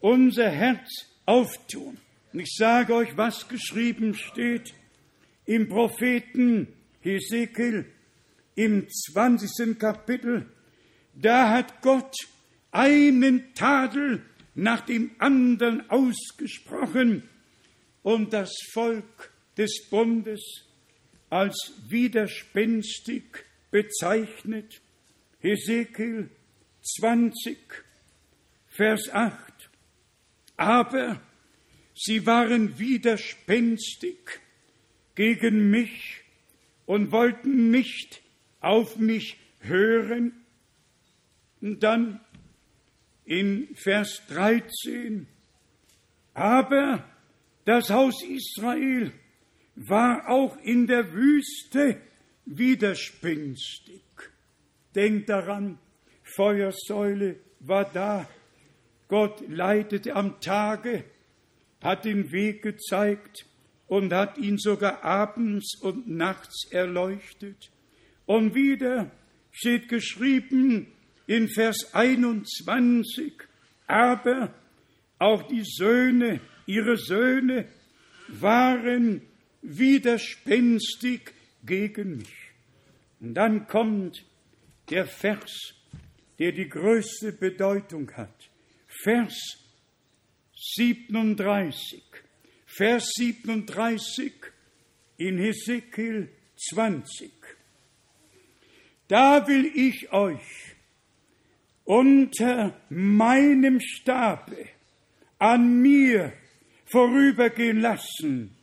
unser 0.00 0.48
Herz 0.48 0.88
auftun. 1.26 1.98
Und 2.32 2.40
ich 2.40 2.54
sage 2.56 2.94
euch, 2.94 3.14
was 3.14 3.46
geschrieben 3.48 4.14
steht 4.14 4.72
im 5.44 5.68
Propheten 5.68 6.68
Hesekiel 7.02 7.84
im 8.54 8.88
20. 8.88 9.78
Kapitel. 9.78 10.46
Da 11.12 11.50
hat 11.50 11.82
Gott 11.82 12.14
einen 12.70 13.52
Tadel 13.52 14.22
nach 14.54 14.80
dem 14.86 15.10
anderen 15.18 15.90
ausgesprochen 15.90 17.28
und 18.02 18.32
das 18.32 18.54
Volk 18.72 19.32
des 19.58 19.90
Bundes 19.90 20.40
als 21.28 21.74
widerspenstig 21.90 23.51
bezeichnet. 23.72 24.80
Hesekiel 25.40 26.30
20, 26.82 27.58
Vers 28.68 29.10
8. 29.12 29.34
Aber 30.56 31.20
sie 31.94 32.24
waren 32.26 32.78
widerspenstig 32.78 34.18
gegen 35.16 35.70
mich 35.70 36.20
und 36.86 37.10
wollten 37.10 37.72
nicht 37.72 38.22
auf 38.60 38.96
mich 38.96 39.38
hören. 39.60 40.32
Und 41.60 41.82
dann 41.82 42.20
in 43.24 43.74
Vers 43.74 44.22
13. 44.28 45.26
Aber 46.34 47.04
das 47.64 47.90
Haus 47.90 48.22
Israel 48.22 49.12
war 49.74 50.28
auch 50.28 50.56
in 50.58 50.86
der 50.86 51.12
Wüste 51.12 52.00
widerspenstig. 52.44 54.02
Denkt 54.94 55.28
daran, 55.28 55.78
Feuersäule 56.22 57.36
war 57.60 57.84
da. 57.84 58.28
Gott 59.08 59.42
leitete 59.48 60.14
am 60.14 60.40
Tage, 60.40 61.04
hat 61.82 62.04
den 62.04 62.32
Weg 62.32 62.62
gezeigt 62.62 63.46
und 63.86 64.12
hat 64.12 64.38
ihn 64.38 64.58
sogar 64.58 65.04
abends 65.04 65.78
und 65.80 66.08
nachts 66.08 66.70
erleuchtet. 66.70 67.70
Und 68.24 68.54
wieder 68.54 69.10
steht 69.50 69.88
geschrieben 69.88 70.86
in 71.26 71.48
Vers 71.48 71.94
21, 71.94 73.34
aber 73.86 74.54
auch 75.18 75.42
die 75.42 75.64
Söhne, 75.64 76.40
ihre 76.66 76.96
Söhne 76.96 77.66
waren 78.28 79.22
widerspenstig 79.60 81.32
gegen 81.64 82.18
mich. 82.18 82.52
Und 83.20 83.34
dann 83.34 83.66
kommt 83.66 84.24
der 84.90 85.06
Vers, 85.06 85.74
der 86.38 86.52
die 86.52 86.68
größte 86.68 87.32
Bedeutung 87.32 88.10
hat. 88.16 88.50
Vers 88.86 89.34
37. 90.76 92.02
Vers 92.66 93.12
37 93.16 94.32
in 95.18 95.38
Hesekiel 95.38 96.28
20. 96.56 97.30
Da 99.08 99.46
will 99.46 99.66
ich 99.74 100.12
euch 100.12 100.74
unter 101.84 102.80
meinem 102.88 103.80
Stabe 103.80 104.68
an 105.38 105.82
mir 105.82 106.32
vorübergehen 106.86 107.80
lassen, 107.80 108.56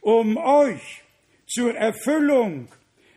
um 0.00 0.36
euch 0.36 1.02
zur 1.56 1.74
Erfüllung 1.74 2.68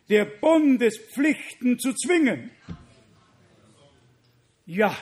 der 0.07 0.23
Bundespflichten 0.23 1.77
zu 1.77 1.93
zwingen. 1.93 2.51
Ja, 4.65 4.97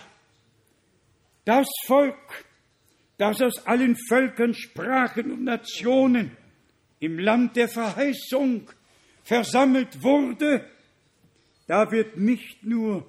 das 1.45 1.67
Volk, 1.85 2.45
das 3.19 3.39
aus 3.43 3.67
allen 3.67 3.95
Völkern, 4.07 4.55
Sprachen 4.55 5.31
und 5.31 5.43
Nationen 5.43 6.35
im 6.99 7.19
Land 7.19 7.55
der 7.55 7.69
Verheißung 7.69 8.71
versammelt 9.23 10.01
wurde, 10.01 10.67
da 11.67 11.91
wird 11.91 12.17
nicht 12.17 12.63
nur 12.63 13.05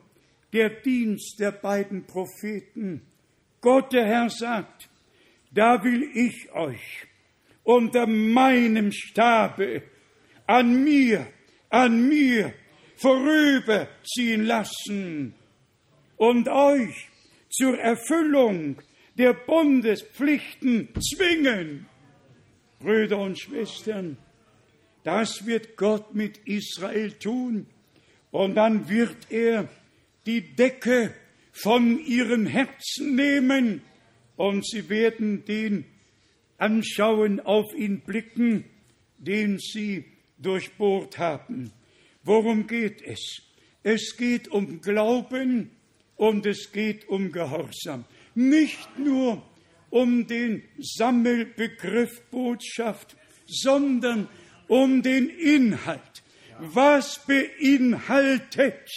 der 0.52 0.68
Dienst 0.68 1.40
der 1.40 1.52
beiden 1.52 2.06
Propheten, 2.06 3.00
Gott 3.62 3.94
der 3.94 4.04
Herr 4.04 4.28
sagt, 4.28 4.90
da 5.52 5.82
will 5.82 6.02
ich 6.12 6.52
euch 6.52 7.06
unter 7.64 8.06
meinem 8.06 8.92
Stabe 8.92 9.84
an 10.48 10.82
mir, 10.82 11.26
an 11.68 12.08
mir 12.08 12.54
vorüberziehen 12.96 14.44
lassen 14.44 15.34
und 16.16 16.48
euch 16.48 17.08
zur 17.50 17.78
Erfüllung 17.78 18.80
der 19.16 19.34
Bundespflichten 19.34 20.88
zwingen. 21.00 21.86
Brüder 22.80 23.18
und 23.18 23.38
Schwestern, 23.38 24.16
das 25.04 25.46
wird 25.46 25.76
Gott 25.76 26.14
mit 26.14 26.38
Israel 26.46 27.12
tun. 27.12 27.66
Und 28.30 28.54
dann 28.54 28.88
wird 28.88 29.30
er 29.30 29.68
die 30.26 30.54
Decke 30.54 31.12
von 31.52 31.98
ihren 31.98 32.46
Herzen 32.46 33.16
nehmen 33.16 33.82
und 34.36 34.66
sie 34.66 34.88
werden 34.88 35.44
den 35.44 35.84
anschauen, 36.56 37.40
auf 37.40 37.74
ihn 37.74 38.00
blicken, 38.00 38.64
den 39.18 39.58
sie 39.58 40.04
durchbohrt 40.38 41.18
haben. 41.18 41.72
Worum 42.22 42.66
geht 42.66 43.02
es? 43.02 43.42
Es 43.82 44.16
geht 44.16 44.48
um 44.48 44.80
Glauben 44.80 45.70
und 46.16 46.46
es 46.46 46.72
geht 46.72 47.08
um 47.08 47.32
Gehorsam. 47.32 48.04
Nicht 48.34 48.98
nur 48.98 49.42
um 49.90 50.26
den 50.26 50.62
Sammelbegriff 50.78 52.22
Botschaft, 52.30 53.16
sondern 53.46 54.28
um 54.66 55.02
den 55.02 55.30
Inhalt. 55.30 56.22
Was 56.58 57.24
beinhaltet 57.24 58.90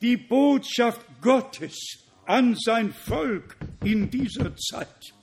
die 0.00 0.16
Botschaft 0.16 1.06
Gottes 1.20 1.98
an 2.26 2.56
sein 2.56 2.92
Volk 2.92 3.56
in 3.84 4.10
dieser 4.10 4.56
Zeit? 4.56 5.14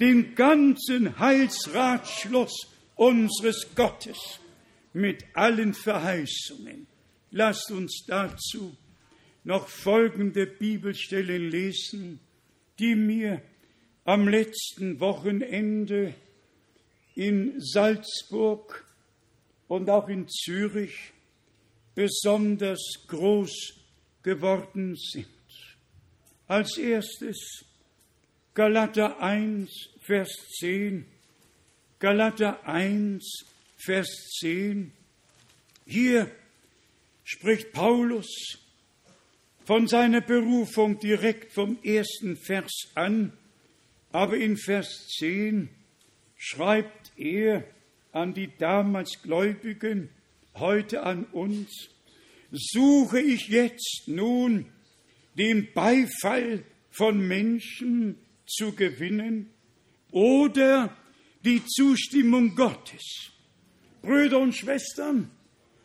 Den 0.00 0.34
ganzen 0.34 1.18
Heilsratschluss 1.18 2.68
unseres 2.94 3.66
Gottes 3.74 4.40
mit 4.92 5.24
allen 5.34 5.74
Verheißungen. 5.74 6.86
Lasst 7.30 7.70
uns 7.70 8.04
dazu 8.06 8.76
noch 9.44 9.68
folgende 9.68 10.46
Bibelstellen 10.46 11.50
lesen, 11.50 12.20
die 12.78 12.94
mir 12.94 13.42
am 14.04 14.28
letzten 14.28 15.00
Wochenende 15.00 16.14
in 17.14 17.60
Salzburg 17.60 18.86
und 19.66 19.90
auch 19.90 20.08
in 20.08 20.28
Zürich 20.28 21.12
besonders 21.94 22.80
groß 23.06 23.74
geworden 24.22 24.96
sind. 24.96 25.26
Als 26.46 26.78
erstes 26.78 27.64
Galater 28.54 29.20
1, 29.20 29.70
Vers 30.00 30.30
10. 30.58 31.06
Galater 31.98 32.66
1, 32.66 33.44
Vers 33.78 34.08
10. 34.40 34.92
Hier 35.86 36.30
spricht 37.24 37.72
Paulus 37.72 38.58
von 39.64 39.86
seiner 39.86 40.20
Berufung 40.20 40.98
direkt 40.98 41.52
vom 41.52 41.78
ersten 41.82 42.36
Vers 42.36 42.88
an, 42.94 43.32
aber 44.10 44.36
in 44.36 44.56
Vers 44.56 45.06
10 45.18 45.68
schreibt 46.36 47.12
er 47.16 47.64
an 48.12 48.34
die 48.34 48.50
damals 48.58 49.22
Gläubigen, 49.22 50.10
heute 50.54 51.04
an 51.04 51.24
uns, 51.26 51.88
suche 52.50 53.20
ich 53.20 53.48
jetzt 53.48 54.04
nun 54.06 54.66
den 55.36 55.68
Beifall 55.72 56.64
von 56.90 57.26
Menschen 57.26 58.18
zu 58.46 58.72
gewinnen 58.72 59.50
oder 60.10 60.96
die 61.44 61.64
Zustimmung 61.64 62.56
Gottes. 62.56 63.30
Brüder 64.02 64.38
und 64.38 64.54
Schwestern, 64.54 65.30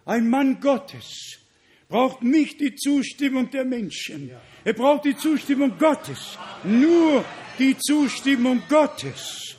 ein 0.06 0.30
Mann 0.30 0.60
Gottes 0.60 1.40
braucht 1.94 2.24
nicht 2.24 2.60
die 2.60 2.74
Zustimmung 2.74 3.52
der 3.52 3.66
Menschen. 3.66 4.32
Er 4.64 4.74
braucht 4.74 5.06
die 5.06 5.16
Zustimmung 5.16 5.78
Gottes. 5.78 6.40
Nur 6.64 7.24
die 7.60 7.78
Zustimmung 7.78 8.64
Gottes. 8.68 9.56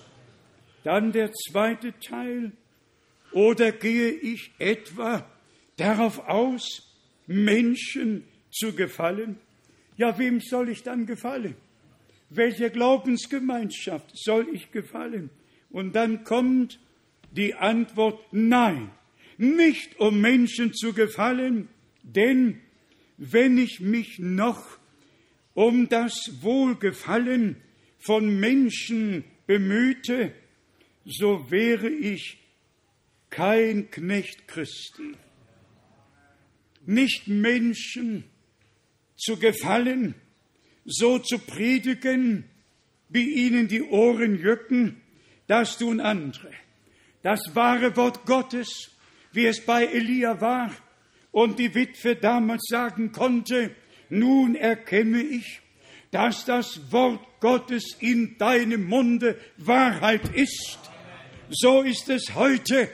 Dann 0.82 1.12
der 1.12 1.32
zweite 1.32 1.96
Teil. 2.00 2.50
Oder 3.30 3.70
gehe 3.70 4.10
ich 4.10 4.50
etwa 4.58 5.24
darauf 5.76 6.28
aus, 6.28 6.82
Menschen 7.28 8.24
zu 8.50 8.72
gefallen? 8.74 9.38
Ja, 9.96 10.18
wem 10.18 10.40
soll 10.40 10.70
ich 10.70 10.82
dann 10.82 11.06
gefallen? 11.06 11.54
Welcher 12.30 12.70
Glaubensgemeinschaft 12.70 14.10
soll 14.12 14.48
ich 14.52 14.72
gefallen? 14.72 15.30
Und 15.70 15.94
dann 15.94 16.24
kommt 16.24 16.80
die 17.36 17.54
Antwort 17.54 18.20
Nein, 18.32 18.90
nicht 19.36 19.98
um 19.98 20.20
Menschen 20.20 20.72
zu 20.72 20.92
gefallen, 20.92 21.68
denn 22.02 22.60
wenn 23.16 23.58
ich 23.58 23.80
mich 23.80 24.18
noch 24.18 24.78
um 25.54 25.88
das 25.88 26.42
Wohlgefallen 26.42 27.56
von 27.98 28.38
Menschen 28.40 29.24
bemühte, 29.46 30.32
so 31.04 31.50
wäre 31.50 31.88
ich 31.88 32.38
kein 33.30 33.90
Knecht 33.90 34.46
Christi. 34.48 35.14
Nicht 36.86 37.28
Menschen 37.28 38.24
zu 39.16 39.36
gefallen, 39.36 40.14
so 40.84 41.18
zu 41.18 41.38
predigen, 41.38 42.44
wie 43.08 43.46
ihnen 43.46 43.68
die 43.68 43.82
Ohren 43.82 44.38
jücken, 44.38 45.00
das 45.46 45.78
tun 45.78 46.00
andere. 46.00 46.50
Das 47.24 47.40
wahre 47.54 47.96
Wort 47.96 48.26
Gottes, 48.26 48.90
wie 49.32 49.46
es 49.46 49.64
bei 49.64 49.86
Elia 49.86 50.42
war 50.42 50.70
und 51.32 51.58
die 51.58 51.74
Witwe 51.74 52.16
damals 52.16 52.66
sagen 52.68 53.12
konnte, 53.12 53.74
nun 54.10 54.54
erkenne 54.54 55.22
ich, 55.22 55.62
dass 56.10 56.44
das 56.44 56.92
Wort 56.92 57.40
Gottes 57.40 57.96
in 57.98 58.36
deinem 58.36 58.84
Munde 58.84 59.40
Wahrheit 59.56 60.34
ist. 60.34 60.78
So 61.48 61.80
ist 61.80 62.10
es 62.10 62.34
heute. 62.34 62.90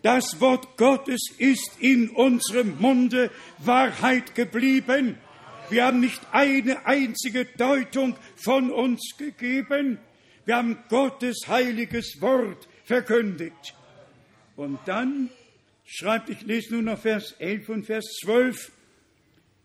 Das 0.00 0.40
Wort 0.40 0.78
Gottes 0.78 1.20
ist 1.36 1.72
in 1.78 2.08
unserem 2.08 2.80
Munde 2.80 3.30
Wahrheit 3.58 4.34
geblieben. 4.34 5.18
Wir 5.68 5.84
haben 5.84 6.00
nicht 6.00 6.22
eine 6.32 6.86
einzige 6.86 7.44
Deutung 7.44 8.16
von 8.36 8.70
uns 8.70 9.02
gegeben. 9.18 9.98
Wir 10.46 10.56
haben 10.56 10.78
Gottes 10.88 11.42
heiliges 11.46 12.22
Wort 12.22 12.68
verkündigt. 12.86 13.74
Und 14.56 14.78
dann 14.86 15.28
schreibt, 15.84 16.30
ich 16.30 16.40
lese 16.42 16.74
nun 16.74 16.86
noch 16.86 17.00
Vers 17.00 17.32
11 17.38 17.68
und 17.68 17.84
Vers 17.84 18.04
12, 18.22 18.72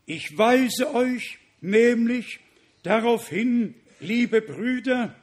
ich 0.05 0.38
weise 0.38 0.93
euch 0.93 1.38
nämlich 1.61 2.39
darauf 2.84 3.30
hin, 3.30 3.76
liebe 3.99 4.41
Brüder, 4.41 5.15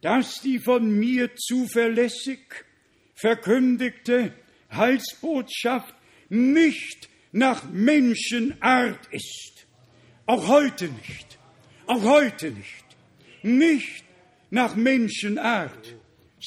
dass 0.00 0.40
die 0.40 0.58
von 0.58 0.90
mir 0.98 1.34
zuverlässig 1.36 2.40
verkündigte 3.14 4.32
Heilsbotschaft 4.70 5.94
nicht 6.28 7.08
nach 7.32 7.64
Menschenart 7.70 9.06
ist. 9.10 9.66
Auch 10.26 10.48
heute 10.48 10.88
nicht. 10.88 11.38
Auch 11.86 12.02
heute 12.02 12.50
nicht. 12.50 12.84
Nicht 13.42 14.04
nach 14.50 14.76
Menschenart, 14.76 15.96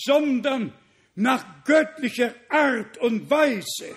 sondern 0.05 0.73
nach 1.15 1.63
göttlicher 1.63 2.33
Art 2.49 2.97
und 2.99 3.29
Weise, 3.29 3.95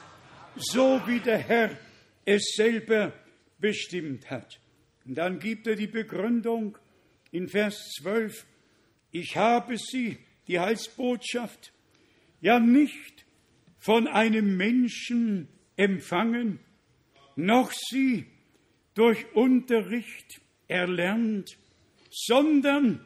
so 0.56 1.00
wie 1.06 1.20
der 1.20 1.38
Herr 1.38 1.76
es 2.24 2.54
selber 2.56 3.12
bestimmt 3.58 4.30
hat. 4.30 4.58
Und 5.04 5.16
dann 5.16 5.38
gibt 5.38 5.66
er 5.66 5.76
die 5.76 5.86
Begründung 5.86 6.78
in 7.30 7.48
Vers 7.48 7.90
12, 8.00 8.46
ich 9.12 9.36
habe 9.36 9.76
sie, 9.76 10.18
die 10.46 10.58
Heilsbotschaft, 10.58 11.72
ja 12.40 12.58
nicht 12.58 13.24
von 13.78 14.06
einem 14.08 14.56
Menschen 14.56 15.48
empfangen, 15.76 16.60
noch 17.36 17.72
sie 17.72 18.26
durch 18.94 19.34
Unterricht 19.34 20.40
erlernt, 20.68 21.56
sondern 22.10 23.04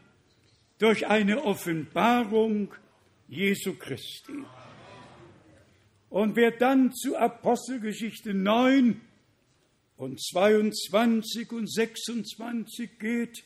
durch 0.78 1.07
eine 1.07 1.45
Offenbarung 1.45 2.74
Jesu 3.29 3.75
Christi. 3.75 4.45
Und 6.11 6.37
wer 6.37 6.53
dann 6.53 6.93
zu 6.93 7.16
Apostelgeschichte 7.16 8.35
9 8.35 9.01
und 9.97 10.22
22 10.22 11.51
und 11.53 11.72
26 11.72 12.99
geht 12.99 13.45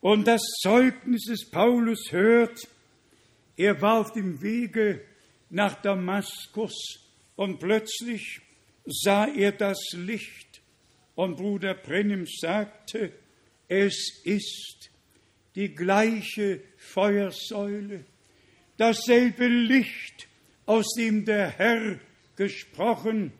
und 0.00 0.26
das 0.26 0.42
Zeugnis 0.62 1.24
des 1.24 1.50
Paulus 1.50 2.12
hört, 2.12 2.68
er 3.56 3.80
war 3.80 4.00
auf 4.00 4.12
dem 4.12 4.40
Wege 4.42 5.00
nach 5.50 5.80
Damaskus 5.80 7.00
und 7.36 7.58
plötzlich 7.58 8.40
sah 8.84 9.26
er 9.26 9.52
das 9.52 9.78
Licht 9.92 10.62
und 11.14 11.36
Bruder 11.36 11.74
Brennim 11.74 12.26
sagte, 12.26 13.12
es 13.68 14.20
ist 14.24 14.90
die 15.54 15.74
gleiche 15.74 16.60
Feuersäule, 16.76 18.04
dasselbe 18.76 19.46
Licht, 19.46 20.28
aus 20.66 20.86
dem 20.96 21.24
der 21.24 21.48
Herr 21.50 21.98
gesprochen, 22.36 23.32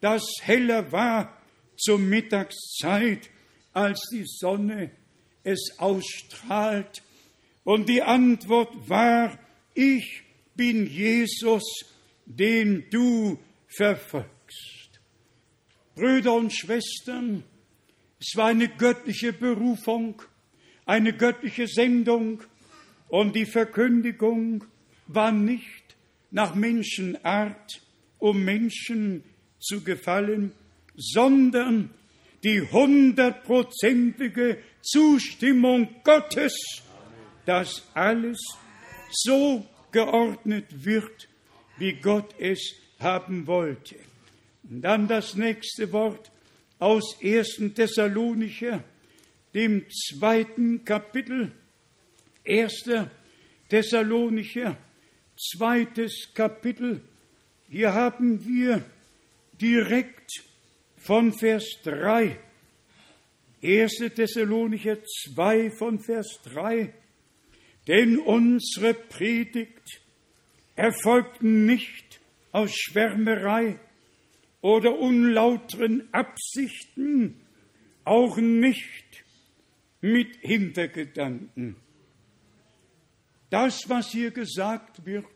das 0.00 0.24
heller 0.42 0.90
war 0.92 1.36
zur 1.76 1.98
Mittagszeit, 1.98 3.30
als 3.72 4.00
die 4.12 4.24
Sonne 4.26 4.90
es 5.44 5.76
ausstrahlt. 5.78 7.02
Und 7.64 7.88
die 7.88 8.02
Antwort 8.02 8.88
war, 8.88 9.38
ich 9.74 10.22
bin 10.54 10.86
Jesus, 10.86 11.62
den 12.26 12.84
du 12.90 13.38
verfolgst. 13.68 15.00
Brüder 15.94 16.34
und 16.34 16.52
Schwestern, 16.52 17.44
es 18.18 18.36
war 18.36 18.48
eine 18.48 18.68
göttliche 18.68 19.32
Berufung, 19.32 20.22
eine 20.84 21.12
göttliche 21.12 21.66
Sendung 21.66 22.42
und 23.08 23.34
die 23.36 23.46
Verkündigung 23.46 24.64
war 25.14 25.32
nicht 25.32 25.96
nach 26.30 26.54
Menschenart, 26.54 27.80
um 28.18 28.44
Menschen 28.44 29.24
zu 29.58 29.82
gefallen, 29.82 30.52
sondern 30.96 31.90
die 32.44 32.60
hundertprozentige 32.60 34.58
Zustimmung 34.82 35.88
Gottes, 36.04 36.54
dass 37.44 37.82
alles 37.94 38.38
so 39.10 39.66
geordnet 39.92 40.84
wird, 40.84 41.28
wie 41.78 41.94
Gott 41.94 42.34
es 42.38 42.74
haben 42.98 43.46
wollte. 43.46 43.96
Und 44.68 44.82
dann 44.82 45.08
das 45.08 45.34
nächste 45.34 45.92
Wort 45.92 46.30
aus 46.78 47.18
1. 47.22 47.74
Thessalonicher, 47.74 48.84
dem 49.54 49.84
zweiten 49.90 50.84
Kapitel, 50.84 51.52
1. 52.46 52.84
Thessalonicher, 53.68 54.76
zweites 55.40 56.32
Kapitel. 56.34 57.00
Hier 57.68 57.94
haben 57.94 58.44
wir 58.44 58.84
direkt 59.60 60.30
von 60.96 61.32
Vers 61.32 61.78
3, 61.84 62.38
1. 63.62 63.98
Thessalonicher 64.14 64.98
2 65.34 65.70
von 65.70 65.98
Vers 65.98 66.40
3, 66.44 66.92
denn 67.86 68.18
unsere 68.18 68.94
Predigt 68.94 70.00
erfolgt 70.76 71.42
nicht 71.42 72.20
aus 72.52 72.74
Schwärmerei 72.74 73.78
oder 74.60 74.98
unlauteren 74.98 76.08
Absichten, 76.12 77.40
auch 78.04 78.36
nicht 78.36 79.24
mit 80.00 80.36
Hintergedanken. 80.40 81.76
Das, 83.50 83.88
was 83.88 84.10
hier 84.12 84.30
gesagt 84.30 85.04
wird, 85.04 85.26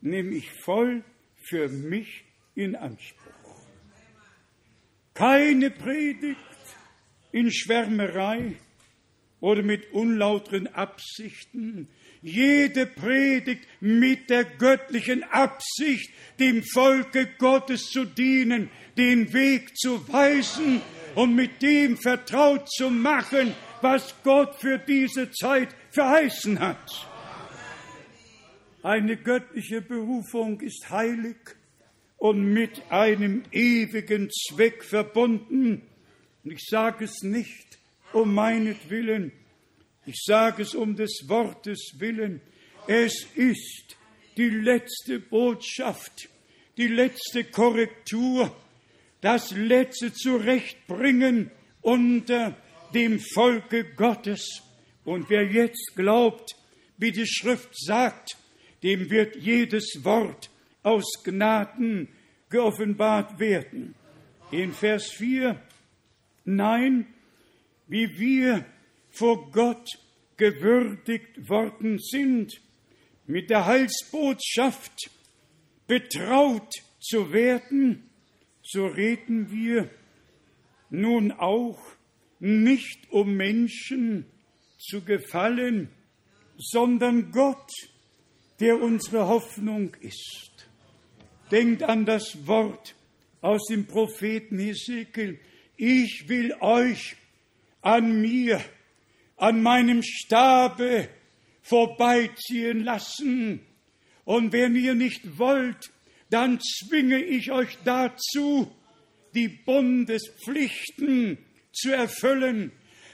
nehme 0.00 0.34
ich 0.34 0.50
voll 0.50 1.04
für 1.48 1.68
mich 1.68 2.24
in 2.56 2.74
Anspruch. 2.74 3.32
Keine 5.14 5.70
Predigt 5.70 6.38
in 7.30 7.52
Schwärmerei 7.52 8.56
oder 9.40 9.62
mit 9.62 9.92
unlauteren 9.92 10.66
Absichten. 10.66 11.88
Jede 12.22 12.86
Predigt 12.86 13.68
mit 13.80 14.30
der 14.30 14.44
göttlichen 14.44 15.22
Absicht, 15.22 16.10
dem 16.40 16.62
Volke 16.64 17.28
Gottes 17.38 17.90
zu 17.90 18.04
dienen, 18.04 18.70
den 18.96 19.32
Weg 19.32 19.76
zu 19.76 20.08
weisen 20.12 20.80
und 21.14 21.36
mit 21.36 21.62
dem 21.62 21.98
vertraut 21.98 22.68
zu 22.70 22.90
machen, 22.90 23.54
was 23.80 24.14
Gott 24.24 24.56
für 24.56 24.78
diese 24.78 25.30
Zeit 25.30 25.68
verheißen 25.90 26.58
hat. 26.58 27.13
Eine 28.84 29.16
göttliche 29.16 29.80
Berufung 29.80 30.60
ist 30.60 30.90
heilig 30.90 31.36
und 32.18 32.52
mit 32.52 32.82
einem 32.90 33.44
ewigen 33.50 34.28
Zweck 34.30 34.84
verbunden. 34.84 35.80
Und 36.44 36.50
ich 36.50 36.66
sage 36.68 37.06
es 37.06 37.22
nicht 37.22 37.78
um 38.12 38.34
meinetwillen, 38.34 39.32
ich 40.04 40.22
sage 40.22 40.64
es 40.64 40.74
um 40.74 40.96
des 40.96 41.24
Wortes 41.28 41.94
willen. 41.96 42.42
Es 42.86 43.26
ist 43.34 43.96
die 44.36 44.50
letzte 44.50 45.18
Botschaft, 45.18 46.28
die 46.76 46.88
letzte 46.88 47.44
Korrektur, 47.44 48.54
das 49.22 49.52
letzte 49.52 50.12
Zurechtbringen 50.12 51.50
unter 51.80 52.54
dem 52.92 53.18
Volke 53.18 53.94
Gottes. 53.94 54.60
Und 55.06 55.30
wer 55.30 55.50
jetzt 55.50 55.96
glaubt, 55.96 56.54
wie 56.98 57.12
die 57.12 57.26
Schrift 57.26 57.70
sagt, 57.72 58.36
dem 58.84 59.10
wird 59.10 59.36
jedes 59.36 60.04
Wort 60.04 60.50
aus 60.82 61.22
Gnaden 61.24 62.08
geoffenbart 62.50 63.40
werden. 63.40 63.94
In 64.50 64.72
Vers 64.72 65.10
4, 65.12 65.60
nein, 66.44 67.06
wie 67.88 68.18
wir 68.18 68.66
vor 69.10 69.50
Gott 69.50 69.88
gewürdigt 70.36 71.48
worden 71.48 71.98
sind, 71.98 72.60
mit 73.26 73.48
der 73.48 73.64
Heilsbotschaft 73.64 75.10
betraut 75.86 76.70
zu 77.00 77.32
werden, 77.32 78.10
so 78.62 78.86
reden 78.86 79.50
wir 79.50 79.88
nun 80.90 81.32
auch 81.32 81.80
nicht 82.38 83.10
um 83.10 83.34
Menschen 83.34 84.26
zu 84.78 85.02
gefallen, 85.02 85.88
sondern 86.58 87.32
Gott 87.32 87.70
der 88.64 88.80
unsere 88.80 89.28
Hoffnung 89.28 89.94
ist. 90.00 90.70
Denkt 91.50 91.82
an 91.82 92.06
das 92.06 92.46
Wort 92.46 92.94
aus 93.42 93.66
dem 93.66 93.84
Propheten 93.84 94.58
Hesekiel. 94.58 95.38
Ich 95.76 96.30
will 96.30 96.54
euch 96.60 97.14
an 97.82 98.22
mir 98.22 98.64
an 99.36 99.62
meinem 99.62 100.02
Stabe 100.02 101.10
vorbeiziehen 101.60 102.84
lassen. 102.84 103.60
Und 104.24 104.54
wenn 104.54 104.74
ihr 104.76 104.94
nicht 104.94 105.38
wollt, 105.38 105.90
dann 106.30 106.58
zwinge 106.58 107.22
ich 107.22 107.52
euch 107.52 107.76
dazu, 107.84 108.72
die 109.34 109.48
Bundespflichten 109.48 111.36
zu 111.70 111.90
erfüllen, 111.90 112.72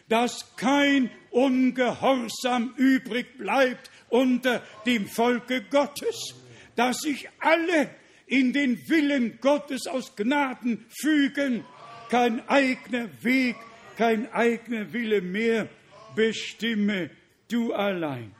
dass 0.09 0.55
kein 0.55 1.11
Ungehorsam 1.33 2.73
übrig 2.77 3.37
bleibt 3.37 3.91
unter 4.11 4.63
dem 4.87 5.07
Volke 5.07 5.63
Gottes, 5.63 6.35
dass 6.77 6.99
sich 6.99 7.29
alle 7.39 7.91
in 8.27 8.53
den 8.53 8.89
Willen 8.89 9.39
Gottes 9.41 9.87
aus 9.87 10.15
Gnaden 10.15 10.87
fügen, 10.89 11.65
kein 12.09 12.49
eigener 12.49 13.09
Weg, 13.23 13.57
kein 13.97 14.33
eigener 14.33 14.93
Wille 14.93 15.21
mehr 15.21 15.69
bestimme 16.15 17.11
du 17.49 17.73
allein. 17.73 18.35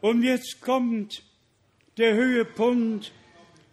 Und 0.00 0.22
jetzt 0.22 0.60
kommt 0.60 1.22
der 1.96 2.14
Höhepunkt 2.14 3.12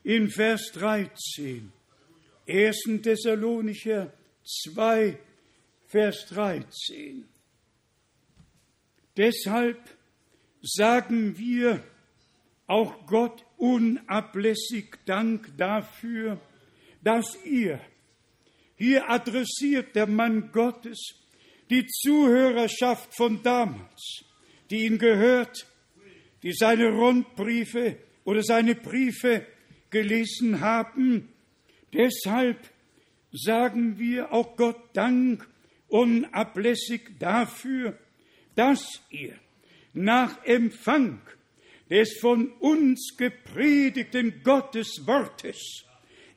in 0.03 0.29
Vers 0.29 0.71
13. 0.73 1.71
1. 2.47 3.01
Thessalonicher 3.01 4.13
2, 4.43 5.17
Vers 5.87 6.25
13. 6.29 7.25
Deshalb 9.17 9.79
sagen 10.65 11.37
wir 11.37 11.83
auch 12.67 13.05
Gott 13.05 13.45
unablässig 13.57 14.97
Dank 15.05 15.55
dafür, 15.57 16.39
dass 17.03 17.37
ihr, 17.45 17.79
hier 18.75 19.09
adressiert 19.09 19.95
der 19.95 20.07
Mann 20.07 20.51
Gottes, 20.51 21.13
die 21.69 21.85
Zuhörerschaft 21.85 23.15
von 23.15 23.41
damals, 23.43 24.23
die 24.69 24.85
ihn 24.85 24.97
gehört, 24.97 25.67
die 26.43 26.53
seine 26.53 26.89
Rundbriefe 26.89 27.97
oder 28.23 28.43
seine 28.43 28.75
Briefe 28.75 29.45
gelesen 29.89 30.59
haben. 30.61 31.29
Deshalb 31.93 32.69
sagen 33.31 33.99
wir 33.99 34.33
auch 34.33 34.55
Gott 34.55 34.79
Dank 34.93 35.47
unablässig 35.87 37.17
dafür, 37.19 37.97
dass 38.55 39.01
ihr 39.09 39.37
nach 39.95 40.43
Empfang 40.45 41.21
des 41.89 42.17
von 42.19 42.51
uns 42.59 43.15
gepredigten 43.17 44.41
Gotteswortes 44.43 45.83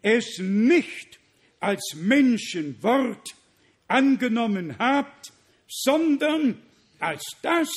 es 0.02 0.38
nicht 0.38 1.18
als 1.60 1.94
Menschenwort 1.96 3.34
angenommen 3.88 4.78
habt, 4.78 5.32
sondern 5.66 6.62
als 6.98 7.22
das, 7.42 7.68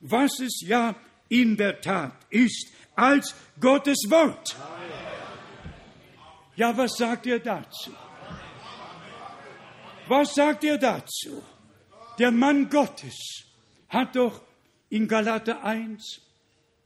was 0.00 0.40
es 0.40 0.62
ja 0.66 0.94
in 1.28 1.56
der 1.56 1.80
Tat 1.80 2.16
ist, 2.30 2.72
als 2.94 3.34
Gottes 3.60 3.98
Wort. 4.08 4.56
Ja, 6.56 6.76
was 6.76 6.96
sagt 6.96 7.26
ihr 7.26 7.38
dazu? 7.38 7.90
Was 10.08 10.34
sagt 10.34 10.64
ihr 10.64 10.78
dazu? 10.78 11.42
Der 12.18 12.30
Mann 12.30 12.68
Gottes 12.68 13.44
hat 13.88 14.16
doch 14.16 14.42
in 14.92 15.08
Galater 15.08 15.64
1, 15.64 16.20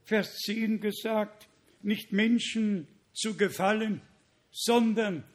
Vers 0.05 0.37
10 0.45 0.79
gesagt, 0.79 1.49
nicht 1.81 2.13
Menschen 2.13 2.87
zu 3.13 3.35
gefallen, 3.35 3.99
sondern 4.49 5.25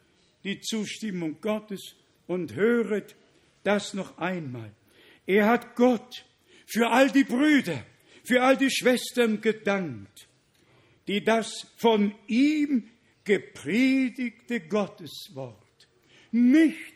die 0.42 0.58
Zustimmung 0.60 1.38
Gottes 1.42 1.96
und 2.26 2.54
höret 2.54 3.14
das 3.62 3.92
noch 3.92 4.16
einmal. 4.16 4.72
Er 5.26 5.48
hat 5.48 5.76
Gott 5.76 6.24
für 6.66 6.88
all 6.88 7.10
die 7.10 7.24
Brüder, 7.24 7.84
für 8.24 8.42
all 8.42 8.56
die 8.56 8.70
Schwestern 8.70 9.42
gedankt, 9.42 10.26
die 11.08 11.22
das 11.22 11.66
von 11.76 12.14
ihm 12.26 12.88
gepredigte 13.24 14.60
Gotteswort 14.60 15.58
nicht 16.30 16.94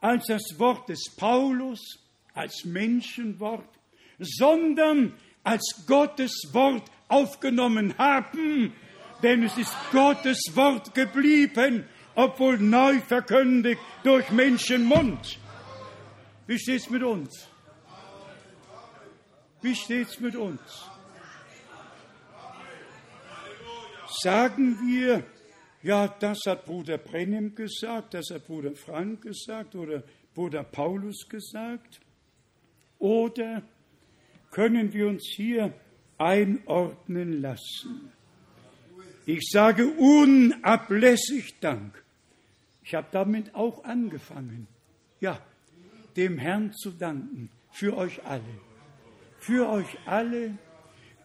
als 0.00 0.26
das 0.26 0.58
Wort 0.58 0.88
des 0.88 1.04
Paulus, 1.16 2.00
als 2.32 2.64
Menschenwort, 2.64 3.78
sondern 4.18 5.14
als 5.42 5.84
Gottes 5.86 6.48
Wort 6.52 6.90
aufgenommen 7.08 7.96
haben, 7.98 8.72
denn 9.22 9.42
es 9.42 9.56
ist 9.56 9.74
Gottes 9.92 10.40
Wort 10.54 10.94
geblieben, 10.94 11.84
obwohl 12.14 12.58
neu 12.58 13.00
verkündigt 13.00 13.80
durch 14.02 14.30
Menschenmund. 14.30 15.38
Wie 16.46 16.58
steht's 16.58 16.90
mit 16.90 17.02
uns? 17.02 17.48
Wie 19.62 19.74
steht's 19.74 20.20
mit 20.20 20.36
uns? 20.36 20.60
Sagen 24.22 24.78
wir, 24.86 25.24
ja, 25.82 26.08
das 26.08 26.40
hat 26.46 26.64
Bruder 26.64 26.98
Brennim 26.98 27.54
gesagt, 27.54 28.14
das 28.14 28.30
hat 28.30 28.46
Bruder 28.46 28.74
Frank 28.74 29.22
gesagt 29.22 29.74
oder 29.74 30.02
Bruder 30.34 30.62
Paulus 30.64 31.28
gesagt? 31.28 32.00
Oder 32.98 33.62
können 34.54 34.92
wir 34.92 35.08
uns 35.08 35.26
hier 35.26 35.74
einordnen 36.16 37.42
lassen? 37.42 38.12
Ich 39.26 39.48
sage 39.50 39.88
unablässig 39.88 41.58
Dank. 41.60 42.02
Ich 42.84 42.94
habe 42.94 43.08
damit 43.10 43.54
auch 43.54 43.84
angefangen. 43.84 44.68
Ja, 45.20 45.40
dem 46.16 46.38
Herrn 46.38 46.72
zu 46.72 46.92
danken 46.92 47.50
für 47.72 47.96
euch 47.96 48.24
alle. 48.24 48.42
Für 49.40 49.68
euch 49.68 49.98
alle, 50.06 50.56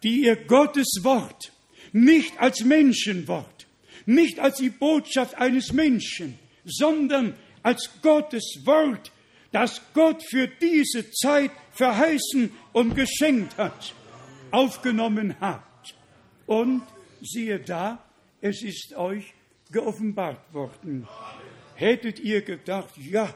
die 0.02 0.24
ihr 0.24 0.36
Gottes 0.36 0.98
Wort 1.02 1.52
nicht 1.92 2.38
als 2.38 2.64
Menschenwort, 2.64 3.66
nicht 4.06 4.40
als 4.40 4.58
die 4.58 4.70
Botschaft 4.70 5.36
eines 5.36 5.72
Menschen, 5.72 6.36
sondern 6.64 7.34
als 7.62 7.90
Gottes 8.02 8.62
Wort, 8.64 9.12
das 9.52 9.80
Gott 9.94 10.22
für 10.28 10.48
diese 10.48 11.10
Zeit 11.10 11.50
verheißen 11.80 12.52
und 12.72 12.94
geschenkt 12.94 13.56
hat, 13.56 13.94
aufgenommen 14.50 15.34
habt. 15.40 15.94
Und 16.44 16.82
siehe 17.22 17.58
da, 17.58 18.04
es 18.42 18.62
ist 18.62 18.94
euch 18.96 19.32
geoffenbart 19.72 20.52
worden. 20.52 21.08
Hättet 21.74 22.20
ihr 22.20 22.42
gedacht, 22.42 22.90
ja, 22.98 23.34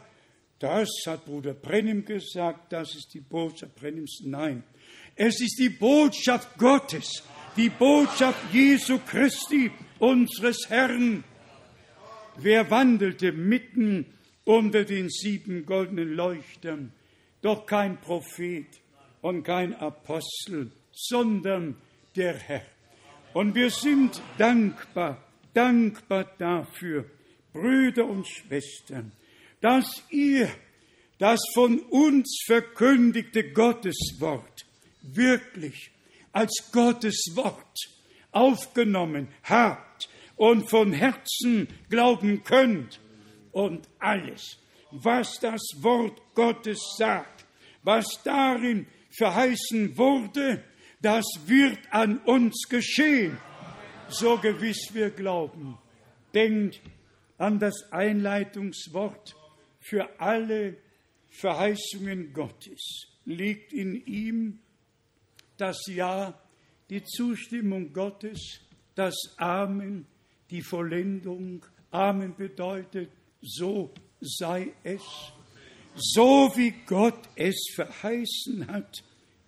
das 0.59 0.89
hat 1.07 1.25
Bruder 1.25 1.55
Brennim 1.55 2.05
gesagt, 2.05 2.71
das 2.71 2.95
ist 2.95 3.15
die 3.15 3.21
Botschaft 3.21 3.77
Brennims. 3.77 4.21
Nein, 4.25 4.63
es 5.17 5.41
ist 5.41 5.59
die 5.59 5.71
Botschaft 5.71 6.59
Gottes, 6.59 7.23
die 7.57 7.71
Botschaft 7.71 8.53
Jesu 8.53 8.99
Christi, 8.99 9.71
unseres 9.99 10.69
Herrn. 10.69 11.25
Wer 12.37 12.71
wandelte 12.71 13.33
mitten 13.33 14.05
unter 14.45 14.85
den 14.85 15.09
sieben 15.09 15.65
goldenen 15.65 16.13
Leuchtern? 16.15 16.93
Doch 17.45 17.67
kein 17.67 18.01
Prophet 18.01 18.67
und 19.21 19.43
kein 19.43 19.75
Apostel, 19.75 20.73
sondern 20.91 21.77
der 22.17 22.39
Herr. 22.39 22.65
Und 23.35 23.55
wir 23.55 23.69
sind 23.69 24.23
dankbar, 24.39 25.23
dankbar 25.53 26.25
dafür, 26.39 27.05
Brüder 27.53 28.07
und 28.07 28.27
Schwestern, 28.27 29.13
dass 29.61 30.05
ihr 30.09 30.49
das 31.19 31.39
von 31.53 31.81
uns 31.91 32.45
verkündigte 32.47 33.53
Gotteswort 33.53 34.65
wirklich 35.03 35.91
als 36.33 36.71
Gotteswort 36.73 37.77
aufgenommen 38.33 39.29
habt 39.43 40.09
und 40.37 40.71
von 40.71 40.95
Herzen 40.95 41.69
glauben 41.91 42.43
könnt 42.43 43.01
und 43.53 43.87
alles, 43.99 44.57
was 44.91 45.39
das 45.41 45.61
Wort 45.83 46.23
Gottes 46.35 46.81
sagt, 46.97 47.34
was 47.85 48.07
darin 48.25 48.87
verheißen 49.17 49.97
wurde, 49.97 50.65
das 51.01 51.25
wird 51.47 51.79
an 51.91 52.19
uns 52.19 52.67
geschehen, 52.69 53.37
so 54.09 54.39
gewiss 54.39 54.89
wir 54.93 55.11
glauben. 55.11 55.79
Denkt 56.33 56.81
an 57.39 57.59
das 57.59 57.93
Einleitungswort 57.93 59.37
für 59.81 60.19
alle 60.19 60.79
Verheißungen 61.29 62.33
Gottes. 62.33 63.07
Liegt 63.25 63.73
in 63.73 63.95
ihm 64.07 64.61
das 65.57 65.79
Ja, 65.89 66.41
die 66.91 67.03
Zustimmung 67.05 67.93
Gottes, 67.93 68.61
das 68.95 69.15
Amen, 69.37 70.07
die 70.51 70.63
Vollendung. 70.63 71.65
Amen 71.91 72.35
bedeutet, 72.35 73.11
so 73.41 73.93
sei 74.21 74.73
es. 74.83 75.03
So 75.97 76.53
wie 76.57 76.75
Gott 76.87 77.29
es 77.37 77.71
verheißen 77.75 78.67
hat, 78.69 79.03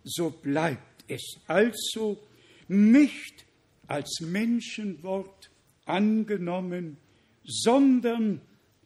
so 0.04 0.30
bleibt 0.30 1.04
es. 1.08 1.38
Also 1.46 2.18
nicht 2.68 3.44
als 3.88 4.20
Menschenwort 4.20 5.50
angenommen, 5.84 6.96
sondern 7.44 8.40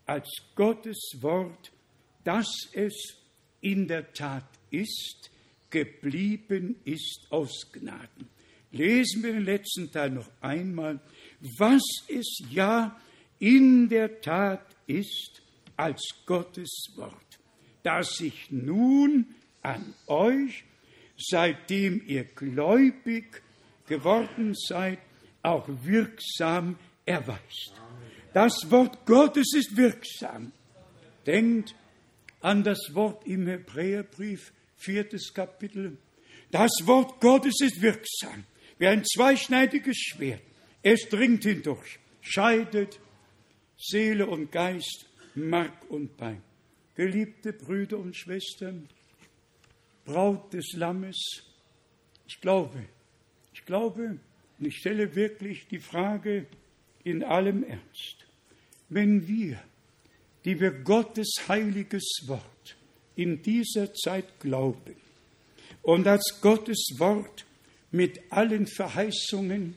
als 0.06 0.28
Gottes 0.54 0.98
Wort, 1.20 1.72
dass 2.24 2.48
es 2.72 3.16
in 3.60 3.88
der 3.88 4.12
Tat 4.12 4.48
ist, 4.70 5.30
geblieben 5.70 6.76
ist 6.84 7.26
aus 7.30 7.70
Gnaden. 7.72 8.28
Lesen 8.72 9.22
wir 9.22 9.32
den 9.32 9.44
letzten 9.44 9.90
Teil 9.90 10.10
noch 10.10 10.28
einmal, 10.40 11.00
was 11.58 11.82
es 12.08 12.42
ja 12.50 13.00
in 13.38 13.88
der 13.88 14.20
Tat 14.20 14.64
ist 14.86 15.42
als 15.76 16.02
Gottes 16.26 16.92
Wort, 16.96 17.29
das 17.82 18.16
sich 18.16 18.50
nun 18.50 19.26
an 19.62 19.94
euch, 20.06 20.64
seitdem 21.16 22.02
ihr 22.06 22.24
gläubig 22.24 23.42
geworden 23.86 24.54
seid, 24.54 24.98
auch 25.42 25.68
wirksam 25.68 26.76
erweist. 27.04 27.72
Das 28.32 28.70
Wort 28.70 29.04
Gottes 29.06 29.52
ist 29.54 29.76
wirksam. 29.76 30.52
Denkt 31.26 31.74
an 32.40 32.62
das 32.64 32.78
Wort 32.94 33.26
im 33.26 33.46
Hebräerbrief, 33.46 34.52
viertes 34.76 35.34
Kapitel. 35.34 35.98
Das 36.50 36.70
Wort 36.84 37.20
Gottes 37.20 37.60
ist 37.60 37.82
wirksam, 37.82 38.44
wie 38.78 38.86
ein 38.86 39.04
zweischneidiges 39.04 39.96
Schwert. 39.96 40.42
Es 40.82 41.08
dringt 41.08 41.42
hindurch, 41.44 41.98
scheidet 42.20 42.98
Seele 43.76 44.26
und 44.26 44.50
Geist, 44.50 45.06
Mark 45.34 45.90
und 45.90 46.16
Bein. 46.16 46.42
Geliebte 47.00 47.54
Brüder 47.54 47.96
und 47.96 48.14
Schwestern, 48.14 48.86
Braut 50.04 50.52
des 50.52 50.74
Lammes, 50.74 51.16
ich 52.28 52.38
glaube, 52.42 52.78
ich 53.54 53.64
glaube, 53.64 54.18
und 54.58 54.66
ich 54.66 54.76
stelle 54.76 55.16
wirklich 55.16 55.66
die 55.66 55.78
Frage 55.78 56.44
in 57.02 57.24
allem 57.24 57.64
Ernst, 57.64 58.26
wenn 58.90 59.26
wir, 59.26 59.58
die 60.44 60.60
wir 60.60 60.72
Gottes 60.72 61.36
heiliges 61.48 62.04
Wort 62.26 62.76
in 63.16 63.40
dieser 63.40 63.94
Zeit 63.94 64.38
glauben 64.38 64.96
und 65.80 66.06
als 66.06 66.38
Gottes 66.42 66.96
Wort 66.98 67.46
mit 67.92 68.20
allen 68.30 68.66
Verheißungen, 68.66 69.74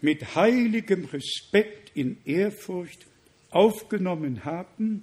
mit 0.00 0.34
heiligem 0.36 1.04
Respekt 1.04 1.94
in 1.94 2.16
Ehrfurcht 2.24 3.04
aufgenommen 3.50 4.46
haben, 4.46 5.02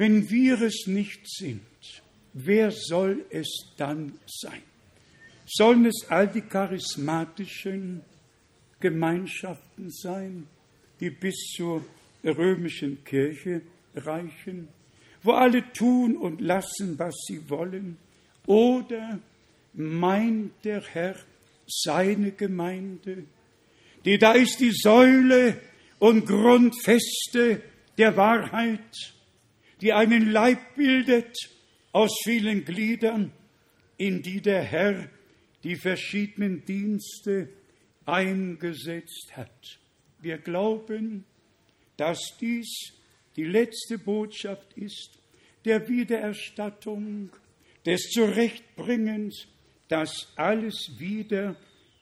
wenn 0.00 0.30
wir 0.30 0.62
es 0.62 0.86
nicht 0.86 1.28
sind, 1.28 1.60
wer 2.32 2.70
soll 2.70 3.26
es 3.28 3.74
dann 3.76 4.18
sein? 4.26 4.62
Sollen 5.44 5.84
es 5.84 6.06
all 6.08 6.26
die 6.26 6.40
charismatischen 6.40 8.00
Gemeinschaften 8.80 9.90
sein, 9.90 10.46
die 11.00 11.10
bis 11.10 11.34
zur 11.54 11.84
römischen 12.24 13.04
Kirche 13.04 13.60
reichen, 13.94 14.68
wo 15.22 15.32
alle 15.32 15.70
tun 15.74 16.16
und 16.16 16.40
lassen, 16.40 16.98
was 16.98 17.14
sie 17.26 17.50
wollen? 17.50 17.98
Oder 18.46 19.18
meint 19.74 20.64
der 20.64 20.80
Herr 20.80 21.16
seine 21.66 22.30
Gemeinde, 22.32 23.24
die 24.06 24.16
da 24.16 24.32
ist 24.32 24.60
die 24.60 24.72
Säule 24.72 25.60
und 25.98 26.24
Grundfeste 26.24 27.60
der 27.98 28.16
Wahrheit, 28.16 28.80
die 29.80 29.92
einen 29.92 30.30
Leib 30.30 30.58
bildet 30.76 31.36
aus 31.92 32.20
vielen 32.24 32.64
Gliedern, 32.64 33.32
in 33.96 34.22
die 34.22 34.40
der 34.40 34.62
Herr 34.62 35.08
die 35.64 35.76
verschiedenen 35.76 36.64
Dienste 36.64 37.48
eingesetzt 38.06 39.36
hat. 39.36 39.78
Wir 40.20 40.38
glauben, 40.38 41.24
dass 41.96 42.36
dies 42.40 42.92
die 43.36 43.44
letzte 43.44 43.98
Botschaft 43.98 44.72
ist 44.76 45.18
der 45.64 45.88
Wiedererstattung, 45.88 47.30
des 47.86 48.10
Zurechtbringens, 48.10 49.46
dass 49.88 50.32
alles 50.36 50.98
wieder 50.98 51.56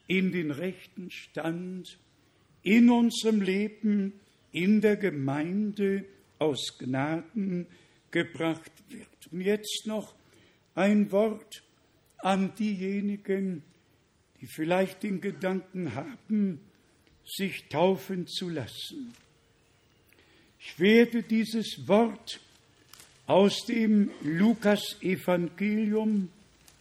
in 0.07 0.31
den 0.31 0.51
rechten 0.51 1.09
Stand 1.11 1.97
in 2.61 2.89
unserem 2.89 3.41
Leben, 3.41 4.13
in 4.51 4.81
der 4.81 4.97
Gemeinde 4.97 6.05
aus 6.39 6.77
Gnaden 6.77 7.67
gebracht 8.11 8.71
wird. 8.89 9.07
Und 9.31 9.41
jetzt 9.41 9.85
noch 9.85 10.13
ein 10.75 11.11
Wort 11.11 11.63
an 12.17 12.53
diejenigen, 12.55 13.63
die 14.41 14.47
vielleicht 14.47 15.03
den 15.03 15.21
Gedanken 15.21 15.95
haben, 15.95 16.59
sich 17.25 17.69
taufen 17.69 18.27
zu 18.27 18.49
lassen. 18.49 19.13
Ich 20.59 20.77
werde 20.79 21.23
dieses 21.23 21.87
Wort 21.87 22.41
aus 23.27 23.65
dem 23.65 24.11
Lukas-Evangelium 24.21 26.29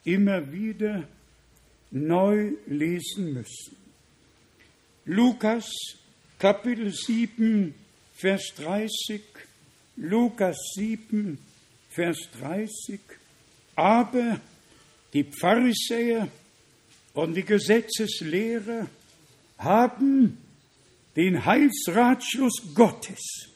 immer 0.05 0.53
wieder 0.53 1.09
neu 1.91 2.53
lesen 2.67 3.33
müssen. 3.35 3.77
Lukas 5.05 5.69
Kapitel 6.39 6.93
7, 6.93 7.75
Vers 8.15 8.53
30, 8.57 9.21
Lukas 10.01 10.57
7, 10.77 11.39
Vers 11.91 12.19
30, 12.41 13.01
aber 13.75 14.41
die 15.13 15.25
Pharisäer 15.25 16.29
und 17.15 17.35
die 17.35 17.45
Gesetzeslehrer 17.45 18.89
haben 19.59 20.39
den 21.17 21.45
Heilsratschluss 21.45 22.75
Gottes 22.75 23.51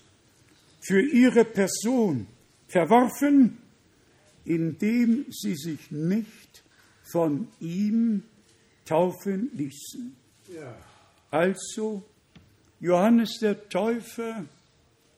für 0.81 1.01
ihre 1.01 1.45
Person 1.45 2.27
verworfen, 2.67 3.59
indem 4.45 5.27
sie 5.31 5.55
sich 5.55 5.93
nicht 5.93 6.65
von 7.05 7.47
ihm 7.61 8.25
taufen 8.85 9.49
ließen. 9.55 10.17
Ja. 10.53 10.77
Also 11.31 12.03
Johannes 12.81 13.39
der 13.39 13.69
Täufer, 13.69 14.45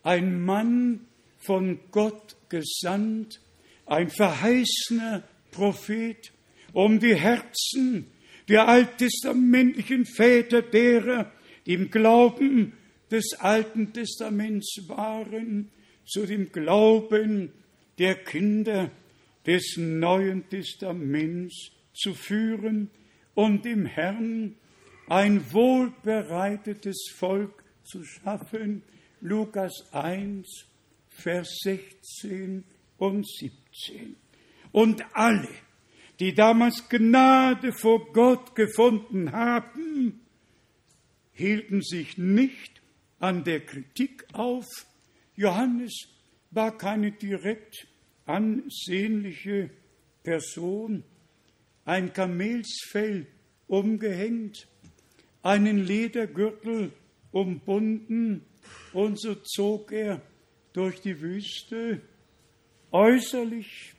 ein 0.02 0.44
Mann 0.44 1.00
von 1.44 1.78
Gott 1.90 2.36
gesandt, 2.48 3.40
ein 3.86 4.08
verheißener 4.08 5.22
Prophet, 5.50 6.32
um 6.72 6.98
die 6.98 7.14
Herzen 7.14 8.06
der 8.48 8.68
alttestamentlichen 8.68 10.04
Väter 10.04 10.62
derer, 10.62 11.32
die 11.66 11.74
im 11.74 11.90
Glauben 11.90 12.74
des 13.10 13.34
Alten 13.38 13.92
Testaments 13.92 14.76
waren, 14.88 15.70
zu 16.06 16.26
dem 16.26 16.52
Glauben 16.52 17.52
der 17.98 18.16
Kinder 18.16 18.90
des 19.46 19.76
Neuen 19.76 20.48
Testaments 20.48 21.70
zu 21.94 22.14
führen 22.14 22.90
und 23.34 23.64
dem 23.64 23.86
Herrn 23.86 24.56
ein 25.06 25.52
wohlbereitetes 25.52 27.12
Volk 27.16 27.64
zu 27.84 28.04
schaffen. 28.04 28.82
Lukas 29.20 29.92
1, 29.92 30.66
Vers 31.14 31.60
16 31.62 32.64
und 32.98 33.26
17. 33.28 34.16
Und 34.72 35.04
alle, 35.12 35.48
die 36.20 36.34
damals 36.34 36.88
Gnade 36.88 37.72
vor 37.72 38.12
Gott 38.12 38.54
gefunden 38.54 39.32
haben, 39.32 40.20
hielten 41.32 41.82
sich 41.82 42.18
nicht 42.18 42.82
an 43.18 43.44
der 43.44 43.60
Kritik 43.60 44.26
auf. 44.32 44.66
Johannes 45.36 46.08
war 46.50 46.76
keine 46.76 47.12
direkt 47.12 47.86
ansehnliche 48.26 49.70
Person, 50.22 51.04
ein 51.84 52.12
Kamelsfell 52.12 53.26
umgehängt, 53.66 54.66
einen 55.42 55.78
Ledergürtel 55.78 56.92
umbunden, 57.32 58.44
und 58.92 59.20
so 59.20 59.34
zog 59.34 59.92
er 59.92 60.22
durch 60.74 61.00
die 61.00 61.20
Wüste, 61.22 62.02
äußerlich 62.90 63.94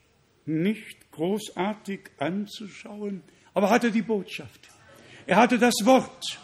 nicht 0.46 1.12
großartig 1.12 2.02
anzuschauen, 2.20 3.24
aber 3.54 3.70
hatte 3.72 3.92
die 3.92 4.04
Botschaft. 4.04 4.70
Er 5.26 5.38
hatte 5.38 5.58
das 5.58 5.74
Wort, 5.84 6.40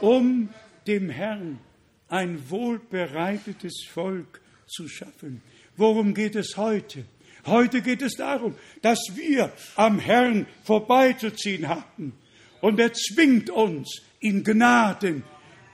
um 0.00 0.48
dem 0.86 1.10
Herrn 1.10 1.60
ein 2.08 2.50
wohlbereitetes 2.50 3.86
Volk 3.88 4.40
zu 4.66 4.88
schaffen. 4.88 5.42
Worum 5.76 6.14
geht 6.14 6.34
es 6.34 6.56
heute? 6.56 7.04
Heute 7.46 7.82
geht 7.82 8.02
es 8.02 8.14
darum, 8.16 8.56
dass 8.80 8.98
wir 9.14 9.52
am 9.76 9.98
Herrn 9.98 10.46
vorbeizuziehen 10.64 11.68
haben. 11.68 12.14
Und 12.60 12.80
er 12.80 12.92
zwingt 12.94 13.50
uns 13.50 14.02
in 14.20 14.42
Gnaden 14.42 15.22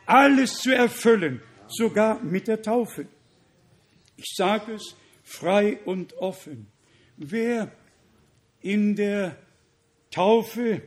alles 0.07 0.59
zu 0.59 0.75
erfüllen, 0.75 1.41
sogar 1.69 2.21
mit 2.21 2.49
der 2.49 2.61
Taufe. 2.61 3.07
Ich 4.23 4.35
sage 4.37 4.75
es 4.75 4.97
frei 5.25 5.79
und 5.87 6.13
offen. 6.19 6.67
Wer 7.17 7.73
in 8.61 8.95
der 8.95 9.39
Taufe 10.11 10.83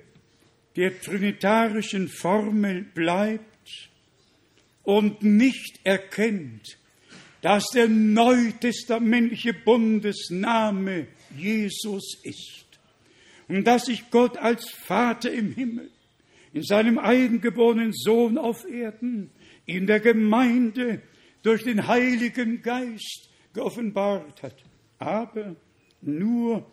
der 0.76 1.02
trinitarischen 1.02 2.10
Formel 2.10 2.84
bleibt 2.84 3.90
und 4.84 5.24
nicht 5.24 5.80
erkennt, 5.84 6.78
dass 7.42 7.66
der 7.74 7.88
neutestamentliche 7.88 9.56
Bundesname 9.56 11.08
Jesus 11.36 12.20
ist 12.22 12.66
und 13.48 13.66
dass 13.66 13.86
sich 13.86 14.12
Gott 14.12 14.38
als 14.38 14.70
Vater 14.70 15.32
im 15.32 15.54
Himmel 15.54 15.90
in 16.54 16.62
seinem 16.62 17.00
eigengeborenen 17.00 17.94
Sohn 17.94 18.38
auf 18.38 18.64
Erden, 18.70 19.32
in 19.66 19.88
der 19.88 20.00
Gemeinde 20.00 21.02
durch 21.44 21.64
den 21.64 21.88
Heiligen 21.88 22.62
Geist 22.62 23.30
geoffenbart 23.54 24.42
hat. 24.42 24.56
Aber 24.98 25.56
nur 26.02 26.66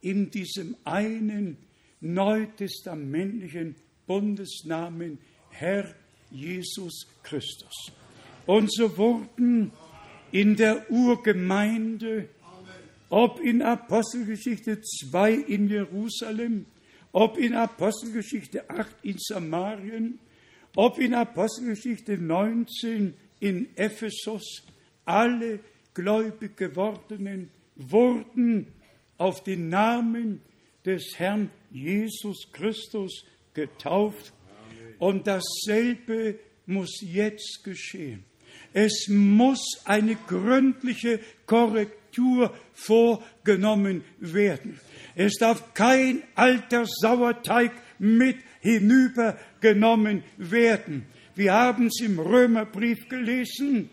in 0.00 0.30
diesem 0.30 0.76
einen 0.84 1.56
neutestamentlichen 2.00 3.74
Bundesnamen 4.06 5.18
Herr 5.50 5.94
Jesus 6.30 7.06
Christus. 7.22 7.92
Und 8.46 8.72
so 8.72 8.96
wurden 8.96 9.72
in 10.30 10.56
der 10.56 10.90
Urgemeinde, 10.90 12.28
ob 13.10 13.40
in 13.40 13.62
Apostelgeschichte 13.62 14.80
2 14.80 15.32
in 15.32 15.68
Jerusalem, 15.68 16.66
ob 17.12 17.38
in 17.38 17.54
Apostelgeschichte 17.54 18.68
8 18.68 18.88
in 19.02 19.16
Samarien, 19.18 20.18
ob 20.76 20.98
in 20.98 21.14
Apostelgeschichte 21.14 22.18
19 22.18 23.14
in 23.40 23.68
Ephesus, 23.76 24.62
alle 25.04 25.60
gläubig 25.94 26.56
gewordenen 26.56 27.50
wurden 27.76 28.66
auf 29.16 29.42
den 29.42 29.68
Namen 29.68 30.40
des 30.84 31.18
Herrn 31.18 31.50
Jesus 31.70 32.50
Christus 32.52 33.24
getauft. 33.54 34.32
Und 34.98 35.26
dasselbe 35.26 36.38
muss 36.66 37.00
jetzt 37.00 37.62
geschehen. 37.64 38.24
Es 38.72 39.08
muss 39.08 39.80
eine 39.84 40.16
gründliche 40.16 41.20
Korrektur 41.46 42.54
vorgenommen 42.74 44.04
werden. 44.18 44.80
Es 45.14 45.34
darf 45.38 45.74
kein 45.74 46.22
alter 46.34 46.84
Sauerteig 46.86 47.72
mit 47.98 48.36
hinübergenommen 48.60 50.22
werden. 50.36 51.06
Wir 51.38 51.52
haben 51.52 51.86
es 51.86 52.00
im 52.00 52.18
Römerbrief 52.18 53.08
gelesen. 53.08 53.90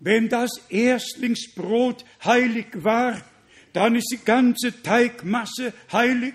Wenn 0.00 0.28
das 0.28 0.50
Erstlingsbrot 0.68 2.04
heilig 2.24 2.66
war, 2.72 3.22
dann 3.72 3.94
ist 3.94 4.08
die 4.10 4.24
ganze 4.24 4.82
Teigmasse 4.82 5.72
heilig. 5.92 6.34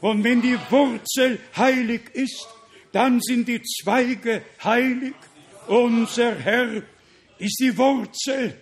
Und 0.00 0.22
wenn 0.22 0.42
die 0.42 0.56
Wurzel 0.70 1.40
heilig 1.56 2.02
ist, 2.12 2.46
dann 2.92 3.20
sind 3.20 3.48
die 3.48 3.62
Zweige 3.62 4.42
heilig. 4.62 5.16
Unser 5.66 6.36
Herr 6.36 6.84
ist 7.38 7.58
die 7.58 7.76
Wurzel 7.76 8.56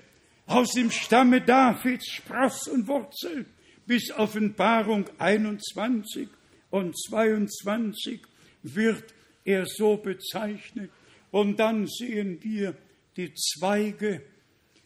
aus 0.46 0.70
dem 0.72 0.90
Stamme 0.90 1.42
Davids, 1.42 2.10
Spross 2.10 2.68
und 2.68 2.88
Wurzel 2.88 3.44
bis 3.84 4.10
Offenbarung 4.12 5.04
21 5.18 6.30
und 6.70 6.98
22 6.98 8.22
wird 8.62 9.12
er 9.44 9.66
so 9.66 9.98
bezeichnet. 9.98 10.90
Und 11.32 11.58
dann 11.58 11.86
sehen 11.88 12.38
wir 12.42 12.76
die 13.16 13.32
Zweige. 13.34 14.22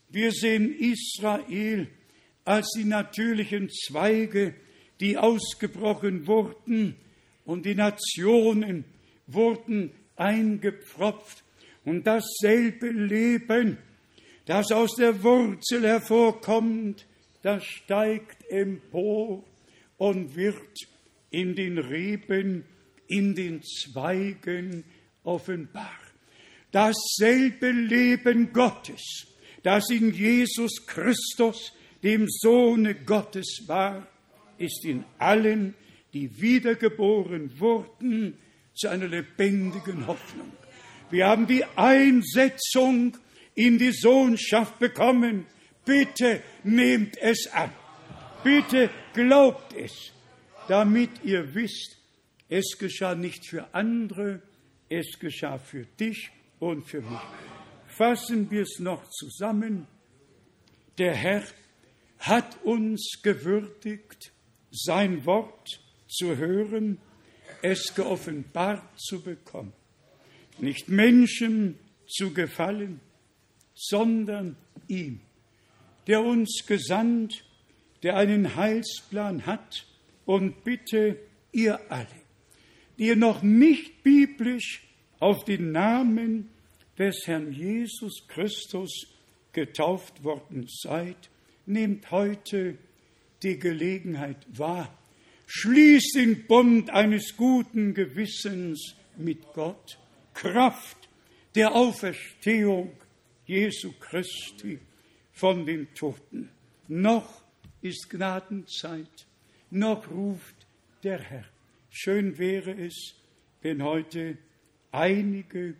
Wir 0.09 0.31
sehen 0.31 0.73
Israel 0.73 1.89
als 2.45 2.71
die 2.77 2.85
natürlichen 2.85 3.69
Zweige, 3.69 4.55
die 5.01 5.19
ausgebrochen 5.19 6.29
wurden 6.29 6.95
und 7.45 7.67
die 7.67 7.75
Nationen 7.75 8.85
wurden 9.27 9.91
eingepfropft. 10.15 11.43
Und 11.85 12.07
dasselbe 12.07 12.91
Leben, 12.91 13.79
das 14.45 14.71
aus 14.71 14.95
der 14.95 15.23
Wurzel 15.25 15.83
hervorkommt, 15.83 17.07
das 17.43 17.65
steigt 17.65 18.49
empor 18.51 19.45
und 19.97 20.37
wird 20.37 20.79
in 21.31 21.57
den 21.57 21.79
Reben, 21.79 22.65
in 23.09 23.35
den 23.35 23.63
Zweigen 23.63 24.85
offenbar. 25.25 26.06
Dasselbe 26.73 27.71
Leben 27.71 28.53
Gottes, 28.53 29.27
das 29.63 29.91
in 29.91 30.13
Jesus 30.13 30.87
Christus, 30.87 31.73
dem 32.03 32.27
Sohne 32.29 32.95
Gottes 32.95 33.65
war, 33.67 34.07
ist 34.59 34.85
in 34.85 35.05
allen, 35.19 35.75
die 36.13 36.41
wiedergeboren 36.41 37.59
wurden, 37.59 38.39
zu 38.75 38.89
einer 38.89 39.09
lebendigen 39.09 40.07
Hoffnung. 40.07 40.53
Wir 41.11 41.27
haben 41.27 41.47
die 41.47 41.65
Einsetzung 41.77 43.17
in 43.55 43.79
die 43.79 43.93
Sohnschaft 43.93 44.79
bekommen 44.79 45.47
Bitte 45.87 46.43
nehmt 46.65 47.17
es 47.19 47.47
an. 47.53 47.71
Bitte 48.43 48.91
glaubt 49.15 49.73
es, 49.73 50.13
damit 50.67 51.11
ihr 51.23 51.55
wisst, 51.55 51.97
es 52.49 52.77
geschah 52.77 53.15
nicht 53.15 53.49
für 53.49 53.73
andere, 53.73 54.43
es 54.89 55.17
geschah 55.21 55.59
für 55.59 55.87
dich 55.99 56.31
und 56.59 56.85
für 56.85 57.01
mich. 57.01 57.21
Fassen 57.89 58.51
wir 58.51 58.63
es 58.63 58.79
noch 58.79 59.09
zusammen. 59.11 59.87
Der 60.99 61.15
Herr 61.15 61.45
hat 62.19 62.63
uns 62.65 63.21
gewürdigt, 63.23 64.33
sein 64.71 65.25
Wort 65.27 65.81
zu 66.09 66.37
hören, 66.37 66.99
es 67.63 67.95
geoffenbart 67.95 68.99
zu 68.99 69.23
bekommen. 69.23 69.73
Nicht 70.59 70.89
Menschen 70.89 71.79
zu 72.07 72.33
gefallen, 72.33 73.01
sondern 73.75 74.57
ihm 74.89 75.21
der 76.07 76.23
uns 76.23 76.65
gesandt, 76.67 77.45
der 78.03 78.17
einen 78.17 78.57
Heilsplan 78.57 79.47
hat. 79.47 79.87
Und 80.25 80.65
bitte 80.65 81.19
ihr 81.53 81.81
alle, 81.91 82.07
die 82.99 83.07
ihr 83.07 83.17
noch 83.17 83.43
nicht 83.43 84.03
biblisch 84.03 84.83
auf 85.19 85.45
den 85.45 85.73
Namen 85.73 86.51
des 86.99 87.27
Herrn 87.27 87.53
Jesus 87.53 88.27
Christus 88.29 89.07
getauft 89.53 90.23
worden 90.25 90.67
seid, 90.69 91.31
nehmt 91.67 92.11
heute 92.11 92.79
die 93.43 93.59
Gelegenheit 93.59 94.47
wahr. 94.57 94.97
Schließt 95.47 96.17
den 96.17 96.47
Bund 96.47 96.91
eines 96.91 97.37
guten 97.37 97.95
Gewissens 97.95 98.95
mit 99.17 99.53
Gott. 99.55 99.99
Kraft 100.35 101.09
der 101.55 101.75
Auferstehung 101.75 102.93
Jesu 103.47 103.93
Christi 103.99 104.79
von 105.33 105.65
den 105.65 105.93
Toten. 105.95 106.51
Noch 106.89 107.43
ist 107.81 108.11
Gnadenzeit, 108.11 109.27
noch 109.71 110.11
ruft 110.11 110.67
der 111.03 111.21
Herr. 111.21 111.45
Schön 111.91 112.37
wäre 112.39 112.73
es, 112.73 113.15
wenn 113.63 113.83
heute 113.83 114.37
einige 114.93 115.75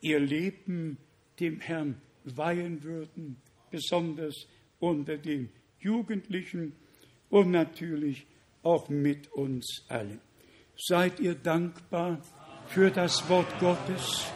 ihr 0.00 0.20
Leben 0.20 0.98
dem 1.38 1.60
Herrn 1.60 2.00
weihen 2.24 2.82
würden, 2.82 3.36
besonders 3.70 4.46
unter 4.78 5.16
den 5.16 5.50
Jugendlichen 5.78 6.72
und 7.28 7.50
natürlich 7.50 8.26
auch 8.62 8.88
mit 8.88 9.32
uns 9.32 9.84
allen. 9.88 10.20
Seid 10.76 11.20
ihr 11.20 11.34
dankbar 11.34 12.20
für 12.66 12.90
das 12.90 13.28
Wort 13.28 13.58
Gottes? 13.58 14.26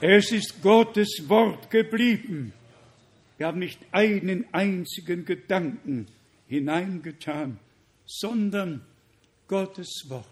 Es 0.00 0.32
ist 0.32 0.62
Gottes 0.62 1.28
Wort 1.28 1.70
geblieben 1.70 2.52
wir 3.42 3.48
haben 3.48 3.58
nicht 3.58 3.80
einen 3.90 4.46
einzigen 4.54 5.24
Gedanken 5.24 6.06
hineingetan, 6.46 7.58
sondern 8.06 8.86
Gottes 9.48 10.04
Wort 10.06 10.28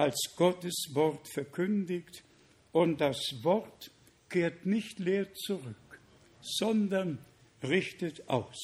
als 0.00 0.34
Gottes 0.34 0.86
Wort 0.94 1.28
verkündigt 1.28 2.24
und 2.72 3.02
das 3.02 3.20
Wort 3.42 3.90
kehrt 4.30 4.64
nicht 4.64 4.98
leer 4.98 5.26
zurück, 5.34 6.00
sondern 6.40 7.18
richtet 7.62 8.26
aus, 8.26 8.56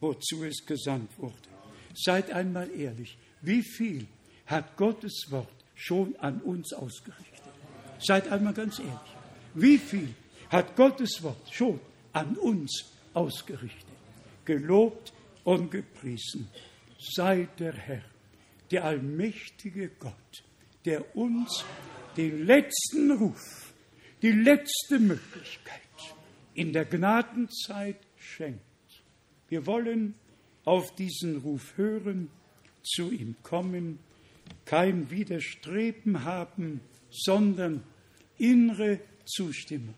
wozu 0.00 0.44
es 0.44 0.66
gesandt 0.66 1.18
wurde. 1.18 1.48
Seid 1.94 2.30
einmal 2.30 2.70
ehrlich, 2.78 3.16
wie 3.40 3.62
viel 3.62 4.06
hat 4.44 4.76
Gottes 4.76 5.28
Wort 5.30 5.64
schon 5.74 6.14
an 6.16 6.42
uns 6.42 6.74
ausgerichtet? 6.74 7.54
Seid 7.98 8.30
einmal 8.30 8.52
ganz 8.52 8.78
ehrlich, 8.78 9.16
wie 9.54 9.78
viel 9.78 10.14
hat 10.50 10.76
Gottes 10.76 11.22
Wort 11.22 11.54
schon 11.54 11.80
an 12.12 12.36
uns 12.36 12.92
ausgerichtet. 13.14 13.96
Gelobt 14.44 15.14
und 15.42 15.70
gepriesen 15.70 16.50
sei 16.98 17.48
der 17.58 17.72
Herr, 17.72 18.04
der 18.70 18.84
allmächtige 18.84 19.88
Gott, 19.88 20.44
der 20.86 21.16
uns 21.16 21.64
den 22.16 22.46
letzten 22.46 23.10
Ruf, 23.10 23.74
die 24.22 24.32
letzte 24.32 24.98
Möglichkeit 24.98 25.80
in 26.54 26.72
der 26.72 26.86
Gnadenzeit 26.86 27.98
schenkt. 28.16 28.62
Wir 29.48 29.66
wollen 29.66 30.14
auf 30.64 30.94
diesen 30.94 31.36
Ruf 31.38 31.76
hören, 31.76 32.30
zu 32.82 33.10
ihm 33.10 33.36
kommen, 33.42 33.98
kein 34.64 35.10
Widerstreben 35.10 36.24
haben, 36.24 36.80
sondern 37.10 37.82
innere 38.38 39.00
Zustimmung 39.24 39.94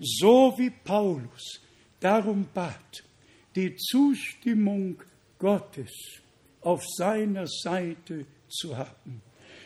so 0.00 0.54
wie 0.56 0.70
Paulus 0.70 1.60
darum 2.00 2.46
bat, 2.54 3.02
die 3.54 3.74
Zustimmung 3.76 5.02
Gottes 5.38 5.90
auf 6.60 6.82
seiner 6.96 7.46
Seite 7.46 8.26
zu 8.48 8.76
haben. 8.76 9.22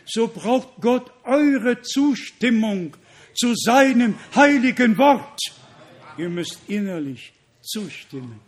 So 0.06 0.28
braucht 0.28 0.80
Gott 0.80 1.10
eure 1.24 1.82
Zustimmung 1.82 2.96
zu 3.34 3.54
seinem 3.54 4.14
heiligen 4.34 4.98
Wort. 4.98 5.40
Ihr 6.18 6.28
müsst 6.28 6.58
innerlich 6.68 7.32
zustimmen. 7.62 8.40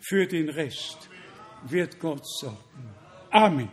Für 0.00 0.26
den 0.26 0.48
Rest 0.48 1.08
wird 1.68 1.98
Gott 1.98 2.26
sorgen. 2.26 2.58
Amen. 3.30 3.68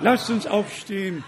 Lasst 0.00 0.30
uns 0.30 0.46
aufstehen, 0.46 1.24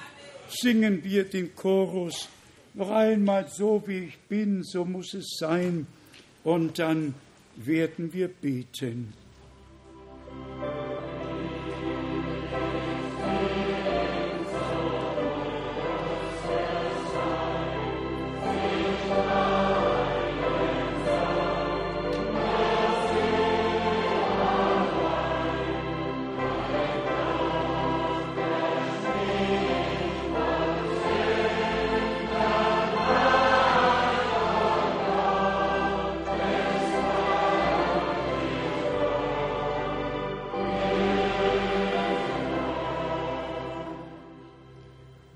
singen 0.48 1.02
wir 1.05 1.24
den 1.24 1.55
Chorus 1.55 2.28
noch 2.74 2.90
einmal 2.90 3.48
so 3.48 3.82
wie 3.86 3.98
ich 3.98 4.19
bin, 4.20 4.62
so 4.62 4.85
muss 4.85 5.14
es 5.14 5.36
sein, 5.39 5.86
und 6.44 6.78
dann 6.78 7.14
werden 7.56 8.12
wir 8.12 8.28
beten. 8.28 9.12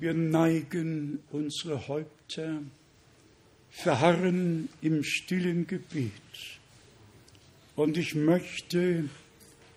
Wir 0.06 0.14
neigen 0.14 1.18
unsere 1.32 1.88
Häupter, 1.88 2.62
verharren 3.70 4.68
im 4.80 5.02
stillen 5.02 5.66
Gebet. 5.66 6.12
Und 7.74 7.96
ich 7.96 8.14
möchte, 8.14 9.08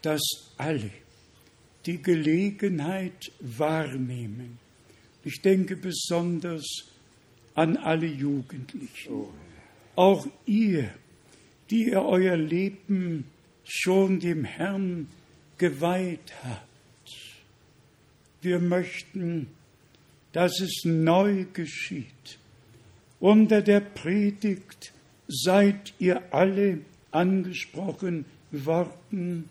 dass 0.03 0.21
alle 0.55 0.91
die 1.87 1.99
Gelegenheit 1.99 3.31
wahrnehmen. 3.39 4.59
Ich 5.23 5.41
denke 5.41 5.75
besonders 5.75 6.91
an 7.55 7.77
alle 7.77 8.05
Jugendlichen. 8.05 9.29
Auch 9.95 10.27
ihr, 10.45 10.93
die 11.71 11.87
ihr 11.87 12.03
euer 12.03 12.37
Leben 12.37 13.23
schon 13.63 14.19
dem 14.19 14.43
Herrn 14.43 15.07
geweiht 15.57 16.35
habt. 16.43 17.15
Wir 18.43 18.59
möchten 18.59 19.47
dass 20.39 20.61
es 20.61 20.85
neu 20.85 21.47
geschieht. 21.51 22.39
Unter 23.19 23.61
der 23.61 23.81
Predigt 23.81 24.93
seid 25.27 25.93
ihr 25.99 26.33
alle 26.33 26.79
angesprochen 27.11 28.23
worden. 28.49 29.49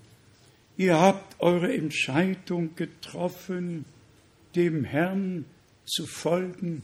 Ihr 0.79 0.99
habt 0.99 1.43
eure 1.43 1.75
Entscheidung 1.75 2.75
getroffen, 2.75 3.85
dem 4.57 4.85
Herrn 4.85 5.45
zu 5.85 6.07
folgen, 6.07 6.81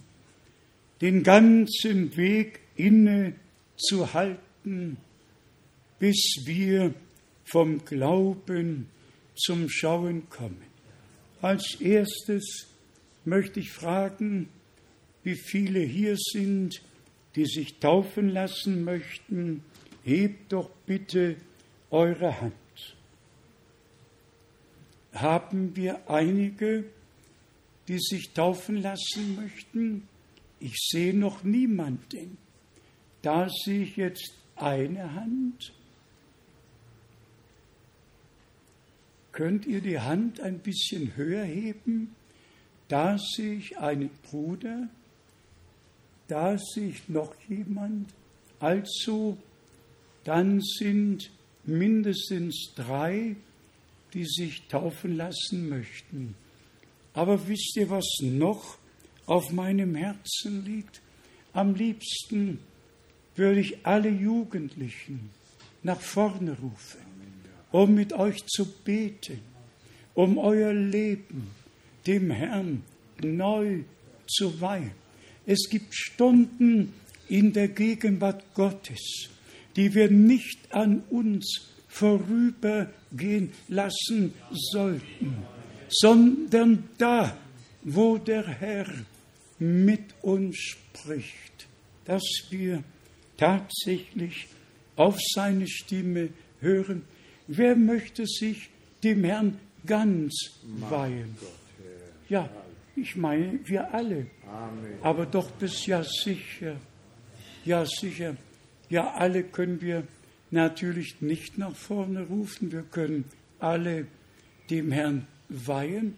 den 1.00 1.22
ganzen 1.22 2.14
Weg 2.18 2.60
inne 2.76 3.32
zu 3.78 4.12
halten, 4.12 4.98
bis 5.98 6.42
wir 6.44 6.92
vom 7.46 7.82
Glauben 7.86 8.86
zum 9.34 9.70
Schauen 9.70 10.28
kommen. 10.28 10.60
Als 11.40 11.80
erstes 11.80 12.73
möchte 13.26 13.60
ich 13.60 13.70
fragen, 13.70 14.48
wie 15.22 15.34
viele 15.34 15.80
hier 15.80 16.16
sind, 16.16 16.82
die 17.36 17.46
sich 17.46 17.78
taufen 17.78 18.28
lassen 18.28 18.84
möchten. 18.84 19.62
Hebt 20.04 20.52
doch 20.52 20.70
bitte 20.86 21.36
eure 21.90 22.40
Hand. 22.40 22.52
Haben 25.12 25.76
wir 25.76 26.10
einige, 26.10 26.84
die 27.88 27.98
sich 27.98 28.32
taufen 28.32 28.82
lassen 28.82 29.36
möchten? 29.36 30.08
Ich 30.60 30.76
sehe 30.90 31.14
noch 31.14 31.44
niemanden. 31.44 32.36
Da 33.22 33.48
sehe 33.48 33.82
ich 33.82 33.96
jetzt 33.96 34.34
eine 34.56 35.14
Hand. 35.14 35.72
Könnt 39.32 39.66
ihr 39.66 39.80
die 39.80 39.98
Hand 39.98 40.40
ein 40.40 40.58
bisschen 40.58 41.16
höher 41.16 41.44
heben? 41.44 42.14
Da 42.88 43.16
sehe 43.18 43.54
ich 43.54 43.78
einen 43.78 44.10
Bruder, 44.30 44.88
da 46.28 46.58
sehe 46.58 46.88
ich 46.88 47.08
noch 47.08 47.34
jemand. 47.48 48.12
Also, 48.60 49.36
dann 50.24 50.60
sind 50.60 51.30
mindestens 51.64 52.72
drei, 52.74 53.36
die 54.12 54.24
sich 54.24 54.62
taufen 54.68 55.16
lassen 55.16 55.68
möchten. 55.68 56.34
Aber 57.14 57.46
wisst 57.48 57.76
ihr, 57.76 57.90
was 57.90 58.06
noch 58.20 58.78
auf 59.26 59.50
meinem 59.50 59.94
Herzen 59.94 60.64
liegt? 60.64 61.00
Am 61.52 61.74
liebsten 61.74 62.58
würde 63.36 63.60
ich 63.60 63.86
alle 63.86 64.08
Jugendlichen 64.08 65.30
nach 65.82 66.00
vorne 66.00 66.56
rufen, 66.60 67.00
um 67.70 67.94
mit 67.94 68.12
euch 68.12 68.44
zu 68.46 68.66
beten, 68.66 69.40
um 70.14 70.38
euer 70.38 70.72
Leben 70.72 71.50
dem 72.06 72.30
Herrn 72.30 72.82
neu 73.22 73.80
zu 74.26 74.60
weihen. 74.60 74.92
Es 75.46 75.68
gibt 75.68 75.94
Stunden 75.94 76.92
in 77.28 77.52
der 77.52 77.68
Gegenwart 77.68 78.42
Gottes, 78.54 79.28
die 79.76 79.94
wir 79.94 80.10
nicht 80.10 80.58
an 80.70 81.02
uns 81.10 81.70
vorübergehen 81.88 83.52
lassen 83.68 84.34
sollten, 84.50 85.36
sondern 85.88 86.88
da, 86.98 87.36
wo 87.82 88.18
der 88.18 88.46
Herr 88.46 88.86
mit 89.58 90.02
uns 90.22 90.56
spricht, 90.58 91.66
dass 92.04 92.22
wir 92.50 92.82
tatsächlich 93.36 94.46
auf 94.96 95.16
seine 95.34 95.68
Stimme 95.68 96.30
hören. 96.60 97.02
Wer 97.46 97.76
möchte 97.76 98.26
sich 98.26 98.70
dem 99.02 99.24
Herrn 99.24 99.58
ganz 99.86 100.32
weihen? 100.88 101.36
Ja, 102.34 102.50
ich 102.96 103.14
meine, 103.14 103.60
wir 103.64 103.94
alle. 103.94 104.26
Amen. 104.48 104.98
Aber 105.02 105.24
doch 105.24 105.48
das 105.60 105.86
ja 105.86 106.02
sicher. 106.02 106.74
Ja, 107.64 107.86
sicher. 107.86 108.36
Ja, 108.90 109.12
alle 109.12 109.44
können 109.44 109.80
wir 109.80 110.02
natürlich 110.50 111.20
nicht 111.20 111.58
nach 111.58 111.76
vorne 111.76 112.26
rufen. 112.26 112.72
Wir 112.72 112.82
können 112.82 113.24
alle 113.60 114.08
dem 114.68 114.90
Herrn 114.90 115.28
weihen. 115.48 116.16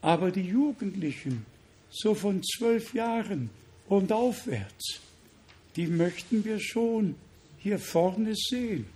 Aber 0.00 0.30
die 0.30 0.48
Jugendlichen, 0.48 1.44
so 1.90 2.14
von 2.14 2.42
zwölf 2.42 2.94
Jahren 2.94 3.50
und 3.90 4.10
aufwärts, 4.10 5.02
die 5.76 5.86
möchten 5.86 6.46
wir 6.46 6.60
schon 6.60 7.14
hier 7.58 7.78
vorne 7.78 8.34
sehen. 8.36 8.86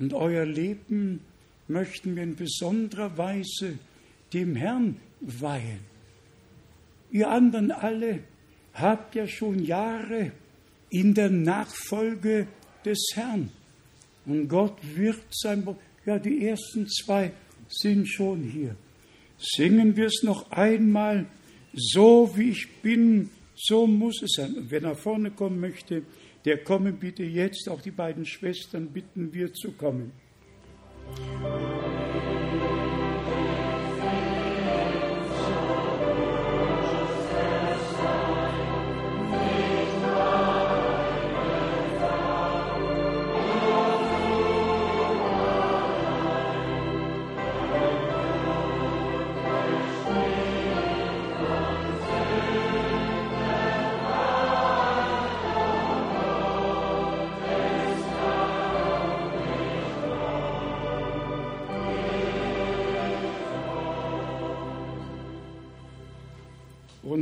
Und 0.00 0.12
euer 0.12 0.44
Leben 0.44 1.20
möchten 1.68 2.16
wir 2.16 2.24
in 2.24 2.34
besonderer 2.34 3.16
Weise 3.16 3.78
dem 4.32 4.56
Herrn 4.56 4.96
weihen. 5.24 5.80
Ihr 7.10 7.30
anderen 7.30 7.70
alle 7.70 8.20
habt 8.72 9.14
ja 9.14 9.26
schon 9.26 9.64
Jahre 9.64 10.32
in 10.90 11.14
der 11.14 11.30
Nachfolge 11.30 12.46
des 12.84 12.98
Herrn. 13.14 13.50
Und 14.26 14.48
Gott 14.48 14.76
wird 14.94 15.22
sein, 15.30 15.66
ja, 16.06 16.18
die 16.18 16.46
ersten 16.46 16.88
zwei 16.88 17.32
sind 17.68 18.08
schon 18.08 18.42
hier. 18.42 18.76
Singen 19.38 19.96
wir 19.96 20.06
es 20.06 20.22
noch 20.22 20.50
einmal, 20.50 21.26
so 21.72 22.32
wie 22.36 22.50
ich 22.50 22.68
bin, 22.82 23.30
so 23.54 23.86
muss 23.86 24.22
es 24.22 24.32
sein. 24.36 24.54
Und 24.54 24.70
wer 24.70 24.80
nach 24.80 24.96
vorne 24.96 25.30
kommen 25.30 25.60
möchte, 25.60 26.02
der 26.44 26.58
komme 26.58 26.92
bitte 26.92 27.24
jetzt. 27.24 27.68
Auch 27.68 27.80
die 27.80 27.90
beiden 27.90 28.24
Schwestern 28.24 28.88
bitten 28.88 29.32
wir 29.32 29.52
zu 29.52 29.72
kommen. 29.72 30.12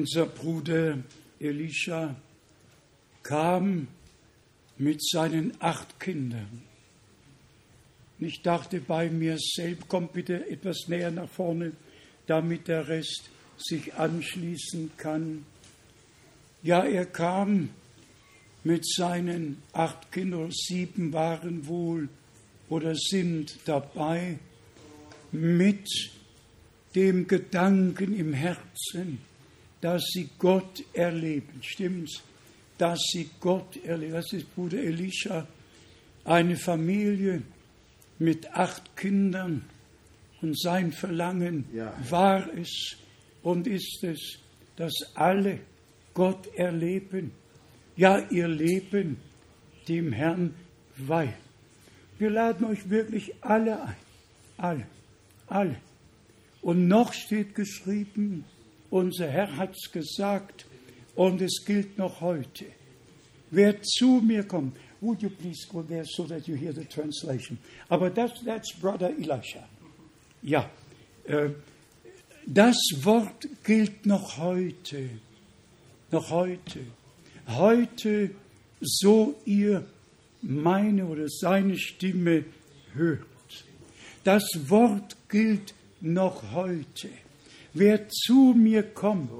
Unser 0.03 0.27
Bruder 0.27 0.99
Elisha 1.39 2.17
kam 3.23 3.87
mit 4.77 5.01
seinen 5.01 5.53
acht 5.61 6.01
Kindern. 6.01 6.63
Ich 8.19 8.43
dachte 8.43 8.81
bei 8.81 9.09
mir 9.09 9.39
selbst, 9.39 9.87
kommt 9.87 10.13
bitte 10.13 10.51
etwas 10.51 10.89
näher 10.89 11.13
nach 11.13 11.29
vorne, 11.29 11.71
damit 12.27 12.67
der 12.67 12.89
Rest 12.89 13.31
sich 13.57 13.95
anschließen 13.95 14.91
kann. 14.97 15.47
Ja, 16.65 16.83
er 16.83 17.07
kam 17.07 17.69
mit 18.65 18.85
seinen 18.85 19.63
acht 19.73 20.11
Kindern, 20.11 20.51
sieben 20.51 21.13
waren 21.13 21.69
wohl 21.69 22.09
oder 22.69 22.97
sind 22.97 23.57
dabei, 23.67 24.41
mit 25.31 25.87
dem 26.97 27.29
Gedanken 27.29 28.19
im 28.19 28.33
Herzen, 28.33 29.31
dass 29.83 30.05
sie 30.15 30.31
Gott 30.39 30.83
erleben. 30.95 31.61
Stimmt's? 31.61 32.23
Dass 32.79 32.99
sie 33.13 33.29
Gott 33.41 33.77
erleben. 33.85 34.15
Das 34.15 34.33
ist 34.33 34.55
Bruder 34.55 34.79
Elisha, 34.79 35.47
eine 36.25 36.57
Familie 36.57 37.43
mit 38.19 38.51
acht 38.55 38.97
Kindern. 38.97 39.65
Und 40.41 40.59
sein 40.59 40.93
Verlangen 40.93 41.67
ja. 41.75 41.95
war 42.09 42.49
es 42.55 42.97
und 43.43 43.67
ist 43.67 44.03
es, 44.03 44.39
dass 44.77 44.93
alle 45.15 45.61
Gott 46.15 46.49
erleben. 46.57 47.33
Ja, 47.97 48.19
ihr 48.31 48.49
Leben 48.49 49.19
dem 49.89 50.13
Herrn 50.13 50.55
weihen. 50.97 51.35
Wir 52.19 52.31
laden 52.31 52.67
euch 52.67 52.89
wirklich 52.89 53.33
alle 53.41 53.83
ein. 53.83 53.97
Alle. 54.57 54.87
Alle. 55.49 55.77
Und 56.61 56.87
noch 56.87 57.13
steht 57.13 57.55
geschrieben, 57.55 58.45
unser 58.93 59.27
Herr 59.27 59.57
hat 59.57 59.75
es 59.75 59.91
gesagt 59.91 60.67
und 61.15 61.41
es 61.41 61.65
gilt 61.65 61.97
noch 61.99 62.21
heute. 62.21 62.67
Wer 63.51 63.83
zu 63.83 64.21
mir 64.23 64.45
kommt, 64.45 64.77
would 65.01 65.23
you 65.23 65.31
please 65.31 65.67
go 65.67 65.83
there 65.83 66.05
so 66.05 66.25
that 66.25 66.47
you 66.47 66.55
hear 66.55 66.73
the 66.73 66.85
translation? 66.85 67.59
Aber 67.89 68.11
das, 68.11 68.33
that's 68.45 68.73
Brother 68.79 69.11
Elisha. 69.11 69.67
Ja, 70.43 70.71
äh, 71.25 71.51
das 72.47 72.77
Wort 73.03 73.49
gilt 73.65 74.05
noch 74.05 74.37
heute. 74.39 75.09
Noch 76.11 76.31
heute. 76.31 76.81
Heute, 77.49 78.31
so 78.81 79.41
ihr 79.47 79.87
meine 80.43 81.07
oder 81.07 81.29
seine 81.29 81.79
Stimme 81.79 82.45
hört. 82.95 83.27
Das 84.25 84.45
Wort 84.69 85.17
gilt 85.29 85.73
noch 86.01 86.43
heute. 86.53 87.09
Wer 87.75 88.09
zu 88.09 88.55
mir 88.57 88.83
kommt, 88.83 89.31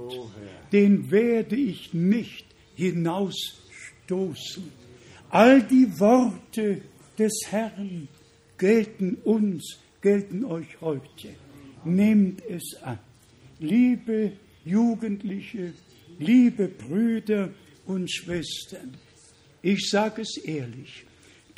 den 0.73 1.11
werde 1.11 1.57
ich 1.57 1.93
nicht 1.93 2.47
hinausstoßen. 2.75 4.73
All 5.29 5.63
die 5.63 5.89
Worte 6.01 6.81
des 7.19 7.33
Herrn 7.51 8.09
gelten 8.57 9.17
uns, 9.25 9.79
gelten 10.01 10.45
euch 10.45 10.81
heute. 10.81 11.35
Nehmt 11.85 12.43
es 12.49 12.77
an. 12.83 12.99
Liebe 13.59 14.33
Jugendliche, 14.65 15.75
liebe 16.19 16.69
Brüder 16.69 17.51
und 17.87 18.11
Schwestern, 18.11 18.97
ich 19.63 19.89
sage 19.91 20.23
es 20.23 20.37
ehrlich, 20.39 21.05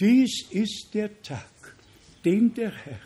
dies 0.01 0.47
ist 0.51 0.89
der 0.93 1.23
Tag, 1.23 1.77
den 2.25 2.53
der 2.55 2.71
Herr 2.71 3.01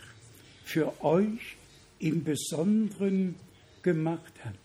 für 0.65 1.05
euch 1.05 1.57
im 1.99 2.25
Besonderen 2.25 3.35
gemacht 3.83 4.33
hat. 4.45 4.59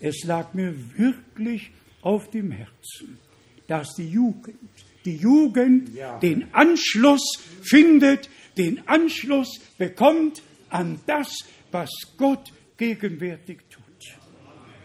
Es 0.00 0.24
lag 0.24 0.54
mir 0.54 0.74
wirklich 0.96 1.70
auf 2.02 2.30
dem 2.30 2.50
Herzen, 2.50 3.18
dass 3.66 3.94
die 3.94 4.08
Jugend, 4.08 4.58
die 5.04 5.16
Jugend 5.16 5.94
ja. 5.94 6.18
den 6.18 6.52
Anschluss 6.52 7.38
findet, 7.62 8.28
den 8.56 8.86
Anschluss 8.86 9.60
bekommt 9.78 10.42
an 10.68 11.00
das, 11.06 11.38
was 11.70 11.90
Gott 12.16 12.52
gegenwärtig 12.76 13.58
tut, 13.70 13.82